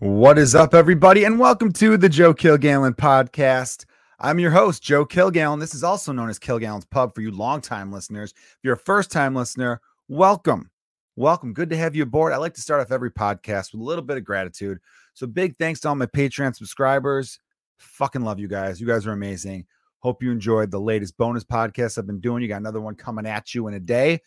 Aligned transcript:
What 0.00 0.38
is 0.38 0.56
up, 0.56 0.74
everybody, 0.74 1.22
and 1.22 1.38
welcome 1.38 1.72
to 1.74 1.96
the 1.96 2.08
Joe 2.08 2.34
Kilgallen 2.34 2.96
podcast. 2.96 3.84
I'm 4.18 4.40
your 4.40 4.50
host, 4.50 4.82
Joe 4.82 5.06
Kilgallen. 5.06 5.60
This 5.60 5.72
is 5.72 5.84
also 5.84 6.10
known 6.10 6.28
as 6.28 6.40
Kilgallen's 6.40 6.84
Pub 6.84 7.14
for 7.14 7.20
you 7.20 7.30
longtime 7.30 7.92
listeners. 7.92 8.34
If 8.36 8.58
you're 8.64 8.74
a 8.74 8.76
first 8.76 9.12
time 9.12 9.36
listener, 9.36 9.80
welcome. 10.08 10.68
Welcome. 11.14 11.52
Good 11.52 11.70
to 11.70 11.76
have 11.76 11.94
you 11.94 12.02
aboard. 12.02 12.32
I 12.32 12.38
like 12.38 12.54
to 12.54 12.60
start 12.60 12.80
off 12.80 12.90
every 12.90 13.12
podcast 13.12 13.70
with 13.72 13.82
a 13.82 13.84
little 13.84 14.02
bit 14.02 14.16
of 14.16 14.24
gratitude. 14.24 14.78
So, 15.14 15.28
big 15.28 15.56
thanks 15.58 15.78
to 15.80 15.88
all 15.90 15.94
my 15.94 16.06
Patreon 16.06 16.56
subscribers. 16.56 17.38
Fucking 17.78 18.22
love 18.22 18.40
you 18.40 18.48
guys. 18.48 18.80
You 18.80 18.88
guys 18.88 19.06
are 19.06 19.12
amazing. 19.12 19.64
Hope 20.00 20.24
you 20.24 20.32
enjoyed 20.32 20.72
the 20.72 20.80
latest 20.80 21.16
bonus 21.16 21.44
podcast 21.44 21.98
I've 21.98 22.06
been 22.08 22.18
doing. 22.18 22.42
You 22.42 22.48
got 22.48 22.56
another 22.56 22.80
one 22.80 22.96
coming 22.96 23.26
at 23.26 23.54
you 23.54 23.68
in 23.68 23.74
a 23.74 23.80
day. 23.80 24.20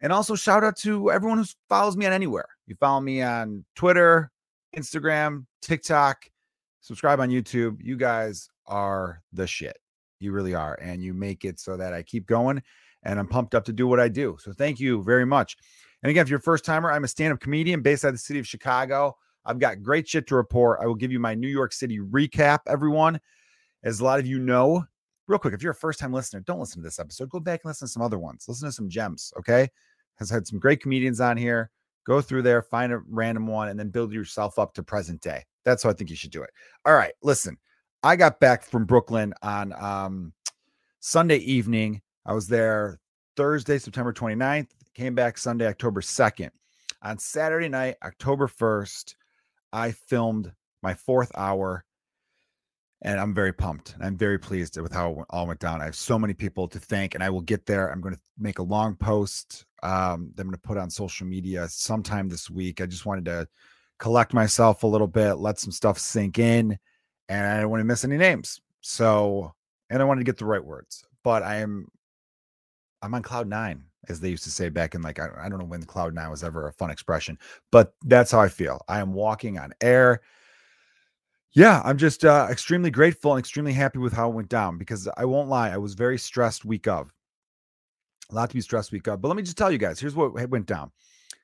And 0.00 0.14
also, 0.14 0.34
shout 0.34 0.64
out 0.64 0.78
to 0.78 1.10
everyone 1.10 1.36
who 1.36 1.44
follows 1.68 1.94
me 1.94 2.06
on 2.06 2.14
anywhere. 2.14 2.48
You 2.66 2.74
follow 2.80 3.02
me 3.02 3.20
on 3.20 3.66
Twitter, 3.74 4.32
Instagram, 4.76 5.46
TikTok, 5.62 6.26
subscribe 6.80 7.20
on 7.20 7.30
YouTube. 7.30 7.78
You 7.80 7.96
guys 7.96 8.48
are 8.66 9.22
the 9.32 9.46
shit. 9.46 9.78
You 10.20 10.32
really 10.32 10.54
are. 10.54 10.78
And 10.80 11.02
you 11.02 11.14
make 11.14 11.44
it 11.44 11.58
so 11.60 11.76
that 11.76 11.92
I 11.92 12.02
keep 12.02 12.26
going 12.26 12.62
and 13.02 13.18
I'm 13.18 13.28
pumped 13.28 13.54
up 13.54 13.64
to 13.66 13.72
do 13.72 13.86
what 13.86 14.00
I 14.00 14.08
do. 14.08 14.36
So 14.40 14.52
thank 14.52 14.80
you 14.80 15.02
very 15.02 15.26
much. 15.26 15.56
And 16.02 16.10
again, 16.10 16.22
if 16.22 16.28
you're 16.28 16.38
a 16.38 16.42
first 16.42 16.64
timer, 16.64 16.90
I'm 16.90 17.04
a 17.04 17.08
stand 17.08 17.32
up 17.32 17.40
comedian 17.40 17.82
based 17.82 18.04
out 18.04 18.08
of 18.08 18.14
the 18.14 18.18
city 18.18 18.38
of 18.38 18.46
Chicago. 18.46 19.16
I've 19.44 19.58
got 19.58 19.82
great 19.82 20.08
shit 20.08 20.26
to 20.28 20.36
report. 20.36 20.80
I 20.82 20.86
will 20.86 20.94
give 20.94 21.12
you 21.12 21.20
my 21.20 21.34
New 21.34 21.48
York 21.48 21.72
City 21.72 21.98
recap, 21.98 22.60
everyone. 22.66 23.20
As 23.82 24.00
a 24.00 24.04
lot 24.04 24.18
of 24.18 24.26
you 24.26 24.38
know, 24.38 24.84
real 25.28 25.38
quick, 25.38 25.52
if 25.52 25.62
you're 25.62 25.72
a 25.72 25.74
first 25.74 25.98
time 25.98 26.12
listener, 26.12 26.40
don't 26.40 26.60
listen 26.60 26.80
to 26.80 26.86
this 26.86 26.98
episode. 26.98 27.28
Go 27.28 27.40
back 27.40 27.60
and 27.64 27.70
listen 27.70 27.86
to 27.86 27.92
some 27.92 28.02
other 28.02 28.18
ones. 28.18 28.46
Listen 28.48 28.68
to 28.68 28.72
some 28.72 28.88
gems, 28.88 29.32
okay? 29.38 29.68
Has 30.18 30.30
had 30.30 30.46
some 30.46 30.58
great 30.58 30.80
comedians 30.80 31.20
on 31.20 31.36
here. 31.36 31.70
Go 32.06 32.20
through 32.20 32.42
there, 32.42 32.62
find 32.62 32.92
a 32.92 33.00
random 33.08 33.46
one, 33.46 33.68
and 33.68 33.78
then 33.78 33.88
build 33.88 34.12
yourself 34.12 34.58
up 34.58 34.74
to 34.74 34.82
present 34.82 35.20
day. 35.20 35.44
That's 35.64 35.82
how 35.82 35.90
I 35.90 35.94
think 35.94 36.10
you 36.10 36.16
should 36.16 36.30
do 36.30 36.42
it. 36.42 36.50
All 36.84 36.94
right, 36.94 37.12
listen. 37.22 37.56
I 38.02 38.16
got 38.16 38.38
back 38.38 38.64
from 38.64 38.84
Brooklyn 38.84 39.32
on 39.42 39.72
um, 39.72 40.32
Sunday 41.00 41.38
evening. 41.38 42.02
I 42.26 42.34
was 42.34 42.46
there 42.46 43.00
Thursday, 43.36 43.78
September 43.78 44.12
29th, 44.12 44.68
came 44.94 45.14
back 45.14 45.38
Sunday, 45.38 45.66
October 45.66 46.02
2nd. 46.02 46.50
On 47.02 47.18
Saturday 47.18 47.68
night, 47.68 47.96
October 48.02 48.46
1st, 48.46 49.14
I 49.72 49.92
filmed 49.92 50.52
my 50.82 50.94
fourth 50.94 51.32
hour 51.34 51.84
and 53.04 53.20
I'm 53.20 53.34
very 53.34 53.52
pumped. 53.52 53.94
I'm 54.00 54.16
very 54.16 54.38
pleased 54.38 54.80
with 54.80 54.92
how 54.92 55.10
it 55.20 55.26
all 55.30 55.46
went 55.46 55.60
down. 55.60 55.82
I 55.82 55.84
have 55.84 55.94
so 55.94 56.18
many 56.18 56.32
people 56.32 56.66
to 56.68 56.80
thank, 56.80 57.14
and 57.14 57.22
I 57.22 57.28
will 57.28 57.42
get 57.42 57.66
there. 57.66 57.92
I'm 57.92 58.00
going 58.00 58.14
to 58.14 58.20
make 58.38 58.58
a 58.58 58.62
long 58.62 58.96
post 58.96 59.66
um, 59.84 60.32
that 60.34 60.42
I'm 60.42 60.48
going 60.48 60.52
to 60.52 60.58
put 60.58 60.78
on 60.78 60.90
social 60.90 61.26
media 61.26 61.68
sometime 61.68 62.28
this 62.28 62.50
week. 62.50 62.80
I 62.80 62.86
just 62.86 63.06
wanted 63.06 63.26
to 63.26 63.46
collect 63.98 64.34
myself 64.34 64.82
a 64.82 64.86
little 64.88 65.06
bit, 65.06 65.34
let 65.34 65.58
some 65.58 65.70
stuff 65.70 65.98
sink 65.98 66.38
in, 66.38 66.76
and 67.28 67.46
I 67.46 67.60
don't 67.60 67.70
want 67.70 67.80
to 67.80 67.84
miss 67.84 68.04
any 68.04 68.16
names. 68.16 68.60
So, 68.80 69.52
and 69.90 70.02
I 70.02 70.04
wanted 70.04 70.20
to 70.20 70.24
get 70.24 70.38
the 70.38 70.44
right 70.46 70.64
words, 70.64 71.04
but 71.22 71.42
I 71.42 71.56
am, 71.56 71.86
I'm 73.02 73.14
on 73.14 73.22
cloud 73.22 73.46
nine, 73.46 73.84
as 74.08 74.20
they 74.20 74.30
used 74.30 74.44
to 74.44 74.50
say 74.50 74.68
back 74.68 74.94
in 74.94 75.02
like, 75.02 75.20
I, 75.20 75.28
I 75.38 75.48
don't 75.48 75.58
know 75.58 75.64
when 75.64 75.84
cloud 75.84 76.14
nine 76.14 76.30
was 76.30 76.42
ever 76.42 76.66
a 76.66 76.72
fun 76.72 76.90
expression, 76.90 77.38
but 77.70 77.94
that's 78.04 78.32
how 78.32 78.40
I 78.40 78.48
feel. 78.48 78.80
I 78.88 78.98
am 78.98 79.12
walking 79.12 79.58
on 79.58 79.72
air 79.80 80.20
yeah, 81.54 81.80
I'm 81.84 81.98
just 81.98 82.24
uh, 82.24 82.48
extremely 82.50 82.90
grateful 82.90 83.32
and 83.32 83.38
extremely 83.38 83.72
happy 83.72 84.00
with 84.00 84.12
how 84.12 84.28
it 84.28 84.34
went 84.34 84.48
down 84.48 84.76
because 84.76 85.08
I 85.16 85.24
won't 85.24 85.48
lie, 85.48 85.70
I 85.70 85.76
was 85.76 85.94
very 85.94 86.18
stressed 86.18 86.64
week 86.64 86.88
of. 86.88 87.12
Lot 88.34 88.50
to 88.50 88.54
be 88.54 88.60
stressed 88.60 88.92
week 88.92 89.06
of. 89.06 89.20
But 89.20 89.28
let 89.28 89.36
me 89.36 89.42
just 89.42 89.56
tell 89.56 89.70
you 89.70 89.78
guys 89.78 90.00
here's 90.00 90.14
what 90.14 90.34
went 90.50 90.66
down 90.66 90.90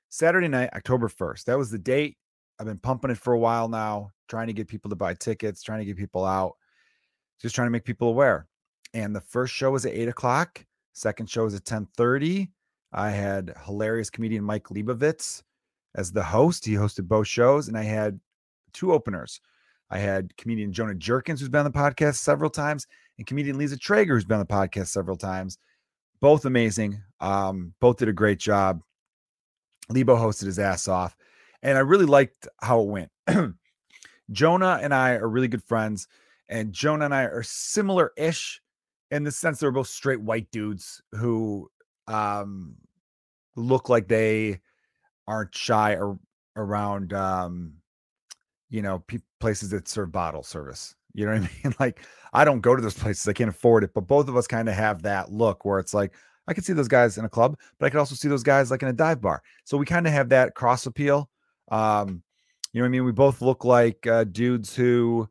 Saturday 0.09 0.49
night, 0.49 0.71
October 0.75 1.09
1st. 1.09 1.45
That 1.45 1.59
was 1.59 1.71
the 1.71 1.79
date. 1.79 2.17
I've 2.59 2.67
been 2.67 2.79
pumping 2.79 3.11
it 3.11 3.19
for 3.19 3.33
a 3.33 3.39
while 3.39 3.69
now, 3.69 4.11
trying 4.29 4.49
to 4.49 4.53
get 4.53 4.69
people 4.69 4.91
to 4.91 4.97
buy 4.97 5.15
tickets, 5.15 5.63
trying 5.63 5.79
to 5.79 5.85
get 5.85 5.97
people 5.97 6.25
out, 6.27 6.57
just 7.41 7.55
trying 7.55 7.67
to 7.67 7.71
make 7.71 7.85
people 7.85 8.09
aware. 8.09 8.47
And 8.93 9.15
the 9.15 9.21
first 9.21 9.55
show 9.55 9.71
was 9.71 9.87
at 9.87 9.95
eight 9.95 10.09
o'clock. 10.09 10.65
Second 10.93 11.31
show 11.31 11.45
was 11.45 11.55
at 11.55 11.65
10:30. 11.65 12.51
I 12.93 13.11
had 13.11 13.55
hilarious 13.65 14.11
comedian 14.11 14.45
Mike 14.45 14.65
Leibovitz 14.65 15.43
as 15.95 16.13
the 16.13 16.23
host. 16.23 16.65
He 16.65 16.75
hosted 16.75 17.07
both 17.07 17.29
shows, 17.29 17.69
and 17.69 17.79
I 17.79 17.85
had 17.85 18.21
two 18.73 18.93
openers. 18.93 19.41
I 19.91 19.99
had 19.99 20.37
comedian 20.37 20.73
Jonah 20.73 20.95
Jerkins, 20.95 21.41
who's 21.41 21.49
been 21.49 21.65
on 21.67 21.71
the 21.71 21.79
podcast 21.79 22.17
several 22.17 22.51
times, 22.51 22.87
and 23.19 23.27
comedian 23.27 23.59
Lisa 23.59 23.77
Traeger, 23.77 24.15
who's 24.15 24.25
been 24.25 24.41
on 24.41 24.47
the 24.47 24.53
podcast 24.53 24.89
several 24.89 25.17
times. 25.17 25.59
Both 26.21 26.45
amazing. 26.45 27.03
Um, 27.21 27.75
both 27.81 27.99
did 27.99 28.09
a 28.09 28.13
great 28.13 28.39
job. 28.39 28.83
Lebo 29.89 30.17
hosted 30.17 30.47
his 30.47 30.59
ass 30.59 30.87
off, 30.87 31.17
and 31.63 31.77
I 31.77 31.81
really 31.81 32.07
liked 32.07 32.47
how 32.61 32.81
it 32.81 32.87
went. 32.87 33.11
Jonah 34.31 34.79
and 34.81 34.95
I 34.95 35.15
are 35.15 35.29
really 35.29 35.49
good 35.49 35.65
friends, 35.65 36.07
and 36.49 36.73
Jonah 36.73 37.07
and 37.07 37.15
I 37.15 37.25
are 37.25 37.43
similar 37.43 38.13
ish 38.17 38.61
in 39.11 39.25
the 39.25 39.33
sense 39.33 39.59
they're 39.59 39.73
both 39.73 39.89
straight 39.89 40.21
white 40.21 40.49
dudes 40.53 41.03
who 41.13 41.69
um, 42.07 42.77
look 43.57 43.89
like 43.89 44.07
they 44.07 44.61
aren't 45.27 45.55
shy 45.55 45.97
or 45.97 46.19
around 46.57 47.13
um, 47.13 47.75
you 48.71 48.83
know, 48.83 49.03
places 49.41 49.71
that 49.71 49.89
serve 49.89 50.13
bottle 50.13 50.45
service. 50.45 50.95
You 51.15 51.27
know 51.27 51.33
what 51.33 51.43
I 51.43 51.51
mean? 51.65 51.75
Like, 51.79 52.05
I 52.33 52.45
don't 52.45 52.61
go 52.61 52.77
to 52.77 52.83
those 52.83 52.95
places. 52.95 53.27
I 53.29 53.33
can't 53.33 53.51
afford 53.51 53.85
it. 53.85 53.91
But 53.95 54.07
both 54.07 54.29
of 54.29 54.37
us 54.37 54.47
kind 54.47 54.69
of 54.69 54.75
have 54.75 55.03
that 55.03 55.31
look 55.31 55.65
where 55.65 55.79
it's 55.79 55.95
like, 55.95 56.13
I 56.47 56.55
could 56.55 56.65
see 56.65 56.73
those 56.73 56.89
guys 56.89 57.19
in 57.19 57.25
a 57.25 57.29
club, 57.29 57.57
but 57.79 57.87
I 57.87 57.91
could 57.91 57.99
also 57.99 58.15
see 58.15 58.29
those 58.29 58.43
guys 58.43 58.71
like 58.71 58.83
in 58.83 58.89
a 58.89 58.93
dive 58.93 59.21
bar. 59.21 59.43
So 59.65 59.77
we 59.77 59.87
kind 59.87 60.07
of 60.07 60.13
have 60.13 60.31
that 60.31 60.55
cross 60.55 60.87
appeal. 60.87 61.29
Um, 61.71 62.23
you 62.73 62.81
know 62.81 62.85
what 62.85 62.89
I 62.89 62.91
mean? 62.91 63.05
We 63.05 63.13
both 63.13 63.41
look 63.41 63.65
like 63.65 64.07
uh, 64.07 64.25
dudes 64.25 64.75
who 64.75 65.29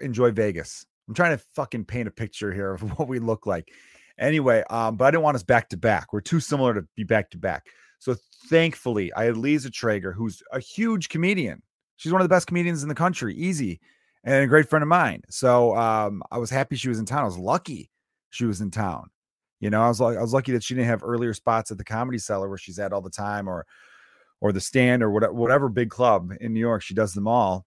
enjoy 0.00 0.30
Vegas. 0.30 0.86
I'm 1.08 1.14
trying 1.14 1.36
to 1.36 1.44
fucking 1.54 1.84
paint 1.84 2.08
a 2.08 2.10
picture 2.10 2.52
here 2.52 2.72
of 2.72 2.80
what 2.98 3.08
we 3.08 3.18
look 3.18 3.46
like. 3.46 3.72
Anyway, 4.18 4.62
um, 4.70 4.96
but 4.96 5.06
I 5.06 5.10
didn't 5.10 5.24
want 5.24 5.34
us 5.34 5.42
back 5.42 5.68
to 5.70 5.76
back. 5.76 6.12
We're 6.12 6.20
too 6.20 6.40
similar 6.40 6.72
to 6.74 6.86
be 6.94 7.04
back 7.04 7.30
to 7.30 7.38
back. 7.38 7.66
So 7.98 8.14
thankfully, 8.48 9.12
I 9.14 9.24
had 9.24 9.36
Lisa 9.36 9.70
Traeger, 9.70 10.12
who's 10.12 10.42
a 10.52 10.60
huge 10.60 11.08
comedian. 11.08 11.62
She's 11.96 12.12
one 12.12 12.20
of 12.20 12.24
the 12.24 12.34
best 12.34 12.46
comedians 12.46 12.82
in 12.82 12.88
the 12.88 12.94
country, 12.94 13.34
easy, 13.34 13.80
and 14.24 14.42
a 14.42 14.46
great 14.46 14.68
friend 14.68 14.82
of 14.82 14.88
mine. 14.88 15.22
So 15.28 15.76
um, 15.76 16.22
I 16.30 16.38
was 16.38 16.50
happy 16.50 16.76
she 16.76 16.88
was 16.88 16.98
in 16.98 17.04
town. 17.04 17.20
I 17.20 17.26
was 17.26 17.38
lucky 17.38 17.90
she 18.30 18.46
was 18.46 18.60
in 18.60 18.70
town. 18.70 19.10
You 19.60 19.70
know, 19.70 19.82
I 19.82 19.88
was 19.88 20.00
like, 20.00 20.16
I 20.16 20.20
was 20.20 20.32
lucky 20.32 20.52
that 20.52 20.64
she 20.64 20.74
didn't 20.74 20.88
have 20.88 21.04
earlier 21.04 21.32
spots 21.32 21.70
at 21.70 21.78
the 21.78 21.84
Comedy 21.84 22.18
Cellar 22.18 22.48
where 22.48 22.58
she's 22.58 22.78
at 22.78 22.92
all 22.92 23.00
the 23.00 23.10
time, 23.10 23.48
or 23.48 23.64
or 24.40 24.52
the 24.52 24.60
Stand, 24.60 25.02
or 25.02 25.10
whatever, 25.10 25.32
whatever 25.32 25.68
big 25.68 25.90
club 25.90 26.32
in 26.40 26.52
New 26.52 26.60
York. 26.60 26.82
She 26.82 26.92
does 26.92 27.14
them 27.14 27.28
all, 27.28 27.64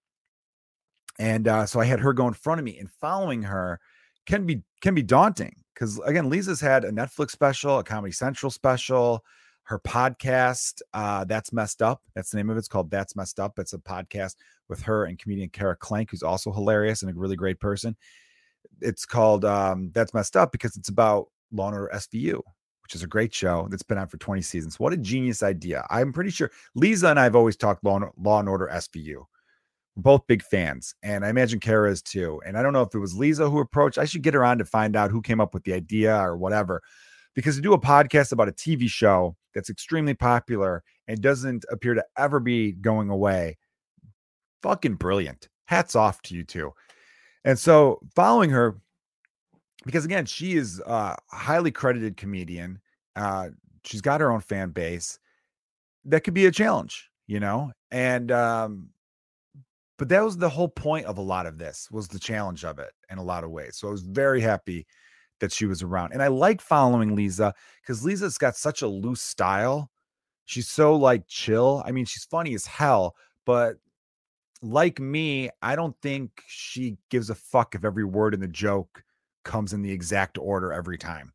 and 1.18 1.48
uh, 1.48 1.66
so 1.66 1.80
I 1.80 1.86
had 1.86 2.02
her 2.02 2.14
go 2.14 2.28
in 2.28 2.34
front 2.34 2.60
of 2.60 2.66
me, 2.66 2.78
and 2.78 2.90
following 3.02 3.44
her 3.44 3.80
can 4.28 4.46
be 4.46 4.62
can 4.82 4.94
be 4.94 5.02
daunting 5.02 5.56
because 5.74 6.00
again, 6.06 6.30
Lisa's 6.30 6.62
had 6.62 6.84
a 6.84 6.92
Netflix 6.92 7.32
special, 7.32 7.80
a 7.80 7.84
Comedy 7.84 8.12
Central 8.12 8.52
special 8.52 9.24
her 9.68 9.80
podcast 9.80 10.82
uh, 10.94 11.26
that's 11.26 11.52
messed 11.52 11.82
up 11.82 12.02
that's 12.16 12.30
the 12.30 12.38
name 12.38 12.50
of 12.50 12.56
it. 12.56 12.60
it's 12.60 12.70
called 12.70 12.90
that's 12.90 13.18
messed 13.18 13.38
up 13.38 13.60
it's 13.60 13.74
a 13.74 13.78
podcast 13.78 14.36
with 14.70 14.82
her 14.82 15.06
and 15.06 15.20
comedian 15.20 15.50
kara 15.50 15.78
klenk 15.78 16.12
who's 16.12 16.24
also 16.24 16.52
hilarious 16.52 17.02
and 17.02 17.12
a 17.12 17.14
really 17.14 17.36
great 17.36 17.60
person. 17.60 17.96
It's 18.82 19.06
called 19.06 19.46
um, 19.46 19.92
that's 19.94 20.14
messed 20.14 20.38
up 20.38 20.52
because 20.52 20.76
it's 20.76 20.90
about 20.90 21.28
law 21.52 21.68
and 21.68 21.78
order 21.78 21.92
svu 21.96 22.42
which 22.84 22.96
is 22.96 23.04
a 23.04 23.08
great 23.08 23.34
show 23.34 23.68
that's 23.70 23.84
been 23.84 23.98
on 23.98 24.08
for 24.08 24.16
20 24.16 24.42
seasons. 24.42 24.80
What 24.80 24.94
a 24.94 24.98
genius 24.98 25.44
idea. 25.44 25.86
I'm 25.90 26.14
pretty 26.14 26.30
sure 26.30 26.52
lisa 26.76 27.08
and 27.08 27.20
i've 27.20 27.36
always 27.36 27.56
talked 27.56 27.84
law 27.84 27.98
and, 27.98 28.06
law 28.18 28.40
and 28.40 28.50
order 28.50 28.70
svu 28.74 29.16
we're 29.96 30.04
both 30.04 30.28
big 30.28 30.44
fans 30.44 30.94
and 31.04 31.26
i 31.26 31.30
imagine 31.30 31.60
kara 31.60 31.92
is 31.92 32.02
too 32.02 32.42
and 32.46 32.58
i 32.58 32.62
don't 32.62 32.74
know 32.74 32.82
if 32.82 32.94
it 32.94 33.00
was 33.00 33.16
lisa 33.16 33.50
who 33.50 33.60
approached 33.60 33.98
i 33.98 34.06
should 34.06 34.22
get 34.22 34.34
her 34.34 34.44
on 34.44 34.58
to 34.58 34.66
find 34.66 34.96
out 34.96 35.10
who 35.10 35.22
came 35.22 35.42
up 35.42 35.54
with 35.54 35.64
the 35.64 35.74
idea 35.74 36.16
or 36.20 36.38
whatever 36.38 36.82
because 37.34 37.56
to 37.56 37.62
do 37.62 37.74
a 37.74 37.80
podcast 37.80 38.32
about 38.32 38.48
a 38.48 38.52
tv 38.52 38.88
show 38.90 39.36
that's 39.58 39.72
extremely 39.72 40.14
popular 40.14 40.84
and 41.08 41.20
doesn't 41.20 41.66
appear 41.72 41.96
to 41.96 42.06
ever 42.16 42.40
be 42.40 42.74
going 42.74 43.10
away. 43.10 43.58
Fucking 44.62 44.96
brilliant. 44.96 45.50
Hats 45.66 45.96
off 45.96 46.22
to 46.24 46.36
you 46.36 46.44
two. 46.44 46.74
And 47.44 47.58
so 47.58 48.00
following 48.16 48.50
her, 48.50 48.78
because 49.86 50.06
again, 50.06 50.26
she 50.26 50.56
is 50.58 50.82
a 50.86 51.16
highly 51.32 51.72
credited 51.72 52.18
comedian. 52.18 52.80
Uh, 53.16 53.50
she's 53.86 54.02
got 54.02 54.22
her 54.22 54.32
own 54.32 54.42
fan 54.42 54.72
base. 54.72 55.20
That 56.06 56.24
could 56.24 56.34
be 56.34 56.46
a 56.46 56.52
challenge, 56.52 57.10
you 57.28 57.40
know? 57.40 57.72
And 57.92 58.32
um, 58.32 58.90
but 59.98 60.10
that 60.10 60.24
was 60.24 60.38
the 60.38 60.50
whole 60.50 60.68
point 60.68 61.06
of 61.06 61.18
a 61.18 61.22
lot 61.22 61.46
of 61.46 61.58
this 61.58 61.90
was 61.92 62.08
the 62.08 62.20
challenge 62.20 62.64
of 62.64 62.80
it 62.80 62.92
in 63.10 63.18
a 63.18 63.24
lot 63.24 63.44
of 63.44 63.52
ways. 63.52 63.78
So 63.78 63.88
I 63.88 63.92
was 63.92 64.02
very 64.02 64.42
happy 64.42 64.86
that 65.40 65.52
she 65.52 65.66
was 65.66 65.82
around. 65.84 66.14
And 66.14 66.22
I 66.22 66.28
like 66.28 66.62
following 66.62 67.16
Lisa 67.16 67.54
because 67.82 68.04
Lisa's 68.04 68.38
got 68.38 68.56
such 68.56 68.82
a 68.82 68.88
loose 68.88 69.22
style. 69.22 69.90
She's 70.46 70.68
so 70.68 70.96
like 70.96 71.28
chill. 71.28 71.84
I 71.86 71.92
mean, 71.92 72.06
she's 72.06 72.26
funny 72.26 72.54
as 72.54 72.66
hell, 72.66 73.16
but 73.46 73.78
like 74.62 75.00
me, 75.00 75.50
I 75.62 75.76
don't 75.76 75.96
think 76.02 76.42
she 76.48 76.98
gives 77.10 77.30
a 77.30 77.36
fuck 77.36 77.76
if 77.76 77.86
every 77.86 78.04
word 78.04 78.34
in 78.34 78.40
the 78.40 78.48
joke 78.48 79.04
comes 79.44 79.74
in 79.74 79.82
the 79.82 79.92
exact 79.92 80.38
order 80.38 80.74
every 80.74 80.98
time. 80.98 81.34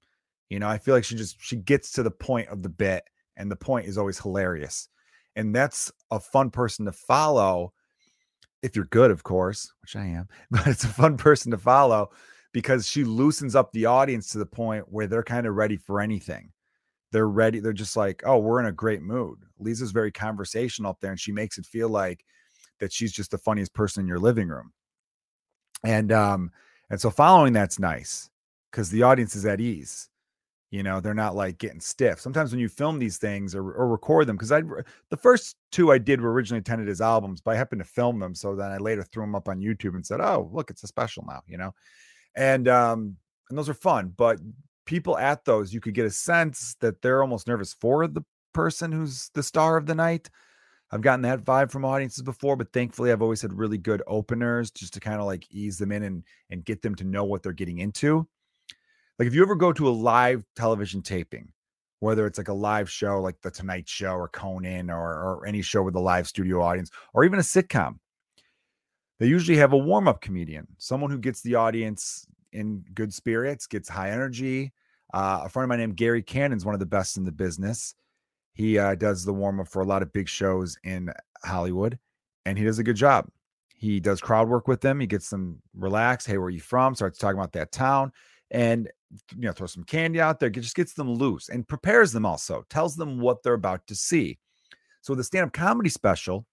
You 0.50 0.58
know, 0.58 0.68
I 0.68 0.78
feel 0.78 0.94
like 0.94 1.04
she 1.04 1.16
just 1.16 1.36
she 1.40 1.56
gets 1.56 1.92
to 1.92 2.02
the 2.02 2.10
point 2.10 2.48
of 2.48 2.62
the 2.62 2.68
bit 2.68 3.04
and 3.36 3.50
the 3.50 3.56
point 3.56 3.86
is 3.86 3.96
always 3.96 4.18
hilarious. 4.18 4.88
And 5.34 5.54
that's 5.54 5.90
a 6.10 6.20
fun 6.20 6.50
person 6.50 6.84
to 6.84 6.92
follow 6.92 7.72
if 8.62 8.76
you're 8.76 8.84
good, 8.86 9.10
of 9.10 9.22
course, 9.24 9.72
which 9.82 9.96
I 9.96 10.04
am, 10.04 10.28
but 10.50 10.66
it's 10.66 10.84
a 10.84 10.88
fun 10.88 11.16
person 11.16 11.50
to 11.52 11.58
follow 11.58 12.10
because 12.52 12.86
she 12.86 13.04
loosens 13.04 13.56
up 13.56 13.72
the 13.72 13.86
audience 13.86 14.28
to 14.28 14.38
the 14.38 14.46
point 14.46 14.84
where 14.88 15.06
they're 15.06 15.22
kind 15.22 15.46
of 15.46 15.54
ready 15.54 15.76
for 15.76 16.00
anything. 16.00 16.52
They're 17.10 17.28
ready. 17.28 17.60
They're 17.60 17.72
just 17.72 17.96
like, 17.96 18.22
oh, 18.24 18.38
we're 18.38 18.60
in 18.60 18.66
a 18.66 18.72
great 18.72 19.02
mood. 19.02 19.38
Lisa's 19.58 19.90
very 19.90 20.12
conversational 20.12 20.90
up 20.90 21.00
there, 21.00 21.10
and 21.10 21.20
she 21.20 21.32
makes 21.32 21.58
it 21.58 21.66
feel 21.66 21.88
like 21.88 22.24
that 22.80 22.92
she's 22.92 23.12
just 23.12 23.30
the 23.30 23.38
funniest 23.38 23.74
person 23.74 24.02
in 24.02 24.08
your 24.08 24.18
living 24.18 24.48
room. 24.48 24.72
And 25.84 26.12
um, 26.12 26.50
and 26.90 27.00
so 27.00 27.10
following 27.10 27.52
that's 27.52 27.78
nice 27.78 28.30
because 28.70 28.90
the 28.90 29.02
audience 29.02 29.34
is 29.36 29.46
at 29.46 29.60
ease. 29.60 30.08
You 30.70 30.82
know, 30.82 31.00
they're 31.00 31.12
not 31.12 31.36
like 31.36 31.58
getting 31.58 31.80
stiff. 31.80 32.18
Sometimes 32.18 32.50
when 32.50 32.60
you 32.60 32.68
film 32.68 32.98
these 32.98 33.18
things 33.18 33.54
or, 33.54 33.72
or 33.72 33.88
record 33.88 34.26
them, 34.26 34.36
because 34.36 34.52
I 34.52 34.62
the 35.10 35.16
first 35.16 35.56
two 35.70 35.92
I 35.92 35.98
did 35.98 36.20
were 36.20 36.32
originally 36.32 36.58
intended 36.58 36.88
as 36.88 37.02
albums, 37.02 37.42
but 37.42 37.50
I 37.50 37.56
happened 37.56 37.80
to 37.80 37.88
film 37.88 38.18
them. 38.18 38.34
So 38.34 38.56
then 38.56 38.70
I 38.70 38.78
later 38.78 39.02
threw 39.02 39.22
them 39.22 39.34
up 39.34 39.48
on 39.48 39.60
YouTube 39.60 39.94
and 39.94 40.06
said, 40.06 40.20
Oh, 40.20 40.48
look, 40.52 40.70
it's 40.70 40.82
a 40.82 40.86
special 40.86 41.24
now, 41.28 41.42
you 41.46 41.58
know. 41.58 41.74
And 42.34 42.68
um, 42.68 43.16
and 43.50 43.58
those 43.58 43.68
are 43.68 43.74
fun, 43.74 44.14
but 44.16 44.38
people 44.86 45.18
at 45.18 45.44
those, 45.44 45.74
you 45.74 45.80
could 45.80 45.94
get 45.94 46.06
a 46.06 46.10
sense 46.10 46.74
that 46.80 47.02
they're 47.02 47.22
almost 47.22 47.46
nervous 47.46 47.74
for 47.74 48.06
the 48.06 48.22
person 48.54 48.92
who's 48.92 49.30
the 49.34 49.42
star 49.42 49.76
of 49.76 49.86
the 49.86 49.94
night. 49.94 50.30
I've 50.92 51.00
gotten 51.00 51.22
that 51.22 51.42
vibe 51.42 51.70
from 51.70 51.86
audiences 51.86 52.22
before, 52.22 52.54
but 52.54 52.72
thankfully 52.72 53.10
I've 53.10 53.22
always 53.22 53.40
had 53.40 53.54
really 53.54 53.78
good 53.78 54.02
openers 54.06 54.70
just 54.70 54.92
to 54.94 55.00
kind 55.00 55.20
of 55.20 55.26
like 55.26 55.46
ease 55.50 55.78
them 55.78 55.90
in 55.90 56.02
and 56.02 56.22
and 56.50 56.64
get 56.64 56.82
them 56.82 56.94
to 56.96 57.04
know 57.04 57.24
what 57.24 57.42
they're 57.42 57.52
getting 57.52 57.78
into. 57.78 58.28
Like 59.18 59.26
if 59.26 59.34
you 59.34 59.42
ever 59.42 59.54
go 59.54 59.72
to 59.72 59.88
a 59.88 59.90
live 59.90 60.44
television 60.54 61.00
taping, 61.00 61.48
whether 62.00 62.26
it's 62.26 62.36
like 62.36 62.48
a 62.48 62.52
live 62.52 62.90
show 62.90 63.20
like 63.20 63.40
The 63.40 63.50
Tonight 63.50 63.88
Show 63.88 64.14
or 64.14 64.28
Conan 64.28 64.90
or, 64.90 65.12
or 65.12 65.46
any 65.46 65.62
show 65.62 65.82
with 65.82 65.94
a 65.94 66.00
live 66.00 66.28
studio 66.28 66.60
audience 66.60 66.90
or 67.14 67.24
even 67.24 67.38
a 67.38 67.42
sitcom, 67.42 67.98
they 69.18 69.26
usually 69.26 69.56
have 69.56 69.72
a 69.72 69.78
warm 69.78 70.08
up 70.08 70.20
comedian, 70.20 70.66
someone 70.78 71.10
who 71.10 71.18
gets 71.18 71.42
the 71.42 71.54
audience 71.54 72.26
in 72.52 72.84
good 72.92 73.14
spirits, 73.14 73.66
gets 73.66 73.88
high 73.88 74.10
energy. 74.10 74.72
Uh, 75.14 75.42
a 75.44 75.48
friend 75.48 75.64
of 75.64 75.68
mine 75.68 75.78
named 75.78 75.96
Gary 75.96 76.22
Cannon 76.22 76.56
is 76.56 76.64
one 76.64 76.74
of 76.74 76.80
the 76.80 76.86
best 76.86 77.16
in 77.16 77.24
the 77.24 77.32
business. 77.32 77.94
He 78.54 78.78
uh, 78.78 78.94
does 78.94 79.24
the 79.24 79.32
warm 79.32 79.60
up 79.60 79.68
for 79.68 79.82
a 79.82 79.86
lot 79.86 80.02
of 80.02 80.12
big 80.12 80.28
shows 80.28 80.76
in 80.84 81.10
Hollywood, 81.44 81.98
and 82.44 82.58
he 82.58 82.64
does 82.64 82.78
a 82.78 82.84
good 82.84 82.96
job. 82.96 83.28
He 83.74 83.98
does 83.98 84.20
crowd 84.20 84.48
work 84.48 84.68
with 84.68 84.80
them. 84.80 85.00
He 85.00 85.06
gets 85.06 85.28
them 85.30 85.60
relaxed. 85.74 86.26
Hey, 86.26 86.38
where 86.38 86.46
are 86.46 86.50
you 86.50 86.60
from? 86.60 86.94
Starts 86.94 87.18
talking 87.18 87.38
about 87.38 87.52
that 87.52 87.72
town 87.72 88.12
and 88.52 88.88
you 89.34 89.42
know 89.42 89.52
throw 89.52 89.66
some 89.66 89.82
candy 89.82 90.20
out 90.20 90.38
there 90.38 90.50
just 90.50 90.76
gets 90.76 90.92
them 90.92 91.12
loose 91.12 91.48
and 91.48 91.66
prepares 91.66 92.12
them 92.12 92.24
also 92.24 92.64
tells 92.70 92.94
them 92.94 93.18
what 93.18 93.42
they're 93.42 93.54
about 93.54 93.84
to 93.86 93.94
see 93.94 94.38
so 95.00 95.14
the 95.14 95.24
stand-up 95.24 95.52
comedy 95.52 95.88
special 95.88 96.46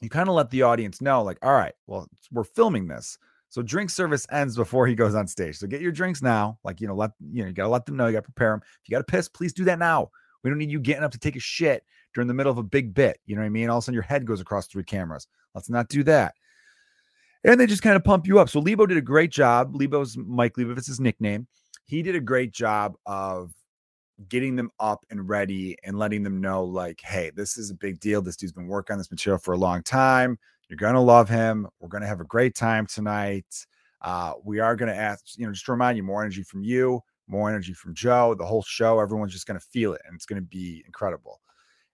you 0.00 0.08
kind 0.08 0.28
of 0.28 0.34
let 0.34 0.50
the 0.50 0.62
audience 0.62 1.00
know 1.00 1.22
like 1.22 1.38
all 1.42 1.54
right 1.54 1.74
well 1.86 2.06
we're 2.30 2.44
filming 2.44 2.86
this 2.86 3.16
so 3.48 3.62
drink 3.62 3.90
service 3.90 4.26
ends 4.30 4.56
before 4.56 4.86
he 4.86 4.94
goes 4.94 5.14
on 5.14 5.26
stage 5.26 5.56
so 5.56 5.66
get 5.66 5.80
your 5.80 5.92
drinks 5.92 6.20
now 6.20 6.58
like 6.64 6.80
you 6.80 6.86
know 6.86 6.94
let 6.94 7.12
you 7.32 7.42
know 7.42 7.48
you 7.48 7.54
gotta 7.54 7.68
let 7.68 7.86
them 7.86 7.96
know 7.96 8.06
you 8.06 8.12
gotta 8.12 8.22
prepare 8.22 8.50
them 8.50 8.60
if 8.62 8.88
you 8.88 8.92
gotta 8.92 9.04
piss 9.04 9.28
please 9.28 9.52
do 9.52 9.64
that 9.64 9.78
now 9.78 10.10
we 10.44 10.50
don't 10.50 10.58
need 10.58 10.70
you 10.70 10.78
getting 10.78 11.02
up 11.02 11.10
to 11.10 11.18
take 11.18 11.34
a 11.34 11.40
shit 11.40 11.82
during 12.14 12.28
the 12.28 12.34
middle 12.34 12.52
of 12.52 12.58
a 12.58 12.62
big 12.62 12.94
bit 12.94 13.18
you 13.26 13.34
know 13.34 13.42
what 13.42 13.46
i 13.46 13.50
mean 13.50 13.68
all 13.68 13.78
of 13.78 13.82
a 13.82 13.84
sudden 13.84 13.94
your 13.94 14.02
head 14.04 14.24
goes 14.24 14.40
across 14.40 14.68
three 14.68 14.84
cameras 14.84 15.26
let's 15.54 15.68
not 15.68 15.88
do 15.88 16.04
that 16.04 16.34
and 17.44 17.60
they 17.60 17.66
just 17.66 17.82
kind 17.82 17.96
of 17.96 18.02
pump 18.02 18.26
you 18.26 18.38
up. 18.38 18.48
So 18.48 18.58
Lebo 18.58 18.86
did 18.86 18.96
a 18.96 19.02
great 19.02 19.30
job. 19.30 19.74
Lebo's 19.74 20.16
Mike 20.16 20.54
Leibovitz's 20.54 20.98
nickname. 20.98 21.46
He 21.84 22.02
did 22.02 22.16
a 22.16 22.20
great 22.20 22.52
job 22.52 22.94
of 23.04 23.52
getting 24.28 24.56
them 24.56 24.70
up 24.80 25.04
and 25.10 25.28
ready 25.28 25.76
and 25.84 25.98
letting 25.98 26.22
them 26.22 26.40
know, 26.40 26.64
like, 26.64 27.00
hey, 27.02 27.30
this 27.34 27.58
is 27.58 27.70
a 27.70 27.74
big 27.74 28.00
deal. 28.00 28.22
This 28.22 28.36
dude's 28.36 28.52
been 28.52 28.66
working 28.66 28.94
on 28.94 28.98
this 28.98 29.10
material 29.10 29.38
for 29.38 29.52
a 29.52 29.58
long 29.58 29.82
time. 29.82 30.38
You're 30.68 30.78
gonna 30.78 31.02
love 31.02 31.28
him. 31.28 31.68
We're 31.80 31.88
gonna 31.88 32.06
have 32.06 32.20
a 32.20 32.24
great 32.24 32.54
time 32.54 32.86
tonight. 32.86 33.66
Uh, 34.00 34.34
we 34.42 34.60
are 34.60 34.76
gonna 34.76 34.94
ask, 34.94 35.36
you 35.36 35.46
know, 35.46 35.52
just 35.52 35.66
to 35.66 35.72
remind 35.72 35.98
you, 35.98 36.02
more 36.02 36.22
energy 36.22 36.42
from 36.42 36.64
you, 36.64 37.02
more 37.26 37.48
energy 37.48 37.72
from 37.72 37.94
Joe. 37.94 38.34
The 38.34 38.46
whole 38.46 38.62
show, 38.62 39.00
everyone's 39.00 39.32
just 39.32 39.46
gonna 39.46 39.60
feel 39.60 39.94
it, 39.94 40.02
and 40.06 40.14
it's 40.14 40.26
gonna 40.26 40.42
be 40.42 40.82
incredible. 40.86 41.40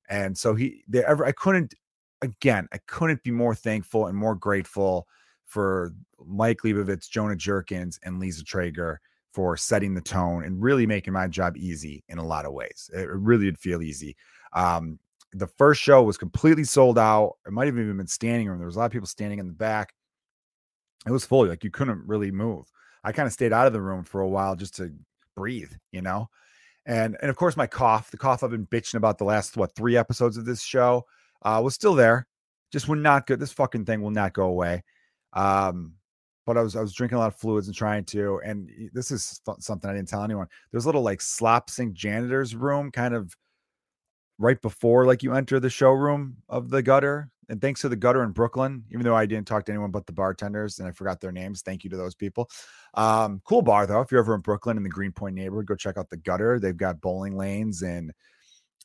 And 0.08 0.36
so 0.36 0.54
he, 0.54 0.84
they 0.88 1.04
ever, 1.04 1.24
I 1.24 1.32
couldn't, 1.32 1.74
again, 2.22 2.68
I 2.72 2.78
couldn't 2.86 3.22
be 3.22 3.30
more 3.30 3.54
thankful 3.54 4.06
and 4.06 4.16
more 4.16 4.34
grateful 4.34 5.06
for 5.46 5.92
Mike 6.24 6.58
Leibovitz, 6.64 7.08
Jonah 7.08 7.36
Jerkins, 7.36 7.98
and 8.04 8.18
Lisa 8.18 8.44
Traeger 8.44 9.00
for 9.32 9.56
setting 9.56 9.94
the 9.94 10.00
tone 10.00 10.44
and 10.44 10.60
really 10.60 10.86
making 10.86 11.12
my 11.12 11.28
job 11.28 11.56
easy 11.56 12.02
in 12.08 12.18
a 12.18 12.24
lot 12.24 12.44
of 12.44 12.52
ways. 12.52 12.90
It 12.92 13.08
really 13.08 13.44
did 13.44 13.58
feel 13.58 13.82
easy. 13.82 14.16
Um, 14.52 14.98
the 15.32 15.46
first 15.46 15.80
show 15.80 16.02
was 16.02 16.18
completely 16.18 16.64
sold 16.64 16.98
out. 16.98 17.34
It 17.46 17.52
might 17.52 17.66
have 17.66 17.78
even 17.78 17.96
been 17.96 18.08
standing 18.08 18.48
room. 18.48 18.58
There 18.58 18.66
was 18.66 18.76
a 18.76 18.80
lot 18.80 18.86
of 18.86 18.92
people 18.92 19.06
standing 19.06 19.38
in 19.38 19.46
the 19.46 19.52
back. 19.52 19.94
It 21.06 21.12
was 21.12 21.24
full, 21.24 21.46
like 21.46 21.64
you 21.64 21.70
couldn't 21.70 22.06
really 22.06 22.32
move. 22.32 22.66
I 23.04 23.12
kind 23.12 23.26
of 23.26 23.32
stayed 23.32 23.52
out 23.52 23.66
of 23.66 23.72
the 23.72 23.80
room 23.80 24.04
for 24.04 24.20
a 24.20 24.28
while 24.28 24.56
just 24.56 24.76
to 24.76 24.92
breathe, 25.36 25.72
you 25.92 26.02
know. 26.02 26.28
And 26.86 27.16
and 27.20 27.30
of 27.30 27.36
course 27.36 27.56
my 27.56 27.66
cough, 27.66 28.10
the 28.10 28.16
cough 28.16 28.42
I've 28.42 28.50
been 28.50 28.66
bitching 28.66 28.94
about 28.94 29.18
the 29.18 29.24
last 29.24 29.56
what 29.56 29.74
three 29.74 29.96
episodes 29.96 30.36
of 30.36 30.44
this 30.44 30.62
show, 30.62 31.06
uh, 31.42 31.60
was 31.62 31.74
still 31.74 31.94
there. 31.94 32.26
Just 32.72 32.88
would 32.88 32.98
not 32.98 33.26
go. 33.26 33.36
This 33.36 33.52
fucking 33.52 33.84
thing 33.84 34.02
will 34.02 34.10
not 34.10 34.32
go 34.32 34.44
away. 34.44 34.82
Um, 35.32 35.94
but 36.46 36.56
I 36.56 36.62
was 36.62 36.76
I 36.76 36.80
was 36.80 36.92
drinking 36.92 37.16
a 37.16 37.20
lot 37.20 37.28
of 37.28 37.36
fluids 37.36 37.68
and 37.68 37.76
trying 37.76 38.04
to. 38.06 38.40
And 38.44 38.70
this 38.92 39.10
is 39.10 39.40
something 39.58 39.90
I 39.90 39.94
didn't 39.94 40.08
tell 40.08 40.24
anyone. 40.24 40.48
There's 40.70 40.84
a 40.84 40.88
little 40.88 41.02
like 41.02 41.20
slop 41.20 41.70
sink 41.70 41.94
janitor's 41.94 42.54
room, 42.54 42.90
kind 42.90 43.14
of 43.14 43.36
right 44.40 44.60
before 44.62 45.06
like 45.06 45.22
you 45.22 45.34
enter 45.34 45.60
the 45.60 45.70
showroom 45.70 46.36
of 46.48 46.70
the 46.70 46.82
gutter. 46.82 47.30
And 47.48 47.60
thanks 47.60 47.80
to 47.80 47.88
the 47.88 47.96
gutter 47.96 48.22
in 48.22 48.30
Brooklyn, 48.30 48.84
even 48.90 49.02
though 49.02 49.14
I 49.14 49.26
didn't 49.26 49.46
talk 49.46 49.64
to 49.64 49.72
anyone 49.72 49.90
but 49.90 50.06
the 50.06 50.12
bartenders 50.12 50.78
and 50.78 50.88
I 50.88 50.92
forgot 50.92 51.20
their 51.20 51.32
names. 51.32 51.62
Thank 51.62 51.82
you 51.82 51.90
to 51.90 51.96
those 51.96 52.14
people. 52.14 52.48
Um, 52.94 53.42
cool 53.44 53.60
bar 53.60 53.86
though. 53.86 54.00
If 54.00 54.10
you're 54.10 54.20
ever 54.20 54.34
in 54.34 54.40
Brooklyn 54.40 54.76
in 54.76 54.82
the 54.82 54.88
Greenpoint 54.88 55.34
neighborhood, 55.34 55.66
go 55.66 55.74
check 55.74 55.98
out 55.98 56.08
the 56.10 56.16
gutter. 56.16 56.58
They've 56.58 56.76
got 56.76 57.00
bowling 57.00 57.36
lanes 57.36 57.82
and 57.82 58.12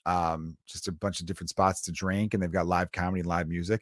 um, 0.05 0.57
just 0.65 0.87
a 0.87 0.91
bunch 0.91 1.19
of 1.19 1.25
different 1.25 1.49
spots 1.49 1.81
to 1.83 1.91
drink, 1.91 2.33
and 2.33 2.41
they've 2.41 2.51
got 2.51 2.67
live 2.67 2.91
comedy, 2.91 3.23
live 3.23 3.47
music. 3.47 3.81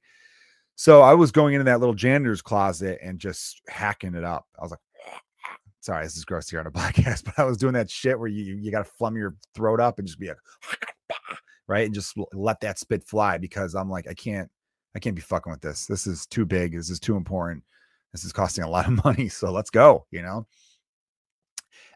So 0.75 1.01
I 1.01 1.13
was 1.13 1.31
going 1.31 1.53
into 1.53 1.65
that 1.65 1.79
little 1.79 1.95
janitor's 1.95 2.41
closet 2.41 2.99
and 3.01 3.19
just 3.19 3.61
hacking 3.67 4.15
it 4.15 4.23
up. 4.23 4.45
I 4.57 4.63
was 4.63 4.71
like, 4.71 4.79
sorry, 5.81 6.03
this 6.03 6.17
is 6.17 6.25
gross 6.25 6.49
here 6.49 6.59
on 6.59 6.67
a 6.67 6.71
podcast, 6.71 7.25
but 7.25 7.37
I 7.37 7.43
was 7.43 7.57
doing 7.57 7.73
that 7.73 7.89
shit 7.89 8.17
where 8.17 8.29
you 8.29 8.55
you 8.55 8.71
got 8.71 8.85
to 8.85 8.91
flum 8.99 9.17
your 9.17 9.35
throat 9.53 9.79
up 9.79 9.99
and 9.99 10.07
just 10.07 10.19
be 10.19 10.29
like, 10.29 10.37
right, 11.67 11.85
and 11.85 11.93
just 11.93 12.15
let 12.33 12.59
that 12.61 12.79
spit 12.79 13.03
fly 13.03 13.37
because 13.37 13.75
I'm 13.75 13.89
like, 13.89 14.07
I 14.07 14.13
can't, 14.13 14.49
I 14.95 14.99
can't 14.99 15.15
be 15.15 15.21
fucking 15.21 15.51
with 15.51 15.61
this. 15.61 15.85
This 15.85 16.07
is 16.07 16.25
too 16.25 16.45
big. 16.45 16.73
This 16.73 16.89
is 16.89 16.99
too 16.99 17.15
important. 17.15 17.63
This 18.11 18.23
is 18.23 18.33
costing 18.33 18.63
a 18.63 18.69
lot 18.69 18.87
of 18.87 19.03
money. 19.05 19.29
So 19.29 19.51
let's 19.51 19.69
go, 19.69 20.05
you 20.11 20.21
know. 20.21 20.47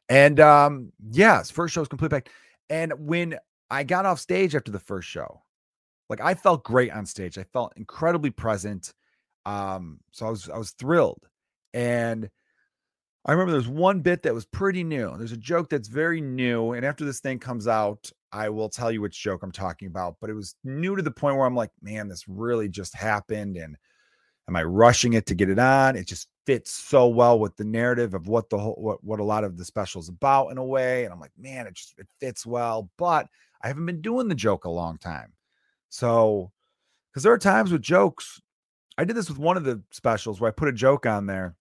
And 0.09 0.39
um, 0.39 0.91
yes, 1.11 1.51
first 1.51 1.73
show 1.73 1.81
was 1.81 1.89
complete 1.89 2.11
back. 2.11 2.29
And 2.69 2.93
when 2.97 3.37
I 3.69 3.83
got 3.83 4.05
off 4.05 4.19
stage 4.19 4.55
after 4.55 4.71
the 4.71 4.79
first 4.79 5.07
show, 5.07 5.43
like 6.09 6.21
I 6.21 6.33
felt 6.33 6.63
great 6.63 6.91
on 6.91 7.05
stage. 7.05 7.37
I 7.37 7.43
felt 7.43 7.73
incredibly 7.75 8.31
present. 8.31 8.93
Um, 9.45 9.99
so 10.11 10.25
I 10.25 10.29
was 10.29 10.49
I 10.49 10.57
was 10.57 10.71
thrilled. 10.71 11.27
And 11.73 12.29
I 13.25 13.31
remember 13.33 13.51
there's 13.51 13.67
one 13.67 13.99
bit 13.99 14.23
that 14.23 14.33
was 14.33 14.45
pretty 14.45 14.83
new. 14.83 15.17
There's 15.17 15.33
a 15.33 15.37
joke 15.37 15.69
that's 15.69 15.89
very 15.89 16.21
new. 16.21 16.71
And 16.71 16.85
after 16.85 17.03
this 17.03 17.19
thing 17.19 17.39
comes 17.39 17.67
out, 17.67 18.09
I 18.31 18.49
will 18.49 18.69
tell 18.69 18.91
you 18.91 19.01
which 19.01 19.21
joke 19.21 19.43
I'm 19.43 19.51
talking 19.51 19.87
about. 19.87 20.17
But 20.19 20.29
it 20.29 20.33
was 20.33 20.55
new 20.63 20.95
to 20.95 21.01
the 21.01 21.11
point 21.11 21.37
where 21.37 21.45
I'm 21.45 21.55
like, 21.55 21.71
man, 21.81 22.07
this 22.07 22.27
really 22.27 22.67
just 22.67 22.95
happened. 22.95 23.57
And 23.57 23.77
am 24.47 24.55
I 24.55 24.63
rushing 24.63 25.13
it 25.13 25.25
to 25.27 25.35
get 25.35 25.49
it 25.49 25.59
on? 25.59 25.95
It 25.95 26.07
just 26.07 26.27
fits 26.45 26.71
so 26.71 27.07
well 27.07 27.39
with 27.39 27.55
the 27.57 27.65
narrative 27.65 28.13
of 28.13 28.27
what 28.27 28.49
the 28.49 28.57
whole 28.57 28.75
what, 28.75 29.03
what 29.03 29.19
a 29.19 29.23
lot 29.23 29.43
of 29.43 29.57
the 29.57 29.65
special 29.65 30.01
is 30.01 30.09
about 30.09 30.49
in 30.49 30.57
a 30.57 30.63
way. 30.63 31.03
And 31.03 31.13
I'm 31.13 31.19
like, 31.19 31.31
man, 31.37 31.67
it 31.67 31.73
just 31.73 31.95
it 31.97 32.07
fits 32.19 32.45
well. 32.45 32.89
But 32.97 33.27
I 33.61 33.67
haven't 33.67 33.85
been 33.85 34.01
doing 34.01 34.27
the 34.27 34.35
joke 34.35 34.65
a 34.65 34.69
long 34.69 34.97
time. 34.97 35.33
So, 35.89 36.51
because 37.11 37.23
there 37.23 37.33
are 37.33 37.37
times 37.37 37.71
with 37.71 37.81
jokes, 37.81 38.41
I 38.97 39.05
did 39.05 39.15
this 39.15 39.29
with 39.29 39.39
one 39.39 39.57
of 39.57 39.63
the 39.63 39.81
specials 39.91 40.39
where 40.39 40.49
I 40.49 40.51
put 40.51 40.69
a 40.69 40.73
joke 40.73 41.05
on 41.05 41.25
there. 41.25 41.55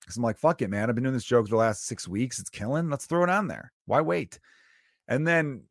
Because 0.00 0.16
I'm 0.16 0.22
like, 0.22 0.38
fuck 0.38 0.62
it, 0.62 0.70
man. 0.70 0.88
I've 0.88 0.94
been 0.94 1.04
doing 1.04 1.14
this 1.14 1.24
joke 1.24 1.46
for 1.46 1.50
the 1.50 1.56
last 1.56 1.86
six 1.86 2.08
weeks. 2.08 2.38
It's 2.38 2.48
killing. 2.48 2.88
Let's 2.88 3.04
throw 3.04 3.24
it 3.24 3.28
on 3.28 3.46
there. 3.46 3.72
Why 3.84 4.00
wait? 4.00 4.38
And 5.06 5.26
then 5.26 5.64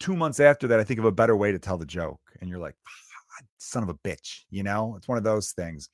two 0.00 0.16
months 0.16 0.40
after 0.40 0.68
that, 0.68 0.80
I 0.80 0.84
think 0.84 0.98
of 0.98 1.04
a 1.04 1.12
better 1.12 1.36
way 1.36 1.52
to 1.52 1.58
tell 1.58 1.78
the 1.78 1.86
joke. 1.86 2.20
And 2.40 2.48
you're 2.50 2.58
like, 2.58 2.76
ah, 2.86 3.44
son 3.58 3.82
of 3.82 3.88
a 3.88 3.94
bitch. 3.94 4.42
You 4.50 4.62
know, 4.62 4.94
it's 4.96 5.08
one 5.08 5.18
of 5.18 5.24
those 5.24 5.52
things. 5.52 5.88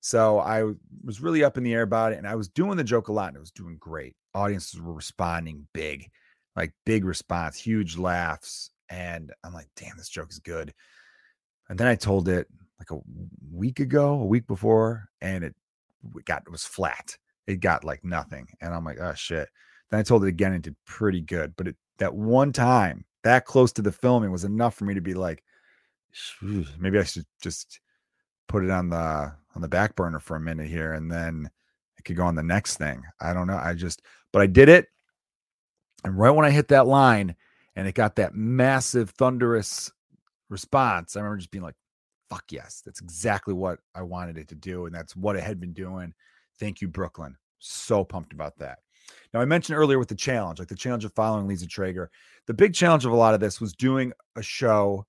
So 0.00 0.40
I 0.40 0.64
was 1.04 1.20
really 1.20 1.44
up 1.44 1.58
in 1.58 1.64
the 1.64 1.74
air 1.74 1.82
about 1.82 2.12
it. 2.12 2.18
And 2.18 2.26
I 2.26 2.34
was 2.34 2.48
doing 2.48 2.76
the 2.76 2.84
joke 2.84 3.08
a 3.08 3.12
lot 3.12 3.28
and 3.28 3.36
it 3.36 3.40
was 3.40 3.50
doing 3.50 3.76
great. 3.78 4.14
Audiences 4.34 4.80
were 4.80 4.94
responding 4.94 5.66
big, 5.72 6.10
like 6.56 6.72
big 6.86 7.04
response, 7.04 7.58
huge 7.58 7.96
laughs. 7.98 8.70
And 8.88 9.32
I'm 9.44 9.52
like, 9.52 9.68
damn, 9.76 9.96
this 9.96 10.08
joke 10.08 10.30
is 10.30 10.38
good. 10.38 10.72
And 11.68 11.78
then 11.78 11.86
I 11.86 11.94
told 11.94 12.28
it 12.28 12.48
like 12.78 12.90
a 12.90 13.02
week 13.52 13.78
ago, 13.80 14.14
a 14.14 14.26
week 14.26 14.46
before, 14.46 15.08
and 15.20 15.44
it 15.44 15.54
got 16.24 16.42
it 16.46 16.50
was 16.50 16.64
flat. 16.64 17.16
It 17.46 17.60
got 17.60 17.84
like 17.84 18.04
nothing. 18.04 18.48
And 18.60 18.74
I'm 18.74 18.84
like, 18.84 18.98
oh 19.00 19.14
shit. 19.14 19.48
Then 19.90 20.00
I 20.00 20.02
told 20.02 20.24
it 20.24 20.28
again 20.28 20.52
and 20.52 20.62
did 20.62 20.76
pretty 20.86 21.20
good. 21.20 21.54
But 21.56 21.68
it, 21.68 21.76
that 21.98 22.14
one 22.14 22.52
time, 22.52 23.04
that 23.24 23.44
close 23.44 23.72
to 23.72 23.82
the 23.82 23.92
filming 23.92 24.32
was 24.32 24.44
enough 24.44 24.74
for 24.74 24.84
me 24.84 24.94
to 24.94 25.00
be 25.00 25.14
like, 25.14 25.42
maybe 26.78 26.98
I 26.98 27.04
should 27.04 27.26
just 27.42 27.80
put 28.48 28.64
it 28.64 28.70
on 28.70 28.90
the 28.90 29.32
on 29.54 29.62
the 29.62 29.68
back 29.68 29.94
burner 29.96 30.20
for 30.20 30.36
a 30.36 30.40
minute 30.40 30.68
here 30.68 30.92
and 30.92 31.10
then 31.10 31.50
it 31.98 32.04
could 32.04 32.16
go 32.16 32.24
on 32.24 32.34
the 32.34 32.42
next 32.42 32.76
thing. 32.76 33.02
I 33.20 33.32
don't 33.32 33.46
know. 33.46 33.58
I 33.58 33.74
just 33.74 34.02
but 34.32 34.42
I 34.42 34.46
did 34.46 34.68
it. 34.68 34.86
And 36.04 36.18
right 36.18 36.30
when 36.30 36.46
I 36.46 36.50
hit 36.50 36.68
that 36.68 36.86
line 36.86 37.36
and 37.76 37.86
it 37.86 37.94
got 37.94 38.16
that 38.16 38.34
massive 38.34 39.10
thunderous 39.10 39.92
response, 40.48 41.14
I 41.14 41.20
remember 41.20 41.38
just 41.38 41.50
being 41.50 41.64
like, 41.64 41.76
fuck 42.28 42.44
yes, 42.50 42.82
that's 42.84 43.00
exactly 43.00 43.52
what 43.52 43.80
I 43.94 44.02
wanted 44.02 44.38
it 44.38 44.48
to 44.48 44.54
do. 44.54 44.86
And 44.86 44.94
that's 44.94 45.14
what 45.14 45.36
it 45.36 45.42
had 45.42 45.60
been 45.60 45.72
doing. 45.72 46.14
Thank 46.58 46.80
you, 46.80 46.88
Brooklyn. 46.88 47.36
So 47.58 48.04
pumped 48.04 48.32
about 48.32 48.58
that. 48.58 48.78
Now, 49.32 49.40
I 49.40 49.44
mentioned 49.44 49.78
earlier 49.78 49.98
with 49.98 50.08
the 50.08 50.14
challenge, 50.14 50.58
like 50.58 50.68
the 50.68 50.74
challenge 50.74 51.04
of 51.04 51.12
following 51.12 51.46
Lisa 51.46 51.66
Traeger. 51.66 52.10
The 52.46 52.54
big 52.54 52.74
challenge 52.74 53.04
of 53.04 53.12
a 53.12 53.16
lot 53.16 53.34
of 53.34 53.40
this 53.40 53.60
was 53.60 53.72
doing 53.72 54.12
a 54.36 54.42
show, 54.42 55.06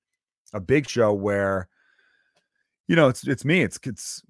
a 0.53 0.60
big 0.60 0.88
show 0.88 1.13
where, 1.13 1.67
you 2.88 2.96
know, 2.96 3.08
it's 3.08 3.27
it's 3.27 3.46
me. 3.46 3.62
It's 3.62 3.79
it's 3.84 4.22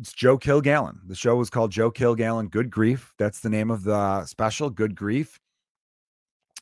it's 0.00 0.12
Joe 0.12 0.38
Kilgallen. 0.38 0.98
The 1.06 1.14
show 1.14 1.36
was 1.36 1.50
called 1.50 1.70
Joe 1.70 1.90
Kilgallen 1.90 2.50
Good 2.50 2.70
Grief. 2.70 3.12
That's 3.18 3.40
the 3.40 3.48
name 3.48 3.70
of 3.70 3.84
the 3.84 4.24
special, 4.26 4.68
Good 4.70 4.94
Grief. 4.94 5.38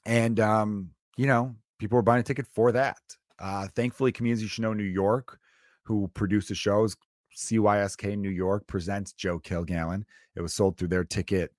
And 0.07 0.39
um, 0.39 0.91
you 1.17 1.27
know, 1.27 1.55
people 1.79 1.97
were 1.97 2.03
buying 2.03 2.21
a 2.21 2.25
ticket 2.25 2.47
for 2.47 2.73
that. 2.73 3.01
Uh, 3.39 3.67
thankfully, 3.75 4.13
Community 4.13 4.49
Know 4.59 4.75
New 4.75 4.85
York, 4.85 5.39
who 5.83 6.09
produced 6.15 6.49
the 6.49 6.55
shows, 6.55 6.97
CYSK 7.37 8.17
New 8.17 8.31
York 8.31 8.67
presents 8.67 9.13
Joe 9.13 9.39
Kilgallen. 9.39 10.05
It 10.37 10.41
was 10.41 10.55
sold 10.55 10.77
through 10.77 10.89
their 10.89 11.05
ticket 11.05 11.53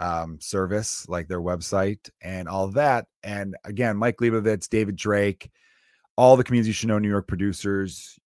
um, 0.00 0.38
service, 0.40 1.08
like 1.08 1.28
their 1.28 1.40
website 1.40 2.10
and 2.22 2.48
all 2.48 2.68
that. 2.68 3.06
And 3.22 3.56
again, 3.64 3.96
Mike 3.96 4.16
Leibovitz, 4.16 4.68
David 4.68 4.96
Drake, 4.96 5.50
all 6.16 6.36
the 6.36 6.44
Comedians 6.44 6.66
You 6.66 6.72
Should 6.72 6.88
Know 6.88 6.98
New 6.98 7.08
York 7.08 7.28
producers, 7.28 8.18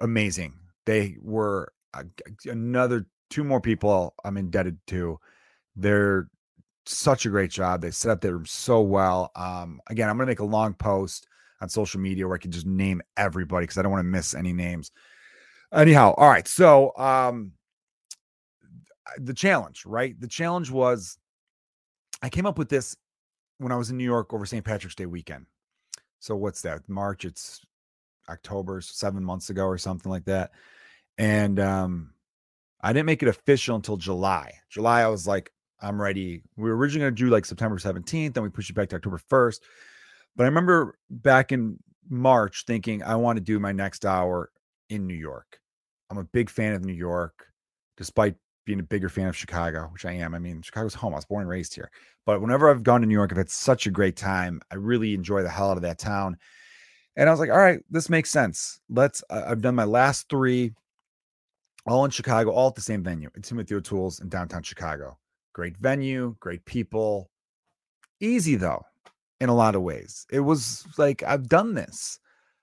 amazing. 0.00 0.54
They 0.86 1.16
were 1.20 1.72
uh, 1.94 2.04
another 2.46 3.06
two 3.28 3.44
more 3.44 3.60
people 3.60 4.14
I'm 4.24 4.38
indebted 4.38 4.78
to. 4.88 5.20
They're 5.76 6.28
such 6.86 7.26
a 7.26 7.30
great 7.30 7.50
job. 7.50 7.82
They 7.82 7.90
set 7.90 8.10
up 8.10 8.20
their 8.20 8.32
room 8.32 8.46
so 8.46 8.80
well. 8.80 9.30
Um, 9.36 9.80
again, 9.88 10.08
I'm 10.08 10.16
gonna 10.16 10.26
make 10.26 10.40
a 10.40 10.44
long 10.44 10.74
post 10.74 11.26
on 11.60 11.68
social 11.68 12.00
media 12.00 12.26
where 12.26 12.36
I 12.36 12.40
can 12.40 12.50
just 12.50 12.66
name 12.66 13.02
everybody 13.16 13.64
because 13.64 13.76
I 13.78 13.82
don't 13.82 13.92
want 13.92 14.00
to 14.00 14.10
miss 14.10 14.34
any 14.34 14.52
names. 14.52 14.90
Anyhow, 15.72 16.14
all 16.16 16.28
right. 16.28 16.48
So 16.48 16.96
um 16.96 17.52
the 19.18 19.34
challenge, 19.34 19.84
right? 19.86 20.18
The 20.20 20.28
challenge 20.28 20.70
was 20.70 21.18
I 22.22 22.28
came 22.28 22.46
up 22.46 22.58
with 22.58 22.68
this 22.68 22.96
when 23.58 23.72
I 23.72 23.76
was 23.76 23.90
in 23.90 23.96
New 23.96 24.04
York 24.04 24.32
over 24.32 24.46
St. 24.46 24.64
Patrick's 24.64 24.94
Day 24.94 25.06
weekend. 25.06 25.46
So 26.18 26.36
what's 26.36 26.62
that? 26.62 26.88
March, 26.88 27.24
it's 27.24 27.60
October, 28.28 28.80
seven 28.80 29.24
months 29.24 29.50
ago 29.50 29.64
or 29.64 29.78
something 29.78 30.10
like 30.10 30.24
that. 30.26 30.50
And 31.18 31.58
um 31.60 32.12
I 32.82 32.92
didn't 32.92 33.06
make 33.06 33.22
it 33.22 33.28
official 33.28 33.76
until 33.76 33.96
July. 33.96 34.54
July, 34.70 35.02
I 35.02 35.08
was 35.08 35.26
like, 35.26 35.52
I'm 35.82 36.00
ready. 36.00 36.42
We 36.56 36.70
were 36.70 36.76
originally 36.76 37.04
going 37.04 37.14
to 37.14 37.24
do 37.24 37.30
like 37.30 37.44
September 37.44 37.76
17th, 37.76 38.34
then 38.34 38.42
we 38.42 38.48
pushed 38.48 38.70
it 38.70 38.74
back 38.74 38.88
to 38.90 38.96
October 38.96 39.20
1st. 39.30 39.60
But 40.36 40.44
I 40.44 40.46
remember 40.46 40.98
back 41.10 41.52
in 41.52 41.78
March 42.08 42.64
thinking 42.66 43.02
I 43.02 43.16
want 43.16 43.36
to 43.36 43.42
do 43.42 43.58
my 43.58 43.72
next 43.72 44.06
hour 44.06 44.50
in 44.88 45.06
New 45.06 45.14
York. 45.14 45.58
I'm 46.10 46.18
a 46.18 46.24
big 46.24 46.50
fan 46.50 46.74
of 46.74 46.84
New 46.84 46.92
York, 46.92 47.46
despite 47.96 48.34
being 48.70 48.78
a 48.78 48.84
bigger 48.84 49.08
fan 49.08 49.26
of 49.26 49.36
Chicago, 49.36 49.88
which 49.92 50.04
I 50.04 50.12
am. 50.12 50.32
I 50.32 50.38
mean, 50.38 50.62
Chicago's 50.62 50.94
home. 50.94 51.12
I 51.12 51.16
was 51.16 51.24
born 51.24 51.40
and 51.40 51.50
raised 51.50 51.74
here. 51.74 51.90
But 52.24 52.40
whenever 52.40 52.70
I've 52.70 52.84
gone 52.84 53.00
to 53.00 53.06
New 53.08 53.14
York, 53.14 53.32
I've 53.32 53.36
had 53.36 53.50
such 53.50 53.88
a 53.88 53.90
great 53.90 54.14
time. 54.14 54.60
I 54.70 54.76
really 54.76 55.12
enjoy 55.12 55.42
the 55.42 55.48
hell 55.48 55.72
out 55.72 55.76
of 55.76 55.82
that 55.82 55.98
town. 55.98 56.36
And 57.16 57.28
I 57.28 57.32
was 57.32 57.40
like, 57.40 57.50
all 57.50 57.58
right, 57.58 57.80
this 57.90 58.08
makes 58.08 58.30
sense. 58.30 58.80
Let's, 58.88 59.24
I've 59.28 59.60
done 59.60 59.74
my 59.74 59.82
last 59.82 60.28
three 60.28 60.72
all 61.84 62.04
in 62.04 62.12
Chicago, 62.12 62.52
all 62.52 62.68
at 62.68 62.76
the 62.76 62.80
same 62.80 63.02
venue, 63.02 63.28
in 63.34 63.42
Timothy 63.42 63.74
O'Toole's 63.74 64.20
in 64.20 64.28
downtown 64.28 64.62
Chicago. 64.62 65.18
Great 65.52 65.76
venue, 65.78 66.36
great 66.38 66.64
people. 66.64 67.28
Easy 68.20 68.54
though, 68.54 68.84
in 69.40 69.48
a 69.48 69.54
lot 69.54 69.74
of 69.74 69.82
ways. 69.82 70.28
It 70.30 70.40
was 70.40 70.86
like 70.96 71.24
I've 71.24 71.48
done 71.48 71.74
this. 71.74 72.20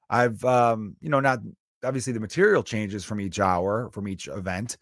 I've 0.09 0.41
um, 0.45 0.95
you 1.01 1.09
know, 1.09 1.19
not 1.19 1.39
obviously 1.83 2.13
the 2.13 2.21
material 2.21 2.63
changes 2.63 3.03
from 3.03 3.19
each 3.19 3.41
hour, 3.41 3.89
from 3.91 4.07
each 4.07 4.29
event, 4.29 4.77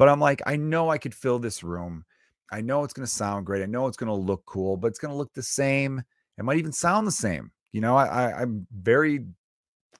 but 0.00 0.08
I'm 0.08 0.18
like, 0.18 0.40
I 0.46 0.56
know 0.56 0.88
I 0.88 0.96
could 0.96 1.14
fill 1.14 1.38
this 1.38 1.62
room. 1.62 2.06
I 2.50 2.62
know 2.62 2.84
it's 2.84 2.94
going 2.94 3.04
to 3.04 3.12
sound 3.12 3.44
great. 3.44 3.62
I 3.62 3.66
know 3.66 3.86
it's 3.86 3.98
going 3.98 4.08
to 4.08 4.14
look 4.14 4.46
cool, 4.46 4.78
but 4.78 4.86
it's 4.86 4.98
going 4.98 5.12
to 5.12 5.16
look 5.16 5.34
the 5.34 5.42
same. 5.42 6.02
It 6.38 6.42
might 6.42 6.56
even 6.56 6.72
sound 6.72 7.06
the 7.06 7.12
same. 7.12 7.50
You 7.72 7.82
know, 7.82 7.98
I, 7.98 8.06
I 8.06 8.40
I'm 8.40 8.66
very 8.74 9.26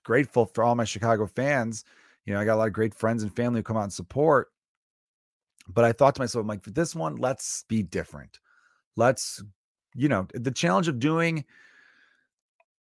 grateful 0.02 0.46
for 0.46 0.64
all 0.64 0.74
my 0.74 0.86
Chicago 0.86 1.26
fans. 1.26 1.84
You 2.24 2.32
know, 2.32 2.40
I 2.40 2.46
got 2.46 2.54
a 2.54 2.56
lot 2.56 2.68
of 2.68 2.72
great 2.72 2.94
friends 2.94 3.22
and 3.22 3.36
family 3.36 3.58
who 3.58 3.62
come 3.62 3.76
out 3.76 3.82
and 3.82 3.92
support. 3.92 4.48
But 5.68 5.84
I 5.84 5.92
thought 5.92 6.14
to 6.14 6.22
myself, 6.22 6.44
I'm 6.44 6.48
like, 6.48 6.64
for 6.64 6.70
this 6.70 6.94
one, 6.94 7.16
let's 7.16 7.66
be 7.68 7.82
different. 7.82 8.40
Let's, 8.96 9.44
you 9.94 10.08
know, 10.08 10.28
the 10.32 10.50
challenge 10.50 10.88
of 10.88 10.98
doing 10.98 11.44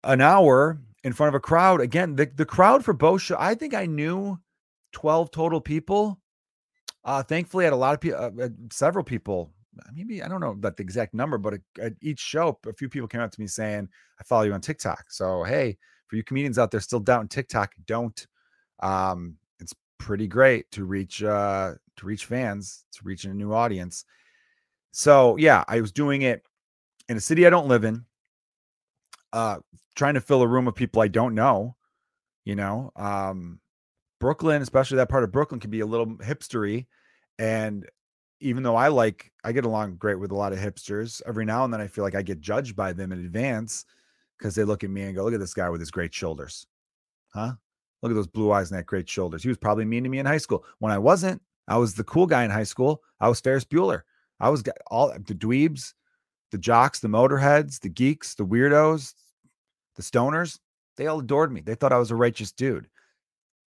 an 0.05 0.21
hour 0.21 0.83
in 1.03 1.15
front 1.15 1.29
of 1.29 1.35
a 1.35 1.41
crowd. 1.41 1.81
Again, 1.81 2.17
the, 2.17 2.27
the 2.27 2.45
crowd 2.45 2.85
for 2.85 2.93
both 2.93 3.23
show, 3.23 3.37
I 3.39 3.55
think 3.55 3.73
I 3.73 3.87
knew 3.87 4.39
12 4.93 5.31
total 5.31 5.63
people. 5.63 6.21
Uh, 7.07 7.23
thankfully, 7.23 7.65
I 7.65 7.67
had 7.67 7.73
a 7.73 7.77
lot 7.77 7.95
of 7.95 8.01
people, 8.01 8.19
uh, 8.19 8.31
uh, 8.43 8.49
several 8.71 9.05
people, 9.05 9.53
maybe 9.95 10.23
I 10.23 10.29
don't 10.29 10.41
know 10.41 10.51
about 10.51 10.77
the 10.77 10.83
exact 10.83 11.15
number, 11.15 11.39
but 11.39 11.55
at 11.81 11.93
each 12.03 12.19
show, 12.19 12.59
a 12.67 12.73
few 12.73 12.89
people 12.89 13.07
came 13.07 13.21
up 13.21 13.31
to 13.31 13.41
me 13.41 13.47
saying, 13.47 13.89
I 14.21 14.25
follow 14.25 14.43
you 14.43 14.53
on 14.53 14.61
TikTok. 14.61 15.05
So, 15.11 15.45
hey, 15.45 15.79
for 16.09 16.17
you 16.17 16.25
comedians 16.25 16.59
out 16.59 16.73
there 16.73 16.81
still 16.81 17.01
doubting 17.01 17.29
TikTok, 17.29 17.73
don't. 17.87 18.27
Um, 18.81 19.37
it's 19.61 19.75
pretty 19.99 20.27
great 20.27 20.71
to 20.73 20.85
reach 20.85 21.23
uh 21.23 21.75
to 21.97 22.07
reach 22.07 22.27
fans, 22.27 22.85
to 22.93 23.01
reach 23.05 23.25
a 23.25 23.33
new 23.33 23.55
audience. 23.55 24.05
So 24.91 25.37
yeah, 25.37 25.65
I 25.69 25.81
was 25.81 25.93
doing 25.93 26.23
it 26.23 26.43
in 27.09 27.17
a 27.17 27.21
city 27.21 27.47
I 27.47 27.51
don't 27.51 27.69
live 27.69 27.85
in, 27.85 28.05
uh, 29.33 29.59
trying 29.95 30.15
to 30.15 30.21
fill 30.21 30.43
a 30.43 30.49
room 30.49 30.69
of 30.69 30.75
people 30.75 31.01
I 31.03 31.09
don't 31.09 31.35
know. 31.35 31.77
You 32.45 32.57
know, 32.57 32.93
um, 32.97 33.61
Brooklyn, 34.19 34.63
especially 34.63 34.97
that 34.97 35.09
part 35.09 35.25
of 35.25 35.33
Brooklyn, 35.33 35.61
can 35.61 35.71
be 35.71 35.81
a 35.81 35.87
little 35.87 36.07
hipstery. 36.07 36.87
And 37.39 37.89
even 38.41 38.63
though 38.63 38.77
I 38.77 38.89
like, 38.89 39.33
I 39.45 39.53
get 39.53 39.65
along 39.65 39.97
great 39.97 40.19
with 40.19 40.31
a 40.31 40.37
lot 40.37 40.53
of 40.53 40.59
hipsters, 40.59 41.23
every 41.27 41.45
now 41.45 41.65
and 41.65 41.73
then 41.73 41.81
I 41.81 41.87
feel 41.87 42.05
like 42.05 42.15
I 42.15 42.23
get 42.23 42.41
judged 42.41 42.77
by 42.77 42.93
them 42.93 43.13
in 43.13 43.25
advance 43.25 43.85
because 44.39 44.55
they 44.55 44.65
look 44.65 44.85
at 44.85 44.91
me 44.91 45.03
and 45.03 45.15
go, 45.15 45.25
look 45.25 45.35
at 45.35 45.41
this 45.41 45.55
guy 45.55 45.71
with 45.71 45.81
his 45.81 45.91
great 45.91 46.15
shoulders. 46.15 46.67
Huh? 47.33 47.53
Look 48.03 48.13
at 48.13 48.15
those 48.15 48.27
blue 48.27 48.53
eyes 48.53 48.71
and 48.71 48.79
that 48.79 48.87
great 48.87 49.09
shoulders. 49.09 49.43
He 49.43 49.49
was 49.49 49.59
probably 49.59 49.85
mean 49.85 50.05
to 50.05 50.11
me 50.11 50.19
in 50.19 50.27
high 50.27 50.39
school. 50.39 50.65
When 50.79 50.93
I 50.93 50.99
wasn't, 50.99 51.43
I 51.69 51.79
was 51.79 51.95
the 51.95 52.05
cool 52.05 52.27
guy 52.27 52.45
in 52.45 52.51
high 52.51 52.65
school. 52.65 53.03
I 53.21 53.29
was 53.29 53.41
Ferris 53.41 53.65
Bueller. 53.65 54.03
I 54.39 54.51
was 54.51 54.63
all 54.89 55.09
the 55.09 55.35
dweebs, 55.35 55.95
the 56.53 56.59
jocks, 56.59 57.01
the 57.01 57.09
motorheads, 57.09 57.81
the 57.81 57.89
geeks, 57.89 58.35
the 58.35 58.45
weirdos, 58.45 59.15
the 59.97 60.03
stoners. 60.03 60.59
They 60.97 61.07
all 61.07 61.21
adored 61.21 61.53
me. 61.53 61.63
They 61.63 61.75
thought 61.75 61.93
I 61.93 61.99
was 61.99 62.11
a 62.11 62.17
righteous 62.17 62.53
dude. 62.53 62.89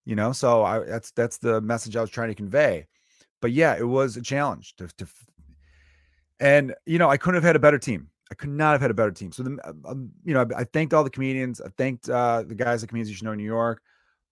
You 0.09 0.15
know, 0.15 0.31
so 0.31 0.63
I 0.63 0.79
that's 0.79 1.11
that's 1.11 1.37
the 1.37 1.61
message 1.61 1.95
I 1.95 2.01
was 2.01 2.09
trying 2.09 2.29
to 2.29 2.35
convey. 2.35 2.87
But 3.41 3.51
yeah, 3.51 3.77
it 3.77 3.87
was 3.87 4.17
a 4.17 4.23
challenge 4.23 4.75
to, 4.77 4.87
to 4.97 5.07
and 6.39 6.73
you 6.87 6.97
know, 6.97 7.11
I 7.11 7.17
couldn't 7.17 7.35
have 7.35 7.43
had 7.43 7.55
a 7.55 7.59
better 7.59 7.77
team. 7.77 8.09
I 8.31 8.33
could 8.33 8.49
not 8.49 8.71
have 8.71 8.81
had 8.81 8.89
a 8.89 8.95
better 8.95 9.11
team. 9.11 9.31
So 9.31 9.43
the 9.43 9.59
um, 9.85 10.09
you 10.25 10.33
know, 10.33 10.41
I, 10.41 10.61
I 10.61 10.63
thanked 10.63 10.95
all 10.95 11.03
the 11.03 11.11
comedians. 11.11 11.61
I 11.61 11.69
thanked 11.77 12.09
uh, 12.09 12.41
the 12.41 12.55
guys 12.55 12.81
at 12.81 12.89
comedians 12.89 13.11
You 13.11 13.17
Should 13.17 13.25
Know 13.25 13.33
in 13.33 13.37
New 13.37 13.43
York 13.43 13.83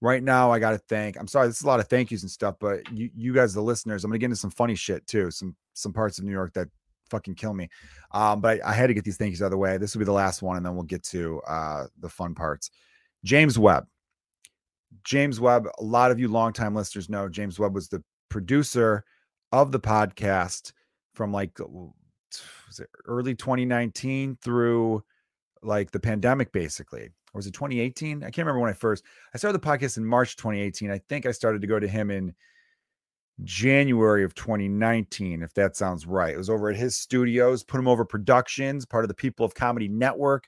right 0.01 0.21
now 0.21 0.51
i 0.51 0.59
gotta 0.59 0.77
thank 0.77 1.19
i'm 1.19 1.27
sorry 1.27 1.47
this 1.47 1.57
is 1.57 1.63
a 1.63 1.67
lot 1.67 1.79
of 1.79 1.87
thank 1.87 2.11
yous 2.11 2.21
and 2.21 2.29
stuff 2.29 2.55
but 2.59 2.79
you 2.91 3.09
you 3.15 3.33
guys 3.33 3.53
the 3.53 3.61
listeners 3.61 4.03
i'm 4.03 4.11
gonna 4.11 4.19
get 4.19 4.25
into 4.25 4.35
some 4.35 4.51
funny 4.51 4.75
shit 4.75 5.05
too 5.07 5.31
some 5.31 5.55
some 5.73 5.91
parts 5.91 6.19
of 6.19 6.23
new 6.23 6.31
york 6.31 6.53
that 6.53 6.67
fucking 7.09 7.33
kill 7.33 7.53
me 7.53 7.67
um 8.11 8.39
but 8.39 8.63
I, 8.63 8.69
I 8.69 8.73
had 8.73 8.87
to 8.87 8.93
get 8.93 9.03
these 9.03 9.17
thank 9.17 9.31
yous 9.31 9.41
out 9.41 9.45
of 9.45 9.51
the 9.51 9.57
way 9.57 9.77
this 9.77 9.95
will 9.95 9.99
be 9.99 10.05
the 10.05 10.11
last 10.11 10.41
one 10.41 10.57
and 10.57 10.65
then 10.65 10.75
we'll 10.75 10.83
get 10.83 11.03
to 11.05 11.41
uh 11.47 11.87
the 11.99 12.09
fun 12.09 12.35
parts 12.35 12.69
james 13.23 13.57
webb 13.57 13.87
james 15.03 15.39
webb 15.39 15.67
a 15.79 15.83
lot 15.83 16.11
of 16.11 16.19
you 16.19 16.27
longtime 16.27 16.75
listeners 16.75 17.09
know 17.09 17.27
james 17.29 17.59
webb 17.59 17.73
was 17.73 17.87
the 17.87 18.03
producer 18.29 19.03
of 19.51 19.71
the 19.71 19.79
podcast 19.79 20.73
from 21.13 21.31
like 21.31 21.57
early 23.05 23.35
2019 23.35 24.37
through 24.41 25.03
like 25.63 25.91
the 25.91 25.99
pandemic 25.99 26.51
basically 26.51 27.09
or 27.33 27.39
was 27.39 27.47
it 27.47 27.53
2018? 27.53 28.23
I 28.23 28.25
can't 28.25 28.37
remember 28.39 28.59
when 28.59 28.69
I 28.69 28.73
first 28.73 29.03
I 29.33 29.37
started 29.37 29.61
the 29.61 29.67
podcast 29.67 29.97
in 29.97 30.05
March 30.05 30.35
2018. 30.37 30.89
I 30.89 30.99
think 31.09 31.25
I 31.25 31.31
started 31.31 31.61
to 31.61 31.67
go 31.67 31.79
to 31.79 31.87
him 31.87 32.09
in 32.09 32.33
January 33.43 34.23
of 34.23 34.33
2019, 34.33 35.43
if 35.43 35.53
that 35.53 35.75
sounds 35.75 36.07
right. 36.07 36.33
It 36.33 36.37
was 36.37 36.49
over 36.49 36.69
at 36.69 36.75
his 36.75 36.97
studios, 36.97 37.63
Put 37.63 37.79
him 37.79 37.87
over 37.87 38.05
productions, 38.05 38.85
part 38.85 39.03
of 39.03 39.09
the 39.09 39.13
People 39.13 39.45
of 39.45 39.53
Comedy 39.53 39.87
Network. 39.87 40.47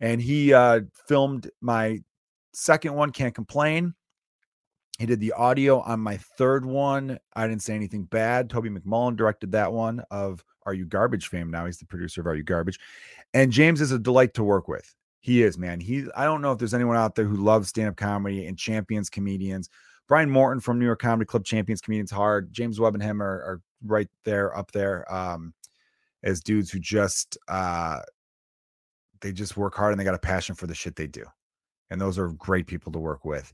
And 0.00 0.20
he 0.20 0.52
uh, 0.52 0.80
filmed 1.08 1.50
my 1.60 2.02
second 2.52 2.94
one, 2.94 3.10
Can't 3.10 3.34
Complain. 3.34 3.94
He 4.98 5.06
did 5.06 5.20
the 5.20 5.32
audio 5.32 5.80
on 5.80 6.00
my 6.00 6.18
third 6.18 6.66
one. 6.66 7.18
I 7.34 7.46
didn't 7.48 7.62
say 7.62 7.74
anything 7.74 8.04
bad. 8.04 8.50
Toby 8.50 8.68
McMullen 8.68 9.16
directed 9.16 9.52
that 9.52 9.72
one 9.72 10.02
of 10.10 10.44
Are 10.66 10.74
You 10.74 10.84
Garbage 10.84 11.28
fame 11.28 11.50
now. 11.50 11.64
He's 11.64 11.78
the 11.78 11.86
producer 11.86 12.20
of 12.20 12.26
Are 12.26 12.34
You 12.34 12.42
Garbage. 12.42 12.78
And 13.32 13.50
James 13.50 13.80
is 13.80 13.92
a 13.92 13.98
delight 13.98 14.34
to 14.34 14.44
work 14.44 14.68
with. 14.68 14.94
He 15.20 15.42
is, 15.42 15.56
man. 15.56 15.80
He 15.80 16.04
I 16.14 16.24
don't 16.24 16.42
know 16.42 16.52
if 16.52 16.58
there's 16.58 16.74
anyone 16.74 16.96
out 16.96 17.14
there 17.14 17.24
who 17.24 17.36
loves 17.36 17.68
stand-up 17.68 17.96
comedy 17.96 18.46
and 18.46 18.58
champions 18.58 19.08
comedians, 19.08 19.70
Brian 20.06 20.30
Morton 20.30 20.60
from 20.60 20.78
New 20.78 20.86
York 20.86 21.00
Comedy 21.00 21.26
Club 21.26 21.44
Champions 21.44 21.80
Comedians 21.80 22.10
Hard. 22.10 22.52
James 22.52 22.80
Webb 22.80 22.94
and 22.94 23.02
him 23.02 23.22
are, 23.22 23.26
are 23.26 23.60
right 23.84 24.08
there 24.24 24.56
up 24.56 24.72
there 24.72 25.10
um, 25.12 25.54
as 26.22 26.40
dudes 26.40 26.70
who 26.70 26.78
just 26.78 27.38
uh, 27.48 28.00
they 29.20 29.32
just 29.32 29.56
work 29.56 29.74
hard 29.74 29.92
and 29.92 30.00
they 30.00 30.04
got 30.04 30.14
a 30.14 30.18
passion 30.18 30.54
for 30.54 30.66
the 30.66 30.74
shit 30.74 30.96
they 30.96 31.06
do. 31.06 31.24
And 31.90 32.00
those 32.00 32.18
are 32.18 32.28
great 32.28 32.66
people 32.66 32.92
to 32.92 32.98
work 32.98 33.24
with. 33.24 33.52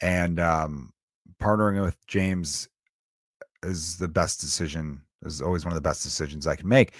And 0.00 0.38
um, 0.40 0.92
partnering 1.40 1.82
with 1.82 1.96
James 2.06 2.68
is 3.62 3.96
the 3.98 4.08
best 4.08 4.40
decision, 4.40 5.02
is 5.24 5.42
always 5.42 5.64
one 5.64 5.72
of 5.72 5.76
the 5.76 5.88
best 5.88 6.02
decisions 6.02 6.46
I 6.46 6.56
can 6.56 6.68
make. 6.68 6.94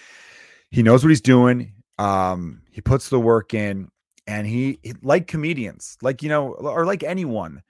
He 0.70 0.82
knows 0.82 1.02
what 1.02 1.10
he's 1.10 1.20
doing. 1.20 1.72
Um, 1.98 2.62
he 2.70 2.80
puts 2.80 3.08
the 3.08 3.20
work 3.20 3.54
in 3.54 3.88
and 4.26 4.46
he, 4.46 4.78
like 5.02 5.26
comedians, 5.26 5.96
like, 6.02 6.22
you 6.22 6.28
know, 6.28 6.52
or 6.52 6.86
like 6.86 7.02
anyone 7.02 7.62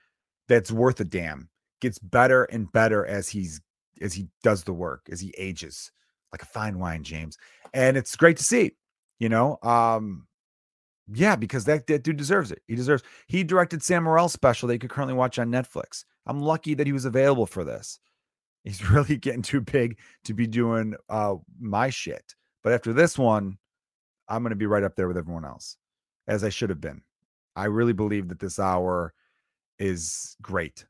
that's 0.48 0.70
worth 0.70 1.00
a 1.00 1.04
damn, 1.04 1.48
gets 1.80 1.98
better 1.98 2.44
and 2.44 2.70
better 2.72 3.06
as 3.06 3.28
he's, 3.28 3.60
as 4.00 4.12
he 4.12 4.28
does 4.42 4.64
the 4.64 4.72
work, 4.72 5.08
as 5.10 5.20
he 5.20 5.34
ages 5.38 5.90
like 6.32 6.42
a 6.42 6.46
fine 6.46 6.78
wine, 6.78 7.02
James. 7.02 7.36
And 7.72 7.96
it's 7.96 8.16
great 8.16 8.36
to 8.36 8.44
see, 8.44 8.72
you 9.18 9.28
know, 9.28 9.58
um, 9.62 10.26
yeah, 11.12 11.36
because 11.36 11.64
that, 11.64 11.86
that 11.88 12.02
dude 12.02 12.16
deserves 12.16 12.52
it. 12.52 12.62
He 12.66 12.76
deserves. 12.76 13.02
He 13.26 13.42
directed 13.42 13.82
Sam 13.82 14.04
Morril 14.04 14.30
special 14.30 14.68
that 14.68 14.74
you 14.74 14.78
could 14.78 14.90
currently 14.90 15.14
watch 15.14 15.38
on 15.38 15.50
Netflix. 15.50 16.04
I'm 16.26 16.40
lucky 16.40 16.74
that 16.74 16.86
he 16.86 16.92
was 16.92 17.04
available 17.04 17.46
for 17.46 17.64
this. 17.64 17.98
He's 18.64 18.88
really 18.90 19.16
getting 19.16 19.42
too 19.42 19.60
big 19.60 19.98
to 20.24 20.34
be 20.34 20.46
doing 20.46 20.94
uh, 21.08 21.36
my 21.58 21.90
shit. 21.90 22.34
But 22.62 22.72
after 22.72 22.92
this 22.92 23.18
one, 23.18 23.58
I'm 24.28 24.42
going 24.42 24.50
to 24.50 24.56
be 24.56 24.66
right 24.66 24.84
up 24.84 24.94
there 24.94 25.08
with 25.08 25.16
everyone 25.16 25.44
else, 25.44 25.76
as 26.28 26.44
I 26.44 26.50
should 26.50 26.70
have 26.70 26.80
been. 26.80 27.02
I 27.56 27.64
really 27.64 27.92
believe 27.94 28.28
that 28.28 28.38
this 28.38 28.58
hour 28.58 29.12
is 29.78 30.36
great. 30.40 30.84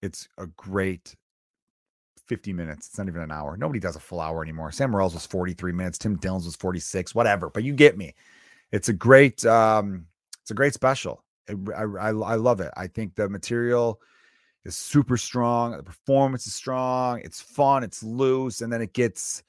It's 0.00 0.28
a 0.38 0.46
great 0.46 1.14
50 2.28 2.52
minutes. 2.52 2.86
It's 2.86 2.98
not 2.98 3.08
even 3.08 3.22
an 3.22 3.32
hour. 3.32 3.56
Nobody 3.56 3.80
does 3.80 3.96
a 3.96 4.00
full 4.00 4.20
hour 4.20 4.42
anymore. 4.42 4.70
Sam 4.70 4.92
Morril's 4.92 5.14
was 5.14 5.26
43 5.26 5.72
minutes. 5.72 5.98
Tim 5.98 6.16
Dillon's 6.16 6.44
was 6.44 6.56
46, 6.56 7.14
whatever. 7.14 7.50
But 7.50 7.64
you 7.64 7.74
get 7.74 7.98
me 7.98 8.14
it's 8.72 8.88
a 8.88 8.92
great 8.92 9.44
um 9.46 10.06
it's 10.42 10.50
a 10.50 10.54
great 10.54 10.74
special 10.74 11.24
I, 11.48 11.82
I, 11.82 12.08
I 12.08 12.34
love 12.34 12.60
it 12.60 12.70
i 12.76 12.86
think 12.86 13.14
the 13.14 13.28
material 13.28 14.00
is 14.64 14.76
super 14.76 15.16
strong 15.16 15.76
the 15.76 15.82
performance 15.82 16.46
is 16.46 16.54
strong 16.54 17.20
it's 17.24 17.40
fun 17.40 17.82
it's 17.82 18.02
loose 18.02 18.60
and 18.60 18.72
then 18.72 18.82
it 18.82 18.92
gets 18.92 19.42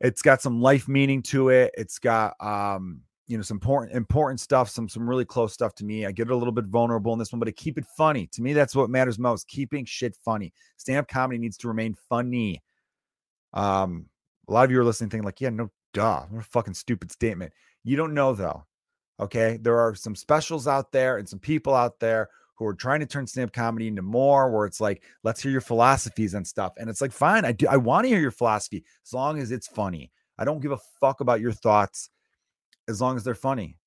it's 0.00 0.22
got 0.22 0.40
some 0.40 0.60
life 0.60 0.88
meaning 0.88 1.22
to 1.22 1.48
it 1.48 1.72
it's 1.76 1.98
got 1.98 2.34
um 2.40 3.00
you 3.26 3.36
know 3.36 3.42
some 3.42 3.56
important 3.56 3.94
important 3.94 4.40
stuff 4.40 4.68
some 4.70 4.88
some 4.88 5.08
really 5.08 5.24
close 5.24 5.52
stuff 5.52 5.74
to 5.74 5.84
me 5.84 6.06
i 6.06 6.12
get 6.12 6.30
a 6.30 6.36
little 6.36 6.52
bit 6.52 6.64
vulnerable 6.66 7.12
in 7.12 7.18
this 7.18 7.32
one 7.32 7.38
but 7.38 7.48
I 7.48 7.52
keep 7.52 7.78
it 7.78 7.84
funny 7.96 8.26
to 8.32 8.42
me 8.42 8.52
that's 8.52 8.74
what 8.74 8.90
matters 8.90 9.18
most 9.18 9.48
keeping 9.48 9.84
shit 9.84 10.16
funny 10.24 10.52
stand-up 10.76 11.08
comedy 11.08 11.38
needs 11.38 11.56
to 11.58 11.68
remain 11.68 11.94
funny 12.08 12.62
um 13.52 14.06
a 14.48 14.52
lot 14.52 14.64
of 14.64 14.70
you 14.70 14.80
are 14.80 14.84
listening 14.84 15.10
thinking 15.10 15.24
like 15.24 15.40
yeah 15.40 15.50
no 15.50 15.70
duh 15.92 16.22
what 16.30 16.40
a 16.40 16.44
fucking 16.44 16.74
stupid 16.74 17.10
statement 17.10 17.52
you 17.88 17.96
don't 17.96 18.14
know 18.14 18.34
though. 18.34 18.64
Okay. 19.20 19.58
There 19.60 19.78
are 19.78 19.94
some 19.94 20.14
specials 20.14 20.68
out 20.68 20.92
there 20.92 21.16
and 21.16 21.28
some 21.28 21.38
people 21.38 21.74
out 21.74 21.98
there 21.98 22.28
who 22.56 22.66
are 22.66 22.74
trying 22.74 23.00
to 23.00 23.06
turn 23.06 23.26
stand-up 23.26 23.52
comedy 23.52 23.86
into 23.86 24.02
more 24.02 24.50
where 24.50 24.66
it's 24.66 24.80
like, 24.80 25.02
let's 25.22 25.40
hear 25.40 25.52
your 25.52 25.60
philosophies 25.60 26.34
and 26.34 26.46
stuff. 26.46 26.72
And 26.76 26.90
it's 26.90 27.00
like, 27.00 27.12
fine, 27.12 27.44
I 27.44 27.52
do 27.52 27.66
I 27.68 27.76
want 27.76 28.04
to 28.04 28.08
hear 28.08 28.20
your 28.20 28.30
philosophy 28.30 28.84
as 29.06 29.12
long 29.12 29.38
as 29.38 29.52
it's 29.52 29.66
funny. 29.66 30.10
I 30.38 30.44
don't 30.44 30.60
give 30.60 30.72
a 30.72 30.78
fuck 31.00 31.20
about 31.20 31.40
your 31.40 31.52
thoughts 31.52 32.10
as 32.88 33.00
long 33.00 33.16
as 33.16 33.24
they're 33.24 33.34
funny. 33.34 33.78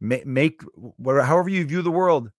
Make, 0.00 0.26
make 0.26 0.62
whatever, 0.74 1.24
however 1.24 1.48
you 1.48 1.64
view 1.64 1.82
the 1.82 1.90
world, 1.90 2.30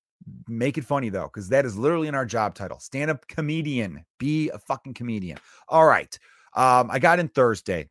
make 0.48 0.78
it 0.78 0.86
funny 0.86 1.10
though, 1.10 1.30
because 1.34 1.50
that 1.50 1.66
is 1.66 1.78
literally 1.78 2.08
in 2.08 2.16
our 2.16 2.26
job 2.26 2.56
title. 2.56 2.80
Stand-up 2.80 3.28
comedian. 3.28 4.06
Be 4.18 4.50
a 4.50 4.60
fucking 4.60 4.94
comedian. 4.94 5.38
All 5.68 5.86
right. 5.86 6.18
Um, 6.56 6.90
I 6.92 7.00
got 7.00 7.20
in 7.20 7.28
Thursday. 7.28 7.90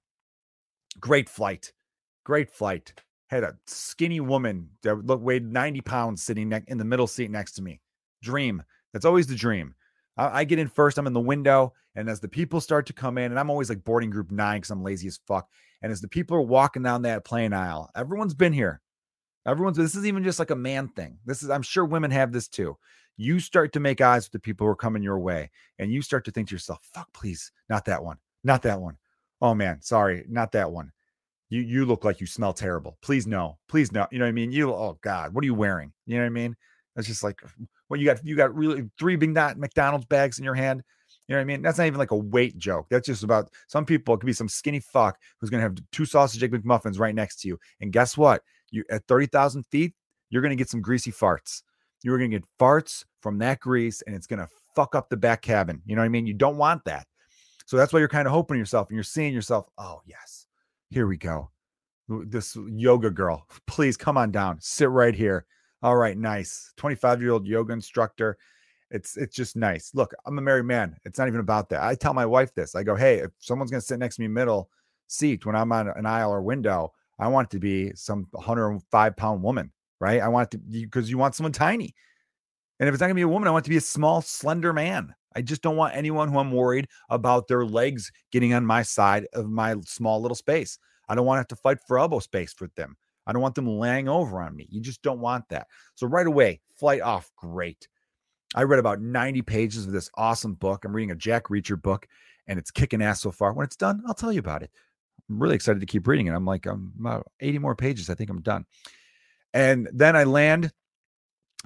Great 1.01 1.29
flight. 1.29 1.73
Great 2.25 2.51
flight. 2.51 2.93
Had 3.29 3.45
a 3.45 3.57
skinny 3.67 4.21
woman 4.21 4.71
that 4.83 5.07
looked 5.07 5.23
weighed 5.23 5.45
90 5.45 5.81
pounds 5.83 6.23
sitting 6.23 6.49
ne- 6.49 6.65
in 6.67 6.79
the 6.79 6.85
middle 6.85 7.07
seat 7.07 7.31
next 7.31 7.53
to 7.53 7.63
me. 7.63 7.81
Dream. 8.23 8.63
That's 8.93 9.05
always 9.05 9.27
the 9.27 9.35
dream. 9.35 9.75
I, 10.17 10.41
I 10.41 10.45
get 10.45 10.59
in 10.59 10.69
first. 10.69 10.99
I'm 10.99 11.07
in 11.07 11.13
the 11.13 11.21
window. 11.21 11.75
And 11.95 12.09
as 12.09 12.21
the 12.21 12.29
people 12.29 12.61
start 12.61 12.87
to 12.87 12.93
come 12.93 13.19
in, 13.19 13.31
and 13.31 13.39
I'm 13.39 13.51
always 13.51 13.69
like 13.69 13.85
boarding 13.85 14.11
group 14.11 14.31
nine 14.31 14.59
because 14.59 14.71
I'm 14.71 14.83
lazy 14.83 15.09
as 15.09 15.21
fuck. 15.27 15.49
And 15.83 15.93
as 15.93 16.01
the 16.01 16.09
people 16.09 16.37
are 16.37 16.43
walking 16.43 16.83
down 16.83 17.03
that 17.03 17.25
plane 17.25 17.53
aisle, 17.53 17.91
everyone's 17.95 18.35
been 18.35 18.53
here. 18.53 18.81
Everyone's 19.47 19.77
this 19.77 19.95
is 19.95 20.07
even 20.07 20.25
just 20.25 20.39
like 20.39 20.51
a 20.51 20.57
man 20.57 20.89
thing. 20.89 21.19
This 21.25 21.43
is, 21.43 21.51
I'm 21.51 21.63
sure 21.63 21.85
women 21.85 22.11
have 22.11 22.33
this 22.33 22.49
too. 22.49 22.77
You 23.17 23.41
start 23.41 23.73
to 23.73 23.81
make 23.81 24.01
eyes 24.01 24.27
with 24.27 24.33
the 24.33 24.39
people 24.39 24.67
who 24.67 24.71
are 24.71 24.77
coming 24.77 25.03
your 25.03 25.19
way, 25.19 25.51
and 25.79 25.93
you 25.93 26.03
start 26.03 26.25
to 26.27 26.31
think 26.31 26.49
to 26.49 26.55
yourself, 26.55 26.81
fuck, 26.95 27.13
please, 27.13 27.51
not 27.69 27.85
that 27.87 28.05
one, 28.05 28.19
not 28.45 28.63
that 28.63 28.81
one. 28.81 28.97
Oh 29.41 29.55
man, 29.55 29.81
sorry, 29.81 30.25
not 30.29 30.53
that 30.53 30.71
one 30.71 30.93
you 31.51 31.63
you 31.63 31.85
look 31.85 32.05
like 32.05 32.21
you 32.21 32.27
smell 32.27 32.53
terrible. 32.53 32.99
Please 33.03 33.27
no, 33.27 33.59
please 33.69 33.93
no. 33.93 34.07
You 34.11 34.19
know 34.19 34.25
what 34.25 34.31
I 34.31 34.33
mean? 34.33 34.53
You 34.53 34.73
oh 34.73 34.99
God, 35.03 35.35
what 35.35 35.43
are 35.43 35.47
you 35.47 35.55
wearing? 35.55 35.93
You 36.07 36.17
know 36.17 36.23
what 36.23 36.27
I 36.27 36.31
mean? 36.31 36.57
It's 36.97 37.07
just 37.07 37.23
like 37.23 37.41
well, 37.89 37.99
you 37.99 38.07
got 38.07 38.25
you 38.25 38.37
got 38.37 38.55
really 38.55 38.89
three 38.99 39.17
big 39.17 39.31
not 39.31 39.59
McDonald's 39.59 40.07
bags 40.07 40.39
in 40.39 40.45
your 40.45 40.55
hand. 40.55 40.83
You 41.27 41.35
know 41.35 41.39
what 41.39 41.43
I 41.43 41.45
mean? 41.45 41.63
That's 41.63 41.79
not 41.79 41.87
even 41.87 41.99
like 41.99 42.11
a 42.11 42.17
weight 42.17 42.57
joke. 42.57 42.87
That's 42.91 43.07
just 43.07 43.23
about 43.23 43.51
some 43.67 43.85
people. 43.85 44.15
It 44.15 44.19
could 44.19 44.27
be 44.27 44.33
some 44.33 44.49
skinny 44.49 44.81
fuck 44.81 45.19
who's 45.39 45.51
gonna 45.51 45.63
have 45.63 45.77
two 45.93 46.05
sausage 46.05 46.43
egg 46.43 46.53
McMuffins 46.53 46.99
right 46.99 47.15
next 47.15 47.41
to 47.41 47.49
you. 47.49 47.59
And 47.81 47.93
guess 47.93 48.17
what? 48.17 48.43
You 48.71 48.85
at 48.91 49.07
thirty 49.07 49.27
thousand 49.27 49.65
feet, 49.65 49.95
you're 50.31 50.43
gonna 50.43 50.57
get 50.57 50.71
some 50.71 50.83
greasy 50.83 51.13
farts. 51.13 51.63
You're 52.03 52.19
gonna 52.19 52.29
get 52.29 52.45
farts 52.59 53.05
from 53.23 53.39
that 53.39 53.61
grease, 53.61 54.03
and 54.03 54.15
it's 54.15 54.27
gonna 54.27 54.49
fuck 54.75 54.95
up 54.95 55.09
the 55.09 55.17
back 55.17 55.43
cabin. 55.43 55.83
You 55.87 55.97
know 55.97 56.03
what 56.03 56.07
I 56.07 56.11
mean? 56.11 56.27
You 56.27 56.35
don't 56.35 56.57
want 56.57 56.85
that. 56.85 57.07
So 57.67 57.77
that's 57.77 57.93
why 57.93 57.99
you're 57.99 58.09
kind 58.09 58.27
of 58.27 58.33
hoping 58.33 58.59
yourself 58.59 58.89
and 58.89 58.97
you're 58.97 59.05
seeing 59.05 59.35
yourself. 59.35 59.67
Oh 59.77 60.01
yes, 60.07 60.38
here 60.91 61.07
we 61.07 61.17
go. 61.17 61.51
This 62.09 62.57
yoga 62.71 63.11
girl, 63.11 63.47
please 63.67 63.97
come 63.97 64.17
on 64.17 64.31
down. 64.31 64.59
Sit 64.61 64.91
right 64.91 65.15
here. 65.15 65.47
All 65.83 65.97
right, 65.97 66.17
nice. 66.17 66.73
25 66.77 67.23
year 67.23 67.33
old 67.33 67.47
yoga 67.47 67.73
instructor. 67.73 68.37
It's 68.91 69.17
it's 69.17 69.37
just 69.37 69.55
nice. 69.55 69.91
Look, 69.95 70.15
I'm 70.25 70.39
a 70.39 70.43
married 70.43 70.65
man. 70.65 70.97
It's 71.05 71.19
not 71.19 71.29
even 71.29 71.41
about 71.41 71.69
that. 71.69 71.83
I 71.83 71.95
tell 71.95 72.15
my 72.15 72.25
wife 72.25 72.55
this. 72.55 72.75
I 72.75 72.83
go, 72.83 72.95
hey, 72.95 73.19
if 73.19 73.31
someone's 73.39 73.71
gonna 73.71 73.83
sit 73.83 73.99
next 73.99 74.17
to 74.17 74.23
me 74.23 74.29
middle 74.29 74.71
seat 75.09 75.45
when 75.45 75.55
I'm 75.55 75.73
on 75.73 75.89
an 75.89 76.07
aisle 76.07 76.31
or 76.31 76.43
window, 76.43 76.93
I 77.19 77.29
want 77.29 77.49
it 77.49 77.51
to 77.53 77.59
be 77.59 77.93
some 77.95 78.27
105 78.31 79.17
pound 79.17 79.43
woman, 79.43 79.71
right? 80.01 80.23
I 80.23 80.29
want 80.29 80.55
it 80.55 80.57
to 80.57 80.59
because 80.59 81.11
you 81.11 81.19
want 81.19 81.35
someone 81.35 81.53
tiny. 81.53 81.95
And 82.81 82.89
if 82.89 82.95
it's 82.95 83.01
not 83.01 83.09
gonna 83.09 83.15
be 83.15 83.23
a 83.23 83.29
woman, 83.29 83.47
I 83.47 83.51
want 83.51 83.65
it 83.65 83.69
to 83.69 83.71
be 83.71 83.77
a 83.77 83.83
small, 83.83 84.23
slender 84.23 84.73
man. 84.73 85.15
I 85.35 85.43
just 85.43 85.63
don't 85.63 85.77
want 85.77 85.97
anyone 85.97 86.29
who 86.29 86.39
I'm 86.39 86.53
worried 86.53 86.89
about 87.11 87.49
their 87.49 87.65
legs 87.65 88.11
getting 88.33 88.55
on 88.55 88.65
my 88.65 88.83
side 88.83 89.27
of 89.35 89.49
my 89.49 89.77
small 89.85 90.21
little 90.21 90.35
space. 90.35 90.79
I 91.09 91.15
don't 91.15 91.27
want 91.27 91.37
to 91.37 91.41
have 91.41 91.49
to 91.49 91.57
fight 91.57 91.79
for 91.87 91.99
elbow 91.99 92.19
space 92.19 92.55
with 92.61 92.75
them. 92.75 92.97
I 93.27 93.33
don't 93.33 93.43
want 93.43 93.55
them 93.55 93.67
laying 93.67 94.09
over 94.09 94.41
on 94.41 94.57
me. 94.57 94.67
You 94.71 94.81
just 94.81 95.03
don't 95.03 95.21
want 95.21 95.49
that. 95.51 95.67
So 95.95 96.07
right 96.07 96.27
away, 96.27 96.61
flight 96.77 97.03
off, 97.03 97.31
great. 97.37 97.87
I 98.55 98.63
read 98.63 98.79
about 98.79 99.03
90 99.03 99.43
pages 99.43 99.87
of 99.87 99.93
this 99.93 100.11
awesome 100.15 100.55
book. 100.55 100.85
I'm 100.85 100.97
reading 100.97 101.11
a 101.11 101.17
Jack 101.17 101.45
Reacher 101.49 101.81
book, 101.81 102.09
and 102.47 102.59
it's 102.59 102.71
kicking 102.71 103.03
ass 103.03 103.21
so 103.21 103.31
far. 103.31 103.53
When 103.53 103.65
it's 103.65 103.77
done, 103.77 104.03
I'll 104.07 104.15
tell 104.15 104.33
you 104.33 104.41
about 104.41 104.63
it. 104.63 104.71
I'm 105.29 105.39
really 105.39 105.55
excited 105.55 105.81
to 105.81 105.87
keep 105.87 106.07
reading 106.07 106.27
it. 106.27 106.33
I'm 106.33 106.47
like, 106.47 106.65
I'm 106.65 106.93
about 106.99 107.31
80 107.41 107.59
more 107.59 107.77
pages. 107.77 108.09
I 108.09 108.15
think 108.15 108.31
I'm 108.31 108.41
done. 108.41 108.65
And 109.53 109.89
then 109.93 110.17
I 110.17 110.25
land 110.25 110.73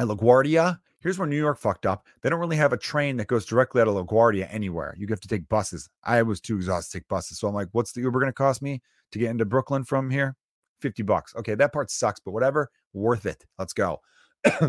at 0.00 0.08
LaGuardia 0.08 0.78
Here's 1.02 1.18
where 1.18 1.28
New 1.28 1.36
York 1.36 1.58
fucked 1.58 1.84
up. 1.84 2.06
They 2.20 2.30
don't 2.30 2.38
really 2.38 2.56
have 2.56 2.72
a 2.72 2.76
train 2.78 3.16
that 3.16 3.26
goes 3.26 3.44
directly 3.44 3.82
out 3.82 3.88
of 3.88 3.94
LaGuardia 3.94 4.46
anywhere. 4.50 4.94
You 4.96 5.06
have 5.08 5.20
to 5.20 5.28
take 5.28 5.48
buses. 5.48 5.88
I 6.04 6.22
was 6.22 6.40
too 6.40 6.56
exhausted 6.56 6.92
to 6.92 6.98
take 6.98 7.08
buses. 7.08 7.40
So 7.40 7.48
I'm 7.48 7.54
like, 7.54 7.68
what's 7.72 7.92
the 7.92 8.02
Uber 8.02 8.20
going 8.20 8.28
to 8.28 8.34
cost 8.34 8.62
me 8.62 8.82
to 9.10 9.18
get 9.18 9.30
into 9.30 9.44
Brooklyn 9.44 9.82
from 9.82 10.10
here? 10.10 10.36
50 10.80 11.02
bucks. 11.02 11.34
Okay, 11.36 11.56
that 11.56 11.72
part 11.72 11.90
sucks, 11.90 12.20
but 12.20 12.30
whatever. 12.30 12.70
Worth 12.92 13.26
it. 13.26 13.44
Let's 13.58 13.72
go. 13.72 14.00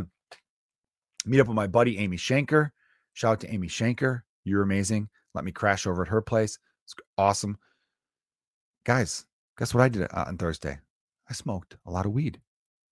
Meet 1.26 1.40
up 1.40 1.48
with 1.48 1.56
my 1.56 1.68
buddy, 1.68 2.00
Amy 2.00 2.18
Shanker. 2.18 2.72
Shout 3.14 3.34
out 3.34 3.40
to 3.42 3.54
Amy 3.54 3.68
Shanker. 3.68 4.22
You're 4.44 4.64
amazing. 4.64 5.10
Let 5.36 5.46
me 5.46 5.52
crash 5.52 5.86
over 5.86 6.02
at 6.02 6.08
her 6.08 6.22
place. 6.22 6.58
It's 6.86 6.96
awesome. 7.18 7.58
Guys, 8.86 9.26
guess 9.58 9.74
what 9.74 9.84
I 9.84 9.90
did 9.90 10.04
uh, 10.04 10.26
on 10.28 10.38
Thursday? 10.38 10.80
I 11.30 11.34
smoked 11.34 11.78
a 11.86 11.92
lot 11.92 12.06
of 12.06 12.12
weed. 12.12 12.42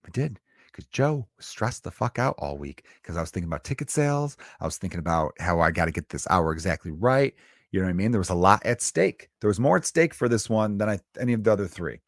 I 0.06 0.10
did 0.12 0.40
because 0.72 0.86
Joe 0.86 1.28
was 1.38 1.46
stressed 1.46 1.84
the 1.84 1.92
fuck 1.92 2.20
out 2.20 2.36
all 2.38 2.58
week 2.58 2.86
because 3.02 3.18
I 3.18 3.22
was 3.22 3.32
thinking 3.32 3.50
about 3.50 3.64
ticket 3.64 3.90
sales. 3.90 4.38
I 4.60 4.66
was 4.66 4.78
thinking 4.78 5.00
about 5.00 5.34
how 5.40 5.60
I 5.60 5.72
got 5.72 5.86
to 5.86 5.92
get 5.92 6.10
this 6.10 6.28
hour 6.30 6.52
exactly 6.52 6.92
right. 6.92 7.34
You 7.72 7.80
know 7.80 7.86
what 7.86 7.92
I 7.92 7.94
mean? 7.94 8.12
There 8.12 8.20
was 8.20 8.30
a 8.30 8.36
lot 8.36 8.66
at 8.66 8.82
stake. 8.82 9.30
There 9.40 9.48
was 9.48 9.60
more 9.60 9.78
at 9.78 9.86
stake 9.86 10.14
for 10.14 10.28
this 10.28 10.50
one 10.50 10.78
than 10.78 10.90
I, 10.90 11.00
any 11.20 11.34
of 11.34 11.44
the 11.44 11.52
other 11.52 11.68
three. 11.68 12.00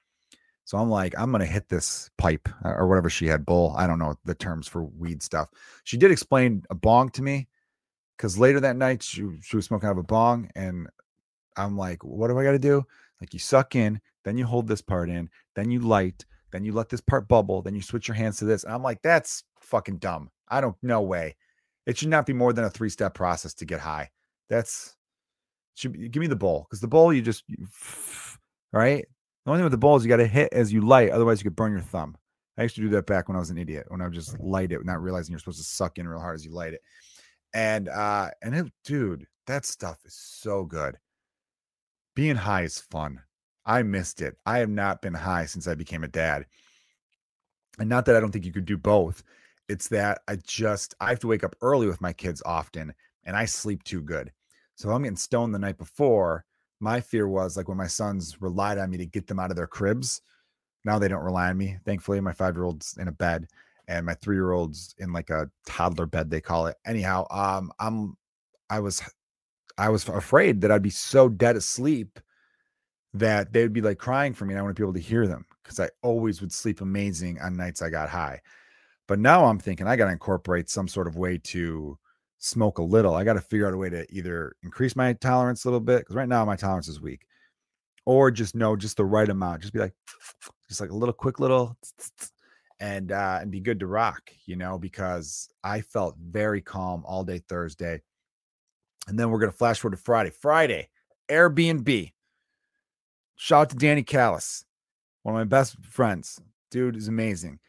So 0.65 0.77
I'm 0.77 0.89
like, 0.89 1.13
I'm 1.17 1.31
gonna 1.31 1.45
hit 1.45 1.67
this 1.69 2.09
pipe 2.17 2.47
uh, 2.63 2.69
or 2.69 2.87
whatever 2.87 3.09
she 3.09 3.27
had 3.27 3.45
bull. 3.45 3.73
I 3.77 3.87
don't 3.87 3.99
know 3.99 4.15
the 4.25 4.35
terms 4.35 4.67
for 4.67 4.83
weed 4.83 5.21
stuff. 5.21 5.49
She 5.83 5.97
did 5.97 6.11
explain 6.11 6.63
a 6.69 6.75
bong 6.75 7.09
to 7.11 7.21
me 7.21 7.47
because 8.17 8.37
later 8.37 8.59
that 8.61 8.77
night 8.77 9.03
she, 9.03 9.27
she 9.41 9.55
was 9.55 9.65
smoking 9.65 9.89
out 9.89 9.93
of 9.93 9.97
a 9.97 10.03
bong, 10.03 10.49
and 10.55 10.87
I'm 11.57 11.77
like, 11.77 12.03
what 12.03 12.29
do 12.29 12.39
I 12.39 12.43
got 12.43 12.51
to 12.51 12.59
do? 12.59 12.85
Like 13.19 13.33
you 13.33 13.39
suck 13.39 13.75
in, 13.75 13.99
then 14.23 14.37
you 14.37 14.45
hold 14.45 14.67
this 14.67 14.81
part 14.81 15.09
in, 15.09 15.29
then 15.55 15.71
you 15.71 15.79
light, 15.79 16.25
then 16.53 16.63
you 16.63 16.71
let 16.71 16.87
this 16.87 17.01
part 17.01 17.27
bubble, 17.27 17.61
then 17.61 17.75
you 17.75 17.81
switch 17.81 18.07
your 18.07 18.15
hands 18.15 18.37
to 18.37 18.45
this. 18.45 18.63
And 18.63 18.73
I'm 18.73 18.83
like, 18.83 19.01
that's 19.01 19.43
fucking 19.59 19.97
dumb. 19.97 20.29
I 20.47 20.61
don't, 20.61 20.75
no 20.83 21.01
way. 21.01 21.35
It 21.87 21.97
should 21.97 22.09
not 22.09 22.27
be 22.27 22.33
more 22.33 22.53
than 22.53 22.63
a 22.63 22.69
three 22.69 22.89
step 22.89 23.15
process 23.15 23.53
to 23.55 23.65
get 23.65 23.79
high. 23.79 24.11
That's 24.49 24.95
should 25.75 25.93
be, 25.93 26.07
give 26.07 26.21
me 26.21 26.27
the 26.27 26.35
bowl 26.35 26.67
because 26.69 26.79
the 26.79 26.87
bowl 26.87 27.11
you 27.11 27.21
just 27.21 27.43
you, 27.47 27.67
right. 28.71 29.05
The 29.45 29.51
only 29.51 29.59
thing 29.59 29.65
with 29.65 29.71
the 29.71 29.77
bowl 29.77 29.97
is 29.97 30.05
you 30.05 30.09
got 30.09 30.17
to 30.17 30.27
hit 30.27 30.53
as 30.53 30.71
you 30.71 30.81
light, 30.81 31.09
otherwise 31.09 31.39
you 31.39 31.43
could 31.43 31.55
burn 31.55 31.73
your 31.73 31.81
thumb. 31.81 32.15
I 32.57 32.63
used 32.63 32.75
to 32.75 32.81
do 32.81 32.89
that 32.89 33.07
back 33.07 33.27
when 33.27 33.35
I 33.35 33.39
was 33.39 33.49
an 33.49 33.57
idiot 33.57 33.87
when 33.89 33.99
I 33.99 34.05
would 34.05 34.13
just 34.13 34.39
light 34.39 34.71
it, 34.71 34.85
not 34.85 35.01
realizing 35.01 35.33
you're 35.33 35.39
supposed 35.39 35.57
to 35.57 35.63
suck 35.63 35.97
in 35.97 36.07
real 36.07 36.19
hard 36.19 36.35
as 36.35 36.45
you 36.45 36.53
light 36.53 36.73
it. 36.73 36.81
And 37.55 37.89
uh, 37.89 38.29
and 38.43 38.55
it, 38.55 38.71
dude, 38.85 39.25
that 39.47 39.65
stuff 39.65 39.97
is 40.05 40.15
so 40.15 40.63
good. 40.63 40.97
Being 42.15 42.35
high 42.35 42.61
is 42.61 42.79
fun. 42.79 43.19
I 43.65 43.83
missed 43.83 44.21
it. 44.21 44.37
I 44.45 44.59
have 44.59 44.69
not 44.69 45.01
been 45.01 45.13
high 45.13 45.45
since 45.45 45.67
I 45.67 45.75
became 45.75 46.03
a 46.03 46.07
dad. 46.07 46.45
And 47.79 47.89
not 47.89 48.05
that 48.05 48.15
I 48.15 48.19
don't 48.19 48.31
think 48.31 48.45
you 48.45 48.51
could 48.51 48.65
do 48.65 48.77
both. 48.77 49.23
It's 49.69 49.87
that 49.89 50.21
I 50.27 50.35
just 50.35 50.93
I 50.99 51.09
have 51.09 51.19
to 51.19 51.27
wake 51.27 51.43
up 51.43 51.55
early 51.61 51.87
with 51.87 52.01
my 52.01 52.13
kids 52.13 52.41
often 52.45 52.93
and 53.23 53.35
I 53.35 53.45
sleep 53.45 53.83
too 53.83 54.01
good. 54.01 54.31
So 54.75 54.89
I'm 54.91 55.03
getting 55.03 55.15
stoned 55.15 55.53
the 55.53 55.59
night 55.59 55.77
before. 55.77 56.45
My 56.79 56.99
fear 56.99 57.27
was 57.27 57.55
like 57.55 57.69
when 57.69 57.77
my 57.77 57.87
sons 57.87 58.41
relied 58.41 58.77
on 58.77 58.89
me 58.89 58.97
to 58.97 59.05
get 59.05 59.27
them 59.27 59.39
out 59.39 59.51
of 59.51 59.55
their 59.55 59.67
cribs. 59.67 60.21
Now 60.83 60.99
they 60.99 61.07
don't 61.07 61.23
rely 61.23 61.49
on 61.49 61.57
me. 61.57 61.77
Thankfully, 61.85 62.19
my 62.19 62.33
five 62.33 62.55
year 62.55 62.65
old's 62.65 62.97
in 62.97 63.07
a 63.07 63.11
bed 63.11 63.47
and 63.87 64.05
my 64.05 64.13
three 64.15 64.35
year 64.35 64.51
old's 64.51 64.93
in 64.97 65.13
like 65.13 65.29
a 65.29 65.49
toddler 65.65 66.05
bed, 66.05 66.29
they 66.29 66.41
call 66.41 66.67
it. 66.67 66.75
Anyhow, 66.85 67.25
um, 67.31 67.71
I'm 67.79 68.17
I 68.69 68.79
was 68.79 69.01
I 69.77 69.89
was 69.89 70.07
afraid 70.07 70.61
that 70.61 70.71
I'd 70.71 70.81
be 70.81 70.89
so 70.89 71.29
dead 71.29 71.55
asleep 71.55 72.19
that 73.13 73.53
they 73.53 73.61
would 73.61 73.73
be 73.73 73.81
like 73.81 73.99
crying 73.99 74.33
for 74.33 74.45
me 74.45 74.53
and 74.53 74.59
I 74.59 74.63
want 74.63 74.75
to 74.75 74.81
be 74.81 74.83
able 74.83 74.93
to 74.93 74.99
hear 74.99 75.27
them 75.27 75.45
because 75.61 75.79
I 75.79 75.89
always 76.01 76.41
would 76.41 76.51
sleep 76.51 76.81
amazing 76.81 77.39
on 77.39 77.55
nights 77.55 77.81
I 77.81 77.89
got 77.89 78.09
high. 78.09 78.41
But 79.07 79.19
now 79.19 79.45
I'm 79.45 79.59
thinking 79.59 79.87
I 79.87 79.95
got 79.95 80.05
to 80.05 80.11
incorporate 80.11 80.69
some 80.69 80.87
sort 80.87 81.07
of 81.07 81.15
way 81.15 81.37
to 81.37 81.97
smoke 82.39 82.77
a 82.77 82.83
little. 82.83 83.15
I 83.15 83.23
got 83.23 83.33
to 83.33 83.41
figure 83.41 83.67
out 83.67 83.73
a 83.73 83.77
way 83.77 83.89
to 83.89 84.05
either 84.13 84.55
increase 84.63 84.95
my 84.95 85.13
tolerance 85.13 85.63
a 85.63 85.67
little 85.67 85.79
bit 85.79 85.99
because 85.99 86.15
right 86.15 86.27
now 86.27 86.45
my 86.45 86.55
tolerance 86.55 86.87
is 86.87 87.01
weak, 87.01 87.25
or 88.05 88.31
just 88.31 88.55
know 88.55 88.75
just 88.75 88.97
the 88.97 89.05
right 89.05 89.29
amount. 89.29 89.61
Just 89.61 89.73
be 89.73 89.79
like, 89.79 89.93
just 90.67 90.81
like 90.81 90.89
a 90.89 90.95
little 90.95 91.13
quick 91.13 91.39
little, 91.39 91.77
and 92.79 93.11
uh, 93.11 93.39
and 93.41 93.51
be 93.51 93.59
good 93.59 93.79
to 93.79 93.87
rock, 93.87 94.31
you 94.45 94.55
know. 94.55 94.77
Because 94.77 95.49
I 95.63 95.81
felt 95.81 96.15
very 96.17 96.61
calm 96.61 97.03
all 97.05 97.23
day 97.23 97.39
Thursday, 97.47 98.01
and 99.07 99.19
then 99.19 99.29
we're 99.29 99.39
gonna 99.39 99.51
flash 99.51 99.79
forward 99.79 99.97
to 99.97 100.03
Friday. 100.03 100.31
Friday, 100.31 100.89
Airbnb. 101.29 102.11
Shout 103.35 103.61
out 103.61 103.69
to 103.71 103.75
Danny 103.75 104.03
Callis, 104.03 104.65
one 105.23 105.35
of 105.35 105.39
my 105.39 105.43
best 105.43 105.77
friends. 105.85 106.39
Dude 106.71 106.95
is 106.95 107.07
amazing 107.07 107.59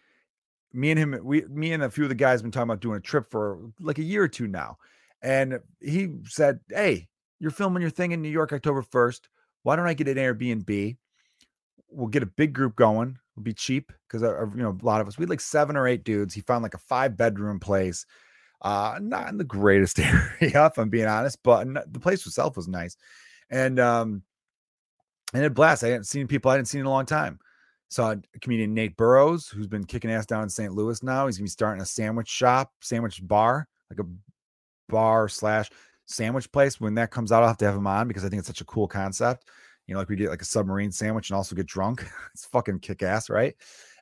me 0.74 0.90
and 0.90 0.98
him, 0.98 1.20
we, 1.22 1.42
me 1.42 1.72
and 1.72 1.84
a 1.84 1.90
few 1.90 2.02
of 2.02 2.08
the 2.08 2.16
guys 2.16 2.42
been 2.42 2.50
talking 2.50 2.64
about 2.68 2.80
doing 2.80 2.98
a 2.98 3.00
trip 3.00 3.30
for 3.30 3.60
like 3.80 3.98
a 3.98 4.02
year 4.02 4.24
or 4.24 4.28
two 4.28 4.48
now. 4.48 4.76
And 5.22 5.60
he 5.80 6.10
said, 6.24 6.60
Hey, 6.68 7.08
you're 7.38 7.52
filming 7.52 7.80
your 7.80 7.90
thing 7.90 8.12
in 8.12 8.20
New 8.20 8.28
York 8.28 8.52
October 8.52 8.82
1st. 8.82 9.20
Why 9.62 9.76
don't 9.76 9.86
I 9.86 9.94
get 9.94 10.08
an 10.08 10.16
Airbnb? 10.16 10.96
We'll 11.88 12.08
get 12.08 12.24
a 12.24 12.26
big 12.26 12.52
group 12.52 12.74
going. 12.74 13.16
It'll 13.32 13.44
be 13.44 13.54
cheap 13.54 13.92
because, 14.06 14.22
you 14.22 14.62
know, 14.62 14.76
a 14.80 14.84
lot 14.84 15.00
of 15.00 15.06
us, 15.06 15.16
we 15.16 15.22
had 15.22 15.30
like 15.30 15.40
seven 15.40 15.76
or 15.76 15.86
eight 15.86 16.04
dudes. 16.04 16.34
He 16.34 16.40
found 16.40 16.64
like 16.64 16.74
a 16.74 16.78
five 16.78 17.16
bedroom 17.16 17.60
place. 17.60 18.04
Uh, 18.60 18.98
not 19.00 19.28
in 19.28 19.38
the 19.38 19.44
greatest 19.44 19.98
area, 20.00 20.66
if 20.66 20.78
I'm 20.78 20.88
being 20.88 21.06
honest, 21.06 21.38
but 21.42 21.66
the 21.92 22.00
place 22.00 22.26
itself 22.26 22.56
was 22.56 22.66
nice. 22.66 22.96
And, 23.48 23.78
um, 23.78 24.22
and 25.32 25.44
it 25.44 25.54
blast. 25.54 25.84
I 25.84 25.88
hadn't 25.88 26.04
seen 26.04 26.26
people 26.26 26.50
I 26.50 26.54
hadn't 26.54 26.66
seen 26.66 26.80
in 26.80 26.86
a 26.86 26.90
long 26.90 27.06
time. 27.06 27.38
Saw 27.88 28.14
comedian 28.40 28.74
Nate 28.74 28.96
Burrows, 28.96 29.48
who's 29.48 29.66
been 29.66 29.84
kicking 29.84 30.10
ass 30.10 30.26
down 30.26 30.42
in 30.42 30.48
St. 30.48 30.72
Louis 30.72 31.02
now. 31.02 31.26
He's 31.26 31.38
gonna 31.38 31.44
be 31.44 31.50
starting 31.50 31.82
a 31.82 31.86
sandwich 31.86 32.28
shop, 32.28 32.72
sandwich 32.80 33.20
bar, 33.26 33.68
like 33.90 34.00
a 34.00 34.10
bar 34.88 35.28
slash 35.28 35.70
sandwich 36.06 36.50
place. 36.50 36.80
When 36.80 36.94
that 36.94 37.10
comes 37.10 37.30
out, 37.30 37.42
I'll 37.42 37.48
have 37.48 37.58
to 37.58 37.66
have 37.66 37.76
him 37.76 37.86
on 37.86 38.08
because 38.08 38.24
I 38.24 38.28
think 38.28 38.40
it's 38.40 38.48
such 38.48 38.60
a 38.60 38.66
cool 38.66 38.88
concept. 38.88 39.48
You 39.86 39.94
know, 39.94 40.00
like 40.00 40.08
we 40.08 40.16
did 40.16 40.30
like 40.30 40.42
a 40.42 40.46
submarine 40.46 40.90
sandwich 40.90 41.30
and 41.30 41.36
also 41.36 41.54
get 41.54 41.66
drunk. 41.66 42.04
it's 42.34 42.46
fucking 42.46 42.80
kick 42.80 43.02
ass, 43.02 43.28
right? 43.28 43.54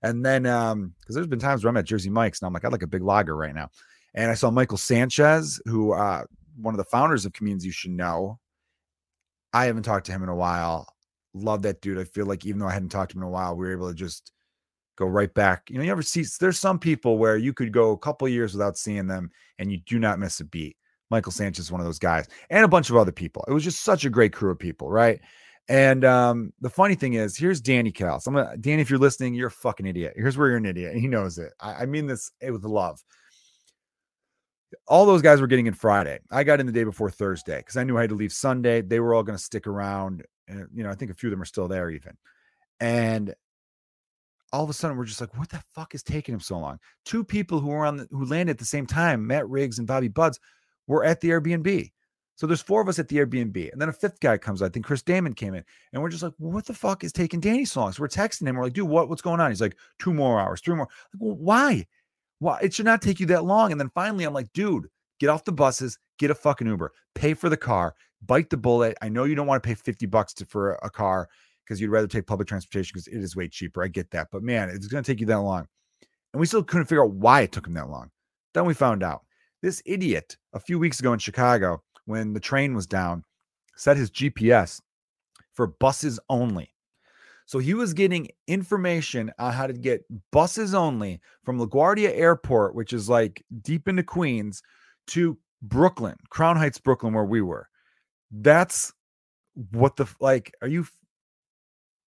And 0.02 0.24
then 0.24 0.46
um, 0.46 0.94
because 1.00 1.14
there's 1.14 1.26
been 1.26 1.38
times 1.38 1.64
where 1.64 1.70
I'm 1.70 1.76
at 1.76 1.84
Jersey 1.84 2.10
Mike's 2.10 2.40
and 2.40 2.46
I'm 2.46 2.52
like, 2.52 2.64
I'd 2.64 2.72
like 2.72 2.82
a 2.82 2.86
big 2.86 3.02
lager 3.02 3.36
right 3.36 3.54
now. 3.54 3.68
And 4.14 4.30
I 4.30 4.34
saw 4.34 4.50
Michael 4.50 4.78
Sanchez, 4.78 5.60
who 5.66 5.92
uh 5.92 6.24
one 6.56 6.74
of 6.74 6.78
the 6.78 6.84
founders 6.84 7.24
of 7.24 7.32
Comedians 7.32 7.64
You 7.64 7.72
Should 7.72 7.92
Know. 7.92 8.38
I 9.52 9.66
haven't 9.66 9.82
talked 9.82 10.06
to 10.06 10.12
him 10.12 10.22
in 10.22 10.28
a 10.28 10.34
while 10.34 10.91
love 11.34 11.62
that 11.62 11.80
dude. 11.80 11.98
I 11.98 12.04
feel 12.04 12.26
like 12.26 12.44
even 12.46 12.60
though 12.60 12.68
I 12.68 12.72
hadn't 12.72 12.90
talked 12.90 13.12
to 13.12 13.18
him 13.18 13.22
in 13.22 13.28
a 13.28 13.30
while, 13.30 13.56
we 13.56 13.66
were 13.66 13.72
able 13.72 13.88
to 13.88 13.94
just 13.94 14.32
go 14.96 15.06
right 15.06 15.32
back. 15.32 15.70
You 15.70 15.78
know, 15.78 15.84
you 15.84 15.90
ever 15.90 16.02
see 16.02 16.24
there's 16.40 16.58
some 16.58 16.78
people 16.78 17.18
where 17.18 17.36
you 17.36 17.52
could 17.52 17.72
go 17.72 17.92
a 17.92 17.98
couple 17.98 18.28
years 18.28 18.52
without 18.52 18.76
seeing 18.76 19.06
them 19.06 19.30
and 19.58 19.70
you 19.70 19.78
do 19.78 19.98
not 19.98 20.18
miss 20.18 20.40
a 20.40 20.44
beat. 20.44 20.76
Michael 21.10 21.32
Sanchez 21.32 21.66
is 21.66 21.72
one 21.72 21.80
of 21.80 21.86
those 21.86 21.98
guys, 21.98 22.26
and 22.48 22.64
a 22.64 22.68
bunch 22.68 22.88
of 22.88 22.96
other 22.96 23.12
people. 23.12 23.44
It 23.46 23.52
was 23.52 23.64
just 23.64 23.82
such 23.82 24.06
a 24.06 24.10
great 24.10 24.32
crew 24.32 24.50
of 24.50 24.58
people, 24.58 24.90
right? 24.90 25.20
And 25.68 26.04
um, 26.06 26.52
the 26.60 26.70
funny 26.70 26.94
thing 26.94 27.14
is, 27.14 27.36
here's 27.36 27.60
Danny 27.60 27.92
Callis. 27.92 28.26
I'm 28.26 28.34
gonna 28.34 28.56
Danny, 28.56 28.80
if 28.80 28.88
you're 28.88 28.98
listening, 28.98 29.34
you're 29.34 29.48
a 29.48 29.50
fucking 29.50 29.86
idiot. 29.86 30.14
Here's 30.16 30.38
where 30.38 30.48
you're 30.48 30.56
an 30.56 30.64
idiot, 30.64 30.92
and 30.92 31.00
he 31.00 31.08
knows 31.08 31.36
it. 31.36 31.52
I, 31.60 31.82
I 31.82 31.86
mean 31.86 32.06
this 32.06 32.30
with 32.40 32.64
love. 32.64 33.04
All 34.88 35.04
those 35.04 35.20
guys 35.20 35.42
were 35.42 35.46
getting 35.46 35.66
in 35.66 35.74
Friday. 35.74 36.18
I 36.30 36.44
got 36.44 36.60
in 36.60 36.66
the 36.66 36.72
day 36.72 36.84
before 36.84 37.10
Thursday 37.10 37.58
because 37.58 37.76
I 37.76 37.84
knew 37.84 37.98
I 37.98 38.00
had 38.00 38.10
to 38.10 38.16
leave 38.16 38.32
Sunday. 38.32 38.80
They 38.80 39.00
were 39.00 39.12
all 39.12 39.22
going 39.22 39.36
to 39.36 39.44
stick 39.44 39.66
around 39.66 40.24
and 40.48 40.68
you 40.72 40.82
know, 40.82 40.90
I 40.90 40.94
think 40.94 41.10
a 41.10 41.14
few 41.14 41.28
of 41.28 41.32
them 41.32 41.42
are 41.42 41.46
still 41.46 41.68
there 41.68 41.90
even. 41.90 42.16
And 42.80 43.34
all 44.52 44.64
of 44.64 44.70
a 44.70 44.72
sudden 44.74 44.96
we're 44.96 45.04
just 45.04 45.20
like, 45.20 45.36
what 45.38 45.48
the 45.48 45.62
fuck 45.74 45.94
is 45.94 46.02
taking 46.02 46.34
him 46.34 46.40
so 46.40 46.58
long? 46.58 46.78
Two 47.04 47.24
people 47.24 47.60
who 47.60 47.68
were 47.68 47.86
on 47.86 47.96
the, 47.96 48.08
who 48.10 48.24
landed 48.24 48.52
at 48.52 48.58
the 48.58 48.64
same 48.64 48.86
time, 48.86 49.26
Matt 49.26 49.48
Riggs 49.48 49.78
and 49.78 49.86
Bobby 49.86 50.08
Buds, 50.08 50.38
were 50.86 51.04
at 51.04 51.20
the 51.20 51.30
Airbnb. 51.30 51.90
So 52.34 52.46
there's 52.46 52.62
four 52.62 52.80
of 52.80 52.88
us 52.88 52.98
at 52.98 53.08
the 53.08 53.16
Airbnb, 53.16 53.70
and 53.70 53.80
then 53.80 53.88
a 53.88 53.92
fifth 53.92 54.18
guy 54.20 54.36
comes. 54.38 54.62
I 54.62 54.68
think 54.68 54.86
Chris 54.86 55.02
Damon 55.02 55.34
came 55.34 55.54
in, 55.54 55.62
and 55.92 56.02
we're 56.02 56.08
just 56.08 56.22
like, 56.22 56.32
"What 56.38 56.64
the 56.64 56.74
fuck 56.74 57.04
is 57.04 57.12
taking 57.12 57.40
Danny 57.40 57.64
so 57.64 57.80
long?" 57.80 57.92
So 57.92 58.00
we're 58.02 58.08
texting 58.08 58.48
him. 58.48 58.56
We're 58.56 58.64
like, 58.64 58.72
"Dude, 58.72 58.88
what 58.88 59.08
what's 59.08 59.22
going 59.22 59.38
on?" 59.38 59.50
He's 59.50 59.60
like, 59.60 59.76
two 59.98 60.14
more 60.14 60.40
hours, 60.40 60.60
three 60.60 60.74
more." 60.74 60.88
Like, 61.12 61.20
well, 61.20 61.36
why? 61.36 61.86
Why? 62.38 62.58
It 62.62 62.74
should 62.74 62.86
not 62.86 63.02
take 63.02 63.20
you 63.20 63.26
that 63.26 63.44
long. 63.44 63.70
And 63.70 63.80
then 63.80 63.90
finally, 63.90 64.24
I'm 64.24 64.32
like, 64.32 64.52
"Dude, 64.54 64.88
get 65.20 65.28
off 65.28 65.44
the 65.44 65.52
buses, 65.52 65.98
get 66.18 66.30
a 66.30 66.34
fucking 66.34 66.66
Uber, 66.66 66.92
pay 67.14 67.34
for 67.34 67.48
the 67.48 67.56
car, 67.56 67.94
bite 68.26 68.50
the 68.50 68.56
bullet. 68.56 68.96
I 69.02 69.08
know 69.08 69.24
you 69.24 69.34
don't 69.34 69.46
want 69.46 69.62
to 69.62 69.66
pay 69.66 69.74
50 69.74 70.06
bucks 70.06 70.34
to, 70.34 70.46
for 70.46 70.78
a 70.82 70.90
car 70.90 71.28
because 71.64 71.80
you'd 71.80 71.90
rather 71.90 72.06
take 72.06 72.26
public 72.26 72.48
transportation 72.48 72.92
because 72.94 73.06
it 73.08 73.22
is 73.22 73.36
way 73.36 73.48
cheaper. 73.48 73.82
I 73.82 73.88
get 73.88 74.10
that. 74.10 74.28
But 74.30 74.42
man, 74.42 74.68
it's 74.70 74.86
going 74.86 75.02
to 75.02 75.10
take 75.10 75.20
you 75.20 75.26
that 75.26 75.40
long. 75.40 75.66
And 76.32 76.40
we 76.40 76.46
still 76.46 76.62
couldn't 76.62 76.86
figure 76.86 77.04
out 77.04 77.12
why 77.12 77.42
it 77.42 77.52
took 77.52 77.66
him 77.66 77.74
that 77.74 77.90
long. 77.90 78.10
Then 78.54 78.64
we 78.64 78.74
found 78.74 79.02
out 79.02 79.22
this 79.62 79.82
idiot 79.86 80.36
a 80.52 80.60
few 80.60 80.78
weeks 80.78 81.00
ago 81.00 81.12
in 81.12 81.18
Chicago, 81.18 81.82
when 82.04 82.32
the 82.32 82.40
train 82.40 82.74
was 82.74 82.86
down, 82.86 83.24
set 83.76 83.96
his 83.96 84.10
GPS 84.10 84.80
for 85.54 85.68
buses 85.68 86.18
only. 86.28 86.74
So 87.46 87.58
he 87.58 87.74
was 87.74 87.92
getting 87.92 88.28
information 88.46 89.32
on 89.38 89.52
how 89.52 89.66
to 89.66 89.72
get 89.72 90.04
buses 90.30 90.74
only 90.74 91.20
from 91.44 91.58
LaGuardia 91.58 92.10
Airport, 92.16 92.74
which 92.74 92.92
is 92.92 93.08
like 93.08 93.44
deep 93.62 93.88
into 93.88 94.02
Queens, 94.02 94.62
to 95.08 95.36
Brooklyn, 95.60 96.16
Crown 96.30 96.56
Heights, 96.56 96.78
Brooklyn, 96.78 97.12
where 97.12 97.24
we 97.24 97.40
were. 97.40 97.68
That's 98.32 98.92
what 99.72 99.96
the 99.96 100.06
like. 100.18 100.54
Are 100.62 100.68
you? 100.68 100.86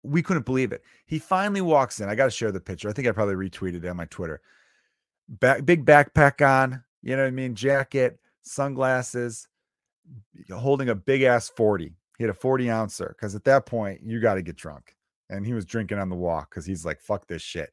We 0.04 0.22
couldn't 0.22 0.46
believe 0.46 0.72
it. 0.72 0.84
He 1.06 1.20
finally 1.20 1.62
walks 1.62 2.00
in. 2.00 2.10
I 2.10 2.16
got 2.16 2.26
to 2.26 2.32
share 2.32 2.52
the 2.52 2.60
picture. 2.60 2.90
I 2.90 2.94
think 2.94 3.08
I 3.08 3.12
probably 3.12 3.36
retweeted 3.36 3.84
it 3.84 3.88
on 3.88 3.98
my 3.98 4.06
Twitter. 4.06 4.42
Back, 5.28 5.66
big 5.66 5.86
backpack 5.86 6.46
on. 6.46 6.84
You 7.04 7.16
know 7.16 7.24
what 7.24 7.28
I 7.28 7.32
mean? 7.32 7.56
Jacket, 7.56 8.20
sunglasses, 8.42 9.48
holding 10.52 10.90
a 10.90 10.96
big 10.96 11.24
ass 11.24 11.50
40. 11.50 11.94
He 12.18 12.24
had 12.24 12.32
a 12.32 12.36
40 12.36 12.70
ouncer 12.70 13.16
because 13.18 13.36
at 13.36 13.44
that 13.46 13.66
point, 13.66 14.02
you 14.04 14.20
got 14.20 14.36
to 14.36 14.42
get 14.42 14.56
drunk. 14.56 14.96
And 15.30 15.46
he 15.46 15.54
was 15.54 15.66
drinking 15.66 15.98
on 15.98 16.10
the 16.10 16.16
walk 16.16 16.50
because 16.50 16.66
he's 16.66 16.86
like, 16.86 17.00
fuck 17.00 17.28
this 17.28 17.42
shit. 17.42 17.72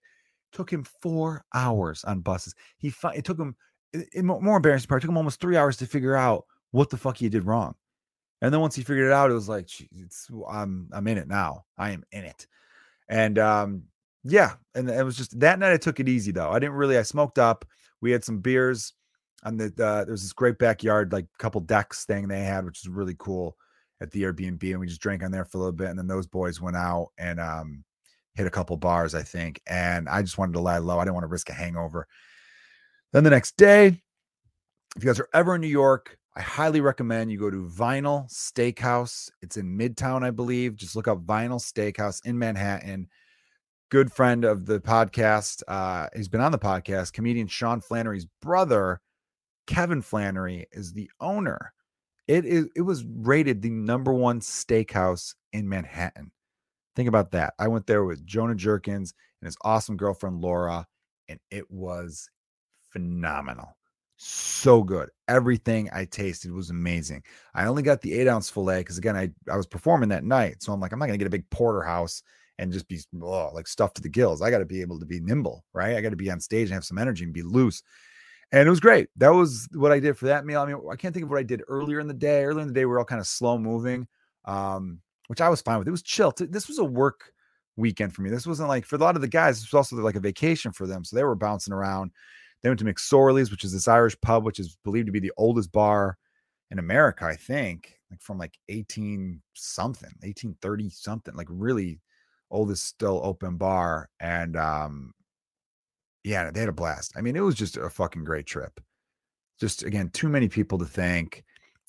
Took 0.53 0.73
him 0.73 0.85
four 0.85 1.45
hours 1.55 2.05
on 2.05 2.21
buses. 2.21 2.55
He 2.79 2.95
it 3.15 3.25
took 3.25 3.39
him, 3.39 3.57
it, 3.93 4.25
more 4.25 4.57
embarrassing 4.57 4.89
part, 4.89 5.03
it 5.03 5.03
took 5.03 5.11
him 5.11 5.17
almost 5.17 5.41
three 5.41 5.57
hours 5.57 5.77
to 5.79 5.87
figure 5.87 6.17
out 6.17 6.45
what 6.71 6.89
the 6.89 6.97
fuck 6.97 7.17
he 7.17 7.29
did 7.29 7.45
wrong. 7.45 7.75
And 8.41 8.53
then 8.53 8.61
once 8.61 8.77
he 8.77 8.83
figured 8.83 9.09
it 9.09 9.13
out, 9.13 9.31
it 9.31 9.35
was 9.35 9.49
like, 9.49 9.69
it's 9.93 10.31
I'm 10.49 10.89
I'm 10.93 11.07
in 11.09 11.19
it 11.19 11.29
now. 11.29 11.65
I 11.77 11.91
am 11.91 12.05
in 12.13 12.25
it. 12.25 12.47
And 13.09 13.39
um, 13.39 13.85
yeah, 14.25 14.55
and 14.75 14.89
it 14.89 15.05
was 15.05 15.17
just 15.17 15.39
that 15.41 15.59
night 15.59 15.73
I 15.73 15.77
took 15.77 16.01
it 16.01 16.09
easy 16.09 16.33
though. 16.33 16.51
I 16.51 16.59
didn't 16.59 16.77
really 16.77 16.99
I 16.99 17.03
smoked 17.03 17.39
up. 17.39 17.65
We 18.01 18.11
had 18.13 18.25
some 18.25 18.39
beers 18.39 18.93
on 19.45 19.57
the 19.57 19.67
uh, 19.67 20.05
there 20.05 20.13
was 20.13 20.23
this 20.23 20.33
great 20.33 20.59
backyard, 20.59 21.13
like 21.13 21.27
couple 21.39 21.61
decks 21.61 22.05
thing 22.05 22.29
they 22.29 22.43
had, 22.43 22.65
which 22.65 22.81
is 22.81 22.89
really 22.89 23.17
cool 23.19 23.57
at 24.01 24.11
the 24.13 24.23
Airbnb. 24.23 24.63
And 24.63 24.81
we 24.81 24.87
just 24.87 25.01
drank 25.01 25.23
on 25.23 25.33
there 25.33 25.45
for 25.45 25.59
a 25.59 25.61
little 25.61 25.73
bit. 25.73 25.89
And 25.89 25.99
then 25.99 26.07
those 26.07 26.27
boys 26.27 26.61
went 26.61 26.77
out 26.77 27.09
and 27.19 27.41
um 27.41 27.85
hit 28.35 28.47
a 28.47 28.51
couple 28.51 28.77
bars, 28.77 29.15
I 29.15 29.23
think. 29.23 29.61
And 29.67 30.09
I 30.09 30.23
just 30.23 30.39
wanted 30.39 30.53
to 30.53 30.61
lie 30.61 30.79
low. 30.79 30.99
I 30.99 31.05
didn't 31.05 31.15
want 31.15 31.25
to 31.25 31.29
risk 31.29 31.51
a 31.51 31.55
hangover. 31.55 32.07
Then 33.13 33.25
the 33.25 33.31
next 33.31 33.57
day, 33.57 34.01
if 34.97 35.03
you 35.03 35.07
guys 35.07 35.19
are 35.19 35.29
ever 35.33 35.55
in 35.55 35.61
New 35.61 35.67
York, 35.67 36.19
I 36.39 36.43
highly 36.43 36.81
recommend 36.81 37.33
you 37.33 37.39
go 37.39 37.51
to 37.51 37.65
Vinyl 37.65 38.31
Steakhouse. 38.31 39.29
It's 39.43 39.57
in 39.57 39.77
Midtown, 39.77 40.23
I 40.23 40.31
believe. 40.31 40.77
Just 40.77 40.95
look 40.95 41.09
up 41.09 41.27
Vinyl 41.27 41.61
Steakhouse 41.61 42.25
in 42.25 42.39
Manhattan. 42.39 43.09
Good 43.91 44.13
friend 44.13 44.45
of 44.45 44.65
the 44.65 44.79
podcast. 44.79 45.65
Uh, 45.67 46.07
he's 46.15 46.29
been 46.29 46.41
on 46.41 46.53
the 46.53 46.59
podcast. 46.59 47.13
Comedian 47.13 47.49
Sean 47.49 47.81
Flannery's 47.81 48.27
brother 48.41 49.01
Kevin 49.67 50.01
Flannery 50.01 50.67
is 50.71 50.93
the 50.93 51.11
owner. 51.21 51.73
It 52.29 52.45
is 52.45 52.69
it 52.77 52.83
was 52.83 53.05
rated 53.05 53.61
the 53.61 53.71
number 53.71 54.13
one 54.13 54.39
steakhouse 54.39 55.35
in 55.53 55.69
Manhattan. 55.69 56.31
Think 56.95 57.09
about 57.09 57.33
that. 57.33 57.55
I 57.59 57.67
went 57.67 57.89
there 57.89 58.05
with 58.05 58.25
Jonah 58.25 58.55
Jerkins 58.55 59.13
and 59.41 59.47
his 59.47 59.57
awesome 59.63 59.97
girlfriend 59.97 60.41
Laura, 60.41 60.87
and 61.29 61.41
it 61.51 61.69
was 61.69 62.31
phenomenal. 62.91 63.78
So 64.19 64.83
good. 64.83 65.11
Everything 65.29 65.89
I 65.93 66.05
tasted 66.05 66.51
was 66.51 66.71
amazing. 66.71 67.23
I 67.55 67.67
only 67.67 67.83
got 67.83 68.03
the 68.03 68.13
eight 68.15 68.29
ounce 68.29 68.51
filet 68.51 68.81
because 68.81 68.99
again, 68.99 69.17
I, 69.17 69.31
I 69.51 69.57
was 69.57 69.67
performing 69.67 70.09
that 70.11 70.25
night. 70.25 70.63
So 70.63 70.73
I'm 70.73 70.81
like, 70.81 70.93
I'm 70.93 70.99
not 70.99 71.07
gonna 71.07 71.19
get 71.19 71.29
a 71.29 71.31
big 71.31 71.49
porterhouse 71.51 72.23
and 72.59 72.73
just 72.73 72.89
be 72.89 73.01
oh, 73.23 73.51
like 73.55 73.69
stuffed 73.69 73.97
to 73.97 74.03
the 74.03 74.09
gills. 74.09 74.43
I 74.43 74.51
got 74.51 74.59
to 74.59 74.65
be 74.65 74.81
able 74.81 74.99
to 74.99 75.07
be 75.07 75.21
nimble, 75.21 75.65
right? 75.73 75.97
I 75.97 76.01
got 76.01 76.11
to 76.11 76.17
be 76.17 76.31
on 76.31 76.41
stage 76.41 76.67
and 76.69 76.75
have 76.75 76.85
some 76.85 76.99
energy 76.99 77.25
and 77.25 77.33
be 77.33 77.43
loose. 77.43 77.83
And 78.51 78.67
it 78.67 78.71
was 78.71 78.81
great. 78.81 79.09
That 79.17 79.29
was 79.29 79.69
what 79.73 79.93
I 79.93 80.01
did 80.01 80.17
for 80.17 80.27
that 80.27 80.45
meal. 80.45 80.61
I 80.61 80.67
mean, 80.67 80.81
I 80.91 80.97
can't 80.97 81.15
think 81.15 81.25
of 81.25 81.31
what 81.31 81.39
I 81.39 81.45
did 81.45 81.63
earlier 81.69 82.01
in 82.01 82.09
the 82.09 82.15
day. 82.15 82.45
Earlier 82.45 82.63
in 82.63 82.69
the 82.69 82.75
day, 82.75 82.85
we 82.85 82.93
are 82.95 82.99
all 82.99 83.05
kind 83.05 83.21
of 83.21 83.27
slow 83.27 83.59
moving, 83.59 84.09
um, 84.45 85.01
which 85.29 85.41
I 85.41 85.49
was 85.49 85.61
fine 85.61 85.79
with. 85.79 85.89
It 85.89 85.93
was 85.93 86.03
chill. 86.03 86.33
This 86.37 86.67
was 86.67 86.79
a 86.79 86.85
work 86.85 87.33
weekend 87.77 88.15
for 88.15 88.23
me. 88.23 88.31
This 88.31 88.47
wasn't 88.47 88.69
like 88.69 88.87
for 88.87 88.97
a 88.97 88.99
lot 88.99 89.15
of 89.17 89.23
the 89.23 89.29
guys, 89.29 89.61
this 89.61 89.71
was 89.71 89.77
also 89.77 89.97
like 89.97 90.17
a 90.17 90.21
vacation 90.21 90.73
for 90.73 90.87
them. 90.87 91.05
So 91.05 91.15
they 91.15 91.25
were 91.25 91.35
bouncing 91.35 91.75
around. 91.75 92.11
They 92.63 92.69
went 92.69 92.79
to 92.81 92.85
McSorley's, 92.85 93.51
which 93.51 93.65
is 93.65 93.73
this 93.73 93.89
Irish 93.89 94.21
pub, 94.21 94.45
which 94.45 94.59
is 94.59 94.77
believed 94.85 95.07
to 95.07 95.13
be 95.13 95.21
the 95.21 95.33
oldest 95.37 95.71
bar 95.73 96.19
in 96.71 96.79
America, 96.79 97.25
I 97.25 97.37
think, 97.37 97.99
like 98.11 98.21
from 98.21 98.39
like 98.39 98.59
18 98.69 99.41
something, 99.55 100.11
1830 100.21 100.91
something, 100.91 101.35
like 101.35 101.47
really 101.51 102.01
oldest 102.51 102.85
still 102.85 103.21
open 103.23 103.57
bar. 103.57 104.09
And 104.21 104.57
um, 104.57 105.15
yeah, 106.25 106.51
they 106.51 106.61
had 106.61 106.69
a 106.69 106.73
blast. 106.73 107.13
I 107.17 107.21
mean, 107.21 107.37
it 107.37 107.41
was 107.41 107.55
just 107.55 107.77
a 107.77 107.89
fucking 107.89 108.25
great 108.25 108.47
trip. 108.47 108.81
Just 109.61 109.83
again, 109.83 110.11
too 110.11 110.29
many 110.29 110.49
people 110.49 110.79
to 110.79 110.85
thank. 110.85 111.45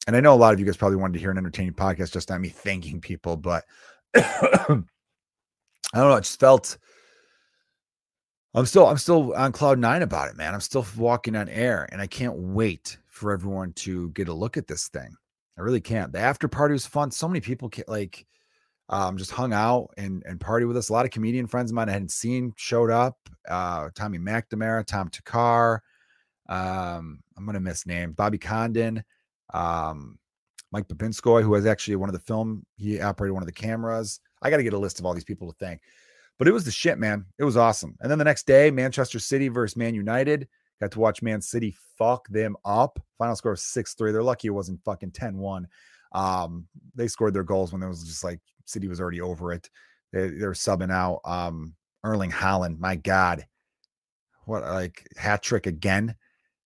And 0.08 0.16
I 0.16 0.22
know 0.22 0.34
a 0.34 0.36
lot 0.36 0.54
of 0.54 0.60
you 0.60 0.66
guys 0.66 0.78
probably 0.78 0.98
wanted 0.98 1.14
to 1.14 1.20
hear 1.20 1.32
an 1.32 1.38
entertaining 1.38 1.74
podcast, 1.74 2.14
just 2.14 2.30
not 2.30 2.42
me 2.42 2.50
thanking 2.50 3.02
people, 3.02 3.38
but 3.38 3.66
I 4.16 4.66
don't 4.68 4.88
know. 5.94 6.16
It 6.16 6.22
just 6.22 6.40
felt 6.40 6.78
I'm 8.56 8.66
still 8.66 8.88
I'm 8.88 8.98
still 8.98 9.34
on 9.36 9.52
cloud 9.52 9.78
nine 9.78 10.02
about 10.02 10.30
it, 10.30 10.38
man. 10.38 10.54
I'm 10.54 10.62
still 10.62 10.86
walking 10.98 11.36
on 11.36 11.50
air, 11.50 11.88
and 11.92 12.02
I 12.02 12.08
can't 12.08 12.36
wait 12.36 12.98
for 13.08 13.32
everyone 13.32 13.74
to 13.74 14.10
get 14.12 14.28
a 14.28 14.34
look 14.34 14.58
at 14.58 14.68
this 14.68 14.88
thing. 14.88 15.16
I 15.58 15.62
really 15.62 15.82
can't. 15.82 16.12
The 16.12 16.20
after 16.20 16.48
party 16.48 16.74
was 16.74 16.88
fun. 16.88 17.12
So 17.12 17.28
many 17.28 17.42
people 17.42 17.70
like 17.88 18.26
um, 18.90 19.18
just 19.18 19.32
hung 19.32 19.54
out 19.54 19.92
and 19.98 20.24
and 20.26 20.40
party 20.40 20.66
with 20.66 20.78
us. 20.78 20.90
A 20.90 20.94
lot 20.94 21.06
of 21.06 21.12
comedian 21.12 21.46
friends 21.46 21.70
of 21.70 21.76
mine 21.76 21.90
I 21.90 21.94
hadn't 21.94 22.12
seen 22.12 22.54
showed 22.58 22.90
up. 22.90 23.18
Uh, 23.48 23.90
Tommy 23.94 24.18
McNamara, 24.18 24.86
Tom 24.86 25.10
Takar. 25.10 25.80
Um, 26.48 27.20
I'm 27.38 27.46
gonna 27.46 27.60
miss 27.60 27.86
names. 27.86 28.16
Bobby 28.16 28.40
Condon, 28.40 29.04
um, 29.54 30.18
Mike 30.72 30.88
Babinskoy, 30.88 31.44
who 31.44 31.50
was 31.50 31.68
actually 31.68 31.98
one 31.98 32.10
of 32.10 32.14
the 32.14 32.20
film. 32.20 32.66
He 32.78 33.00
operated 33.00 33.34
one 33.34 33.44
of 33.44 33.48
the 33.48 33.54
cameras. 33.54 34.20
I 34.42 34.50
got 34.50 34.58
to 34.58 34.64
get 34.64 34.74
a 34.74 34.80
list 34.80 35.00
of 35.00 35.06
all 35.06 35.14
these 35.14 35.24
people 35.24 35.52
to 35.52 35.58
thank. 35.60 35.82
But 36.40 36.48
it 36.48 36.54
was 36.54 36.64
the 36.64 36.72
shit, 36.72 36.98
man. 36.98 37.26
It 37.38 37.44
was 37.44 37.58
awesome. 37.58 37.98
And 38.00 38.10
then 38.10 38.18
the 38.18 38.24
next 38.24 38.48
day, 38.48 38.72
Manchester 38.72 39.20
City 39.20 39.50
versus 39.50 39.76
Man 39.76 39.94
United. 39.94 40.48
Got 40.80 40.92
to 40.92 41.00
watch 41.00 41.22
Man 41.22 41.42
City 41.42 41.76
fuck 41.98 42.28
them 42.30 42.56
up. 42.64 42.98
Final 43.18 43.36
score 43.36 43.58
6 43.58 43.94
3. 43.94 44.12
They're 44.14 44.24
lucky 44.24 44.48
it 44.48 44.52
wasn't 44.52 44.82
fucking 44.86 45.12
10 45.12 45.38
1. 45.38 45.68
Um, 46.14 46.66
they 46.96 47.10
scored 47.10 47.34
their 47.34 47.44
goals 47.44 47.74
when 47.74 47.84
it 47.84 47.88
was 47.88 48.06
just 48.06 48.24
like 48.24 48.40
City 48.66 48.88
was 48.88 49.02
already 49.02 49.20
over 49.20 49.52
it. 49.52 49.70
They, 50.14 50.30
they 50.30 50.48
were 50.48 50.54
subbing 50.54 50.92
out 50.92 51.20
um, 51.26 51.76
Erling 52.06 52.32
Haaland, 52.32 52.80
My 52.80 52.96
God. 52.96 53.46
What, 54.46 54.64
like, 54.64 55.08
hat 55.18 55.44
trick 55.44 55.68
again? 55.68 56.16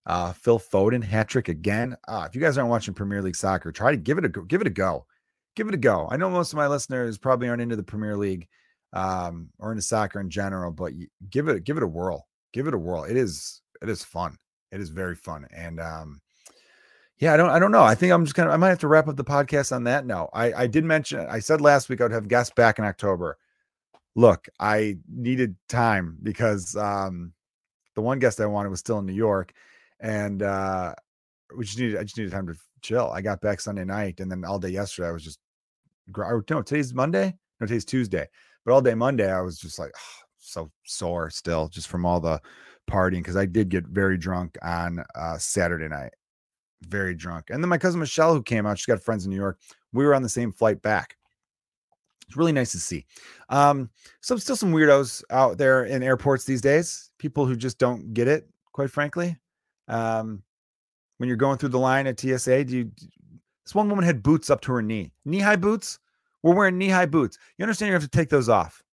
Uh, 0.06 0.34
Phil 0.34 0.60
Foden 0.60 1.04
hat 1.04 1.28
trick 1.28 1.50
again. 1.50 1.98
Uh, 2.08 2.26
if 2.30 2.36
you 2.36 2.42
guys 2.42 2.58
aren't 2.58 2.70
watching 2.70 2.94
Premier 2.94 3.22
League 3.22 3.36
soccer, 3.36 3.72
try 3.72 3.92
to 3.92 3.98
give 3.98 4.18
it 4.20 4.26
a. 4.26 4.30
Give 4.30 4.62
it 4.62 4.68
a 4.68 4.70
go. 4.70 5.06
Give 5.56 5.68
it 5.68 5.74
a 5.74 5.78
go. 5.78 6.08
I 6.12 6.18
know 6.18 6.30
most 6.30 6.54
of 6.54 6.58
my 6.58 6.68
listeners 6.68 7.18
probably 7.18 7.50
aren't 7.50 7.62
into 7.62 7.76
the 7.76 7.84
Premier 7.84 8.16
League 8.16 8.48
um, 8.94 9.50
or 9.60 9.72
into 9.72 9.82
soccer 9.82 10.20
in 10.20 10.30
general, 10.30 10.72
but 10.72 10.94
give 11.30 11.48
it 11.48 11.64
give 11.64 11.78
it 11.78 11.84
a 11.84 11.88
whirl. 11.88 12.28
Give 12.54 12.68
it 12.68 12.74
a 12.74 12.78
whirl. 12.78 13.04
It 13.04 13.18
is 13.18 13.62
it 13.82 13.90
is 13.90 14.04
fun. 14.04 14.38
It 14.72 14.80
is 14.80 14.90
very 14.90 15.16
fun. 15.16 15.48
And 15.52 15.80
um, 15.80 16.22
yeah, 17.18 17.34
I 17.34 17.38
don't 17.38 17.50
I 17.50 17.60
don't 17.60 17.72
know. 17.72 17.84
I 17.84 17.96
think 17.96 18.14
I'm 18.14 18.26
just 18.26 18.38
of 18.38 18.48
I 18.48 18.58
might 18.58 18.70
have 18.70 18.80
to 18.80 18.88
wrap 18.88 19.08
up 19.08 19.16
the 19.16 19.24
podcast 19.24 19.76
on 19.76 19.84
that 19.86 20.06
note. 20.06 20.30
I 20.34 20.54
I 20.54 20.68
did 20.68 20.86
mention 20.86 21.26
I 21.28 21.40
said 21.40 21.60
last 21.60 21.90
week 21.90 22.02
I 22.02 22.06
would 22.06 22.12
have 22.12 22.28
guests 22.28 22.54
back 22.56 22.80
in 22.80 22.86
October. 22.86 23.38
Look, 24.16 24.48
I 24.60 24.98
needed 25.12 25.56
time 25.68 26.18
because 26.22 26.76
um, 26.76 27.34
the 27.96 28.02
one 28.02 28.20
guest 28.20 28.40
I 28.40 28.46
wanted 28.46 28.70
was 28.70 28.80
still 28.80 29.00
in 29.00 29.08
New 29.08 29.14
York, 29.14 29.54
and 30.00 30.44
uh, 30.44 30.94
we 31.58 31.66
just 31.66 31.80
needed 31.80 31.98
I 31.98 32.04
just 32.04 32.18
needed 32.18 32.32
time 32.32 32.46
to 32.46 32.56
chill. 32.82 33.10
I 33.10 33.22
got 33.22 33.42
back 33.42 33.60
Sunday 33.60 33.86
night, 33.86 34.20
and 34.20 34.30
then 34.30 34.46
all 34.46 34.60
day 34.60 34.70
yesterday 34.70 35.08
I 35.08 35.12
was 35.12 35.24
just 35.24 35.40
no 36.16 36.62
today's 36.62 36.94
Monday, 36.94 37.34
no 37.60 37.66
today's 37.66 37.86
Tuesday. 37.86 38.28
But 38.66 38.74
all 38.74 38.82
day 38.82 38.96
Monday, 38.96 39.32
I 39.32 39.42
was 39.42 39.58
just 39.58 39.80
like 39.80 39.92
oh, 39.96 40.24
so 40.38 40.72
sore 40.86 41.30
still, 41.30 41.68
just 41.68 41.88
from 41.88 42.06
all 42.06 42.20
the 42.20 42.42
partying 42.90 43.20
because 43.20 43.38
I 43.38 43.46
did 43.46 43.70
get 43.70 43.86
very 43.86 44.18
drunk 44.18 44.58
on 44.62 45.04
uh, 45.16 45.38
Saturday 45.38 45.88
night, 45.88 46.14
very 46.88 47.16
drunk. 47.16 47.46
And 47.50 47.64
then 47.64 47.70
my 47.70 47.78
cousin 47.78 48.00
Michelle, 48.00 48.34
who 48.34 48.44
came 48.44 48.66
out, 48.66 48.78
she's 48.78 48.86
got 48.86 49.02
friends 49.02 49.26
in 49.26 49.32
New 49.32 49.38
York. 49.38 49.60
We 49.94 50.06
were 50.06 50.16
on 50.16 50.24
the 50.24 50.30
same 50.30 50.52
flight 50.52 50.82
back. 50.82 51.16
It's 52.28 52.38
really 52.38 52.52
nice 52.52 52.72
to 52.72 52.80
see. 52.80 53.06
Um, 53.50 53.90
so 54.22 54.38
still 54.38 54.56
some 54.56 54.74
weirdos 54.74 55.24
out 55.30 55.58
there 55.58 55.86
in 55.86 56.04
airports 56.04 56.46
these 56.46 56.62
days. 56.62 57.12
People 57.20 57.46
who 57.46 57.56
just 57.56 57.78
don't 57.78 58.14
get 58.14 58.28
it, 58.28 58.48
quite 58.72 58.90
frankly. 58.90 59.38
Um, 59.88 60.44
when 61.18 61.28
you're 61.28 61.38
going 61.38 61.58
through 61.58 61.70
the 61.70 61.80
line 61.80 62.08
at 62.08 62.20
TSA, 62.20 62.64
do 62.66 62.78
you? 62.78 62.92
This 63.66 63.76
one 63.76 63.88
woman 63.88 64.04
had 64.04 64.24
boots 64.24 64.50
up 64.50 64.62
to 64.62 64.74
her 64.74 64.82
knee, 64.82 65.12
knee 65.26 65.40
high 65.40 65.56
boots. 65.56 66.00
We're 66.44 66.54
wearing 66.54 66.78
knee 66.78 66.90
high 66.90 67.06
boots. 67.06 67.38
You 67.58 67.64
understand 67.64 67.88
you 67.88 67.94
have 67.94 68.04
to 68.04 68.10
take 68.10 68.30
those 68.30 68.50
off. 68.50 68.84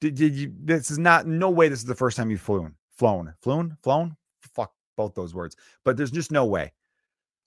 Did, 0.00 0.14
did 0.14 0.34
you? 0.34 0.52
This 0.64 0.90
is 0.90 0.98
not, 0.98 1.26
no 1.26 1.50
way 1.50 1.68
this 1.68 1.80
is 1.80 1.84
the 1.84 1.94
first 1.94 2.16
time 2.16 2.30
you've 2.30 2.40
flown, 2.40 2.74
flown, 2.96 3.34
flown, 3.42 3.76
flown. 3.82 4.16
Fuck 4.54 4.72
both 4.96 5.14
those 5.14 5.34
words. 5.34 5.56
But 5.84 5.96
there's 5.96 6.10
just 6.10 6.32
no 6.32 6.46
way. 6.46 6.72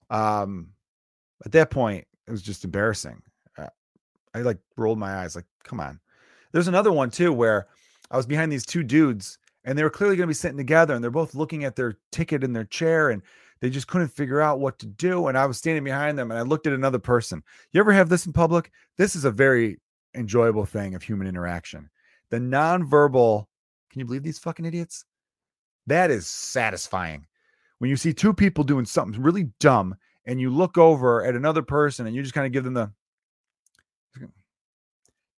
Um, 0.09 0.69
at 1.45 1.51
that 1.53 1.71
point, 1.71 2.05
it 2.27 2.31
was 2.31 2.43
just 2.43 2.63
embarrassing. 2.63 3.21
Uh, 3.57 3.67
I 4.35 4.41
like 4.41 4.59
rolled 4.77 4.99
my 4.99 5.15
eyes, 5.15 5.35
like, 5.35 5.45
come 5.63 5.79
on. 5.79 5.99
There's 6.51 6.67
another 6.67 6.91
one 6.91 7.09
too 7.09 7.33
where 7.33 7.67
I 8.11 8.17
was 8.17 8.27
behind 8.27 8.51
these 8.51 8.65
two 8.65 8.83
dudes 8.83 9.39
and 9.65 9.77
they 9.77 9.83
were 9.83 9.89
clearly 9.89 10.15
going 10.15 10.27
to 10.27 10.31
be 10.31 10.35
sitting 10.35 10.57
together 10.57 10.93
and 10.93 11.03
they're 11.03 11.11
both 11.11 11.33
looking 11.33 11.63
at 11.63 11.75
their 11.75 11.97
ticket 12.11 12.43
in 12.43 12.53
their 12.53 12.65
chair 12.65 13.09
and 13.09 13.23
they 13.63 13.69
just 13.69 13.87
couldn't 13.87 14.09
figure 14.09 14.41
out 14.41 14.59
what 14.59 14.77
to 14.79 14.85
do. 14.85 15.27
And 15.27 15.37
I 15.37 15.45
was 15.45 15.57
standing 15.57 15.85
behind 15.85 16.19
them 16.19 16.31
and 16.31 16.37
I 16.37 16.43
looked 16.43 16.67
at 16.67 16.73
another 16.73 16.99
person. 16.99 17.41
You 17.71 17.79
ever 17.79 17.93
have 17.93 18.09
this 18.09 18.25
in 18.25 18.33
public? 18.33 18.69
This 18.97 19.15
is 19.15 19.23
a 19.23 19.31
very 19.31 19.79
enjoyable 20.15 20.65
thing 20.65 20.95
of 20.95 21.01
human 21.01 21.27
interaction. 21.27 21.89
The 22.29 22.39
nonverbal, 22.39 23.45
can 23.89 23.99
you 23.99 24.05
believe 24.05 24.23
these 24.23 24.37
fucking 24.37 24.65
idiots? 24.65 25.05
That 25.87 26.11
is 26.11 26.27
satisfying. 26.27 27.25
When 27.77 27.89
you 27.89 27.95
see 27.95 28.13
two 28.13 28.33
people 28.33 28.65
doing 28.65 28.83
something 28.83 29.21
really 29.21 29.45
dumb 29.61 29.95
and 30.25 30.41
you 30.41 30.49
look 30.49 30.77
over 30.77 31.23
at 31.23 31.33
another 31.33 31.61
person 31.61 32.05
and 32.05 32.13
you 32.13 32.21
just 32.21 32.33
kind 32.33 32.45
of 32.45 32.51
give 32.51 32.65
them 32.65 32.73
the, 32.73 32.91
you 34.19 34.27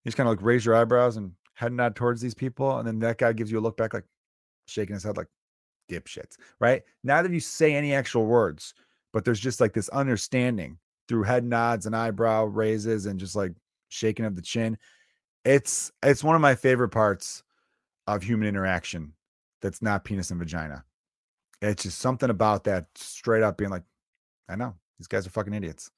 just 0.04 0.16
kind 0.16 0.28
of 0.28 0.32
like 0.32 0.44
raise 0.44 0.66
your 0.66 0.74
eyebrows 0.74 1.16
and 1.16 1.30
head 1.54 1.72
nod 1.72 1.94
towards 1.94 2.20
these 2.20 2.34
people. 2.34 2.78
And 2.78 2.88
then 2.88 2.98
that 2.98 3.18
guy 3.18 3.32
gives 3.32 3.52
you 3.52 3.60
a 3.60 3.62
look 3.62 3.76
back, 3.76 3.94
like 3.94 4.02
shaking 4.66 4.94
his 4.94 5.04
head, 5.04 5.16
like, 5.16 5.28
dipshits, 5.88 6.36
right? 6.60 6.82
Neither 7.04 7.26
of 7.26 7.34
you 7.34 7.40
say 7.40 7.74
any 7.74 7.94
actual 7.94 8.26
words, 8.26 8.74
but 9.12 9.24
there's 9.24 9.40
just 9.40 9.60
like 9.60 9.72
this 9.72 9.88
understanding 9.90 10.78
through 11.08 11.22
head 11.22 11.44
nods 11.44 11.86
and 11.86 11.94
eyebrow 11.94 12.44
raises 12.44 13.06
and 13.06 13.18
just 13.18 13.36
like 13.36 13.52
shaking 13.88 14.24
of 14.24 14.36
the 14.36 14.42
chin. 14.42 14.76
It's 15.44 15.92
it's 16.02 16.24
one 16.24 16.34
of 16.34 16.40
my 16.40 16.54
favorite 16.54 16.90
parts 16.90 17.42
of 18.06 18.22
human 18.22 18.48
interaction 18.48 19.12
that's 19.62 19.82
not 19.82 20.04
penis 20.04 20.30
and 20.30 20.38
vagina. 20.38 20.84
It's 21.62 21.84
just 21.84 21.98
something 21.98 22.30
about 22.30 22.64
that 22.64 22.86
straight 22.94 23.42
up 23.42 23.56
being 23.56 23.70
like, 23.70 23.84
I 24.48 24.56
know 24.56 24.74
these 24.98 25.06
guys 25.06 25.26
are 25.26 25.30
fucking 25.30 25.54
idiots. 25.54 25.90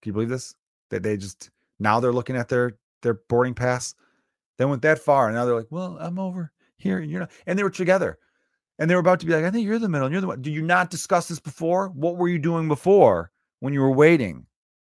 Can 0.00 0.10
you 0.10 0.12
believe 0.14 0.28
this? 0.28 0.54
That 0.90 1.02
they 1.02 1.16
just 1.16 1.50
now 1.78 2.00
they're 2.00 2.12
looking 2.12 2.36
at 2.36 2.48
their 2.48 2.78
their 3.02 3.14
boarding 3.14 3.54
pass. 3.54 3.94
They 4.58 4.64
went 4.64 4.82
that 4.82 4.98
far, 4.98 5.26
and 5.26 5.36
now 5.36 5.44
they're 5.44 5.56
like, 5.56 5.70
"Well, 5.70 5.96
I'm 6.00 6.18
over 6.18 6.52
here, 6.76 6.98
and 6.98 7.10
you're 7.10 7.20
not." 7.20 7.30
And 7.46 7.58
they 7.58 7.62
were 7.62 7.70
together 7.70 8.18
and 8.82 8.90
they 8.90 8.96
were 8.96 9.00
about 9.00 9.20
to 9.20 9.26
be 9.26 9.32
like, 9.32 9.44
I 9.44 9.50
think 9.52 9.64
you're 9.64 9.78
the 9.78 9.88
middle. 9.88 10.06
And 10.06 10.12
you're 10.12 10.20
the 10.20 10.26
one. 10.26 10.42
Did 10.42 10.52
you 10.52 10.60
not 10.60 10.90
discuss 10.90 11.28
this 11.28 11.38
before? 11.38 11.90
What 11.90 12.16
were 12.16 12.26
you 12.26 12.40
doing 12.40 12.66
before 12.66 13.30
when 13.60 13.72
you 13.72 13.80
were 13.80 13.92
waiting? 13.92 14.44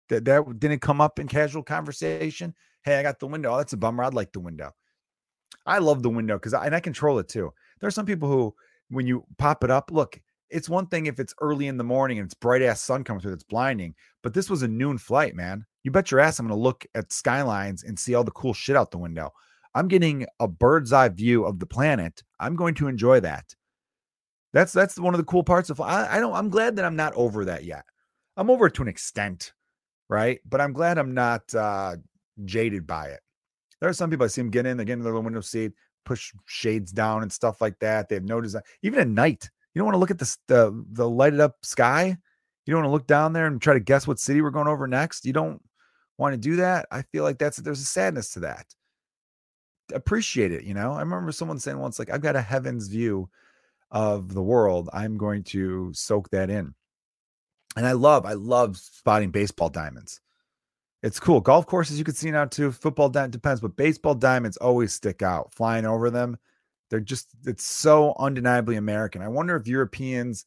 That 0.09 0.25
that 0.25 0.59
didn't 0.59 0.81
come 0.81 0.99
up 0.99 1.17
in 1.17 1.29
casual 1.29 1.63
conversation. 1.63 2.53
Hey, 2.83 2.99
I 2.99 3.03
got 3.03 3.21
the 3.21 3.27
window. 3.27 3.53
Oh, 3.53 3.57
that's 3.57 3.71
a 3.71 3.77
bummer. 3.77 4.03
I'd 4.03 4.13
like 4.13 4.33
the 4.33 4.41
window. 4.41 4.73
I 5.65 5.77
love 5.77 6.03
the 6.03 6.09
window 6.09 6.35
because 6.35 6.53
I 6.53 6.65
and 6.65 6.75
I 6.75 6.81
control 6.81 7.19
it 7.19 7.29
too. 7.29 7.53
There 7.79 7.87
are 7.87 7.91
some 7.91 8.05
people 8.05 8.27
who, 8.27 8.53
when 8.89 9.07
you 9.07 9.23
pop 9.37 9.63
it 9.63 9.71
up, 9.71 9.89
look, 9.91 10.19
it's 10.49 10.67
one 10.67 10.87
thing 10.87 11.05
if 11.05 11.17
it's 11.17 11.33
early 11.39 11.67
in 11.67 11.77
the 11.77 11.85
morning 11.85 12.19
and 12.19 12.25
it's 12.25 12.33
bright 12.33 12.63
ass 12.63 12.83
sun 12.83 13.05
coming 13.05 13.21
through, 13.21 13.31
it's 13.31 13.43
blinding. 13.43 13.95
But 14.23 14.33
this 14.33 14.49
was 14.49 14.61
a 14.61 14.67
noon 14.67 14.97
flight, 14.97 15.35
man. 15.35 15.65
You 15.83 15.91
bet 15.91 16.11
your 16.11 16.19
ass 16.19 16.37
I'm 16.37 16.49
gonna 16.49 16.59
look 16.59 16.85
at 16.95 17.13
skylines 17.13 17.85
and 17.85 17.97
see 17.97 18.13
all 18.13 18.25
the 18.25 18.31
cool 18.31 18.53
shit 18.53 18.75
out 18.75 18.91
the 18.91 18.97
window. 18.97 19.31
I'm 19.73 19.87
getting 19.87 20.25
a 20.41 20.49
bird's 20.49 20.91
eye 20.91 21.07
view 21.07 21.45
of 21.45 21.59
the 21.59 21.65
planet. 21.65 22.23
I'm 22.41 22.57
going 22.57 22.75
to 22.75 22.89
enjoy 22.89 23.21
that. 23.21 23.55
That's 24.55 24.71
that's 24.71 24.97
one 24.97 25.13
of 25.13 25.17
the 25.17 25.25
cool 25.25 25.43
parts 25.43 25.69
of 25.69 25.81
I, 25.81 26.15
I 26.15 26.19
don't 26.21 26.33
I'm 26.33 26.49
glad 26.49 26.77
that 26.77 26.85
I'm 26.85 26.95
not 26.95 27.13
over 27.15 27.43
that 27.43 27.65
yet. 27.65 27.83
I'm 28.37 28.49
over 28.49 28.69
to 28.69 28.81
an 28.81 28.87
extent, 28.87 29.51
right? 30.07 30.39
But 30.45 30.61
I'm 30.61 30.71
glad 30.71 30.97
I'm 30.97 31.13
not 31.13 31.53
uh 31.53 31.97
jaded 32.45 32.87
by 32.87 33.07
it. 33.07 33.19
There 33.81 33.89
are 33.89 33.93
some 33.93 34.09
people 34.09 34.23
I 34.23 34.27
see 34.27 34.39
them 34.39 34.49
get 34.49 34.65
in, 34.65 34.77
they 34.77 34.85
get 34.85 34.93
in 34.93 34.99
their 34.99 35.11
little 35.11 35.23
window 35.23 35.41
seat, 35.41 35.73
push 36.05 36.31
shades 36.45 36.93
down 36.93 37.21
and 37.21 37.31
stuff 37.31 37.59
like 37.59 37.77
that. 37.79 38.07
They 38.07 38.15
have 38.15 38.23
no 38.23 38.39
design. 38.39 38.61
Even 38.81 39.01
at 39.01 39.09
night, 39.09 39.49
you 39.73 39.79
don't 39.79 39.87
want 39.87 39.95
to 39.95 39.99
look 39.99 40.11
at 40.11 40.19
the 40.19 40.37
the, 40.47 40.85
the 40.93 41.09
lighted 41.09 41.41
up 41.41 41.57
sky. 41.61 42.17
You 42.65 42.71
don't 42.71 42.83
want 42.83 42.87
to 42.87 42.93
look 42.93 43.07
down 43.07 43.33
there 43.33 43.47
and 43.47 43.61
try 43.61 43.73
to 43.73 43.81
guess 43.81 44.07
what 44.07 44.19
city 44.19 44.41
we're 44.41 44.51
going 44.51 44.69
over 44.69 44.87
next. 44.87 45.25
You 45.25 45.33
don't 45.33 45.61
want 46.17 46.31
to 46.31 46.37
do 46.37 46.55
that. 46.55 46.87
I 46.91 47.01
feel 47.01 47.25
like 47.25 47.39
that's 47.39 47.57
there's 47.57 47.81
a 47.81 47.85
sadness 47.85 48.31
to 48.31 48.39
that. 48.39 48.73
Appreciate 49.93 50.53
it, 50.53 50.63
you 50.63 50.73
know. 50.73 50.93
I 50.93 50.99
remember 50.99 51.33
someone 51.33 51.59
saying 51.59 51.77
once, 51.77 51.99
like, 51.99 52.09
I've 52.09 52.21
got 52.21 52.37
a 52.37 52.41
heavens 52.41 52.87
view 52.87 53.29
of 53.91 54.33
the 54.33 54.41
world. 54.41 54.89
I'm 54.93 55.17
going 55.17 55.43
to 55.45 55.91
soak 55.93 56.29
that 56.31 56.49
in. 56.49 56.73
And 57.77 57.85
I 57.85 57.91
love, 57.91 58.25
I 58.25 58.33
love 58.33 58.77
spotting 58.77 59.31
baseball 59.31 59.69
diamonds. 59.69 60.21
It's 61.03 61.19
cool. 61.19 61.39
Golf 61.39 61.67
courses 61.67 61.99
you 61.99 62.03
can 62.03 62.15
see 62.15 62.31
now 62.31 62.45
too. 62.45 62.71
Football 62.71 63.09
that 63.09 63.31
depends, 63.31 63.61
but 63.61 63.75
baseball 63.75 64.15
diamonds 64.15 64.57
always 64.57 64.93
stick 64.93 65.21
out. 65.21 65.53
Flying 65.53 65.85
over 65.85 66.09
them, 66.09 66.37
they're 66.89 66.99
just 66.99 67.27
it's 67.45 67.63
so 67.63 68.15
undeniably 68.17 68.77
American. 68.77 69.21
I 69.21 69.27
wonder 69.27 69.55
if 69.55 69.67
Europeans 69.67 70.45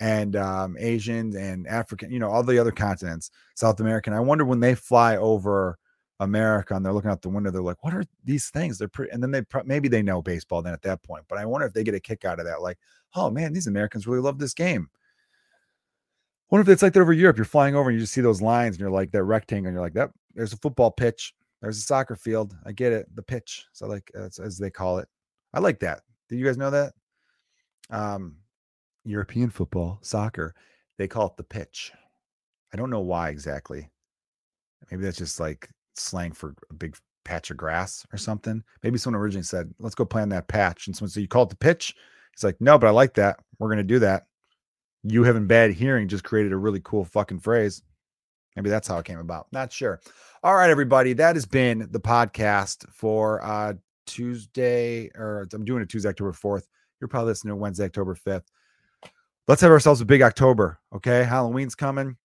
and 0.00 0.36
um, 0.36 0.76
Asians 0.78 1.36
and 1.36 1.66
African, 1.66 2.10
you 2.10 2.18
know, 2.18 2.28
all 2.28 2.42
the 2.42 2.58
other 2.58 2.72
continents, 2.72 3.30
South 3.54 3.80
American. 3.80 4.12
I 4.12 4.20
wonder 4.20 4.44
when 4.44 4.60
they 4.60 4.74
fly 4.74 5.16
over 5.16 5.78
America 6.20 6.74
and 6.74 6.84
they're 6.84 6.92
looking 6.92 7.10
out 7.10 7.22
the 7.22 7.28
window, 7.28 7.50
they're 7.50 7.62
like, 7.62 7.82
"What 7.84 7.94
are 7.94 8.04
these 8.24 8.50
things?" 8.50 8.78
They're 8.78 8.88
pretty, 8.88 9.12
and 9.12 9.22
then 9.22 9.30
they 9.30 9.42
pro- 9.42 9.64
maybe 9.64 9.88
they 9.88 10.02
know 10.02 10.22
baseball 10.22 10.62
then 10.62 10.72
at 10.72 10.82
that 10.82 11.02
point. 11.02 11.24
But 11.28 11.38
I 11.38 11.46
wonder 11.46 11.66
if 11.66 11.72
they 11.72 11.84
get 11.84 11.94
a 11.94 12.00
kick 12.00 12.24
out 12.24 12.38
of 12.38 12.46
that, 12.46 12.62
like, 12.62 12.78
"Oh 13.14 13.30
man, 13.30 13.52
these 13.52 13.66
Americans 13.66 14.06
really 14.06 14.22
love 14.22 14.38
this 14.38 14.54
game." 14.54 14.88
What 16.48 16.60
if 16.60 16.68
it's 16.68 16.82
like 16.82 16.92
that 16.92 17.00
over 17.00 17.12
Europe? 17.12 17.36
You're 17.36 17.46
flying 17.46 17.74
over 17.74 17.88
and 17.88 17.98
you 17.98 18.02
just 18.02 18.12
see 18.12 18.20
those 18.20 18.42
lines 18.42 18.76
and 18.76 18.80
you're 18.80 18.90
like 18.90 19.10
that 19.12 19.24
rectangle 19.24 19.68
and 19.68 19.74
you're 19.74 19.82
like, 19.82 19.94
that 19.94 20.10
there's 20.34 20.52
a 20.52 20.58
football 20.58 20.90
pitch. 20.90 21.34
There's 21.60 21.78
a 21.78 21.80
soccer 21.80 22.14
field. 22.14 22.54
I 22.64 22.72
get 22.72 22.92
it. 22.92 23.06
The 23.16 23.22
pitch. 23.22 23.66
So 23.72 23.86
like 23.86 24.10
as, 24.14 24.38
as 24.38 24.58
they 24.58 24.70
call 24.70 24.98
it. 24.98 25.08
I 25.52 25.60
like 25.60 25.80
that. 25.80 26.02
Did 26.28 26.38
you 26.38 26.44
guys 26.44 26.56
know 26.56 26.70
that? 26.70 26.92
Um, 27.90 28.36
European 29.04 29.50
football, 29.50 29.98
soccer, 30.02 30.54
they 30.98 31.08
call 31.08 31.26
it 31.26 31.36
the 31.36 31.44
pitch. 31.44 31.92
I 32.72 32.76
don't 32.76 32.90
know 32.90 33.00
why 33.00 33.30
exactly. 33.30 33.90
Maybe 34.90 35.02
that's 35.02 35.18
just 35.18 35.40
like 35.40 35.68
slang 35.94 36.32
for 36.32 36.54
a 36.70 36.74
big 36.74 36.96
patch 37.24 37.50
of 37.50 37.56
grass 37.56 38.06
or 38.12 38.18
something. 38.18 38.62
Maybe 38.82 38.98
someone 38.98 39.20
originally 39.20 39.44
said, 39.44 39.72
let's 39.78 39.94
go 39.94 40.04
play 40.04 40.22
on 40.22 40.28
that 40.30 40.48
patch. 40.48 40.86
And 40.86 40.96
someone 40.96 41.10
said, 41.10 41.20
you 41.20 41.28
call 41.28 41.44
it 41.44 41.50
the 41.50 41.56
pitch? 41.56 41.94
He's 42.34 42.44
like, 42.44 42.60
no, 42.60 42.78
but 42.78 42.86
I 42.86 42.90
like 42.90 43.14
that. 43.14 43.40
We're 43.58 43.68
going 43.68 43.78
to 43.78 43.84
do 43.84 44.00
that 44.00 44.26
you 45.04 45.22
having 45.22 45.46
bad 45.46 45.72
hearing 45.72 46.08
just 46.08 46.24
created 46.24 46.52
a 46.52 46.56
really 46.56 46.80
cool 46.80 47.04
fucking 47.04 47.38
phrase. 47.38 47.82
Maybe 48.56 48.70
that's 48.70 48.88
how 48.88 48.98
it 48.98 49.04
came 49.04 49.18
about. 49.18 49.48
Not 49.52 49.72
sure. 49.72 50.00
All 50.42 50.54
right, 50.54 50.70
everybody. 50.70 51.12
That 51.12 51.36
has 51.36 51.44
been 51.44 51.88
the 51.90 52.00
podcast 52.00 52.88
for 52.88 53.44
uh 53.44 53.74
Tuesday, 54.06 55.10
or 55.14 55.46
I'm 55.52 55.64
doing 55.64 55.82
it 55.82 55.88
Tuesday, 55.88 56.08
October 56.08 56.32
4th. 56.32 56.64
You're 57.00 57.08
probably 57.08 57.30
listening 57.30 57.52
to 57.52 57.56
Wednesday, 57.56 57.84
October 57.84 58.14
5th. 58.14 58.44
Let's 59.48 59.60
have 59.60 59.70
ourselves 59.70 60.00
a 60.00 60.04
big 60.04 60.22
October. 60.22 60.78
Okay. 60.94 61.24
Halloween's 61.24 61.74
coming. 61.74 62.16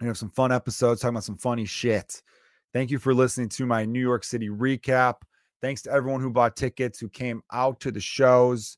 We 0.00 0.08
have 0.08 0.18
some 0.18 0.30
fun 0.30 0.52
episodes 0.52 1.00
talking 1.00 1.14
about 1.14 1.24
some 1.24 1.38
funny 1.38 1.64
shit. 1.64 2.22
Thank 2.72 2.90
you 2.90 2.98
for 2.98 3.14
listening 3.14 3.48
to 3.50 3.66
my 3.66 3.84
New 3.84 4.00
York 4.00 4.24
City 4.24 4.48
recap. 4.48 5.14
Thanks 5.62 5.82
to 5.82 5.90
everyone 5.90 6.20
who 6.20 6.30
bought 6.30 6.56
tickets, 6.56 6.98
who 6.98 7.08
came 7.08 7.42
out 7.52 7.80
to 7.80 7.90
the 7.90 8.00
shows. 8.00 8.76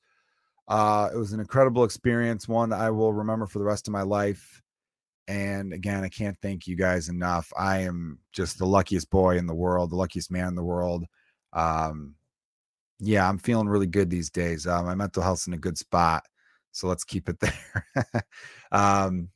Uh, 0.68 1.09
it 1.12 1.16
was 1.16 1.33
an 1.33 1.40
incredible 1.40 1.85
experience, 1.85 2.46
one 2.46 2.72
I 2.72 2.90
will 2.90 3.12
remember 3.12 3.46
for 3.46 3.59
the 3.59 3.64
rest 3.64 3.88
of 3.88 3.92
my 3.92 4.03
life. 4.03 4.62
And 5.27 5.72
again, 5.72 6.05
I 6.05 6.09
can't 6.09 6.37
thank 6.40 6.66
you 6.66 6.77
guys 6.77 7.09
enough. 7.09 7.53
I 7.57 7.81
am 7.81 8.18
just 8.33 8.59
the 8.59 8.66
luckiest 8.66 9.11
boy 9.11 9.37
in 9.37 9.46
the 9.46 9.55
world, 9.55 9.90
the 9.90 9.96
luckiest 9.96 10.31
man 10.31 10.48
in 10.48 10.55
the 10.55 10.64
world. 10.64 11.05
Um, 11.53 12.14
yeah, 13.01 13.29
I'm 13.29 13.38
feeling 13.38 13.68
really 13.68 13.87
good 13.87 14.11
these 14.11 14.31
days. 14.31 14.66
Uh, 14.66 14.83
my 14.83 14.94
mental 14.94 15.22
health's 15.22 15.46
in 15.46 15.53
a 15.55 15.59
good 15.59 15.79
spot. 15.79 16.24
So 16.72 16.87
let's 16.88 17.05
keep 17.05 17.29
it 17.29 17.40
there. 17.40 18.24
um, 18.72 19.29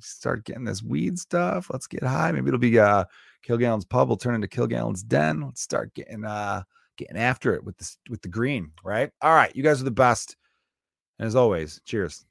start 0.00 0.44
getting 0.44 0.64
this 0.64 0.82
weed 0.82 1.18
stuff. 1.18 1.68
Let's 1.70 1.86
get 1.86 2.02
high. 2.02 2.32
Maybe 2.32 2.48
it'll 2.48 2.58
be 2.58 2.78
uh 2.78 3.04
Kilgallen's 3.46 3.84
pub 3.84 4.08
will 4.08 4.16
turn 4.16 4.34
into 4.34 4.48
Kilgallen's 4.48 5.02
den. 5.02 5.42
Let's 5.42 5.62
start 5.62 5.94
getting 5.94 6.24
uh 6.24 6.62
getting 6.96 7.16
after 7.16 7.54
it 7.54 7.64
with 7.64 7.76
this 7.78 7.98
with 8.10 8.22
the 8.22 8.28
green, 8.28 8.72
right? 8.84 9.10
All 9.22 9.34
right, 9.34 9.54
you 9.54 9.62
guys 9.62 9.80
are 9.80 9.84
the 9.84 9.90
best. 9.90 10.36
And 11.18 11.26
as 11.26 11.36
always, 11.36 11.80
cheers. 11.84 12.24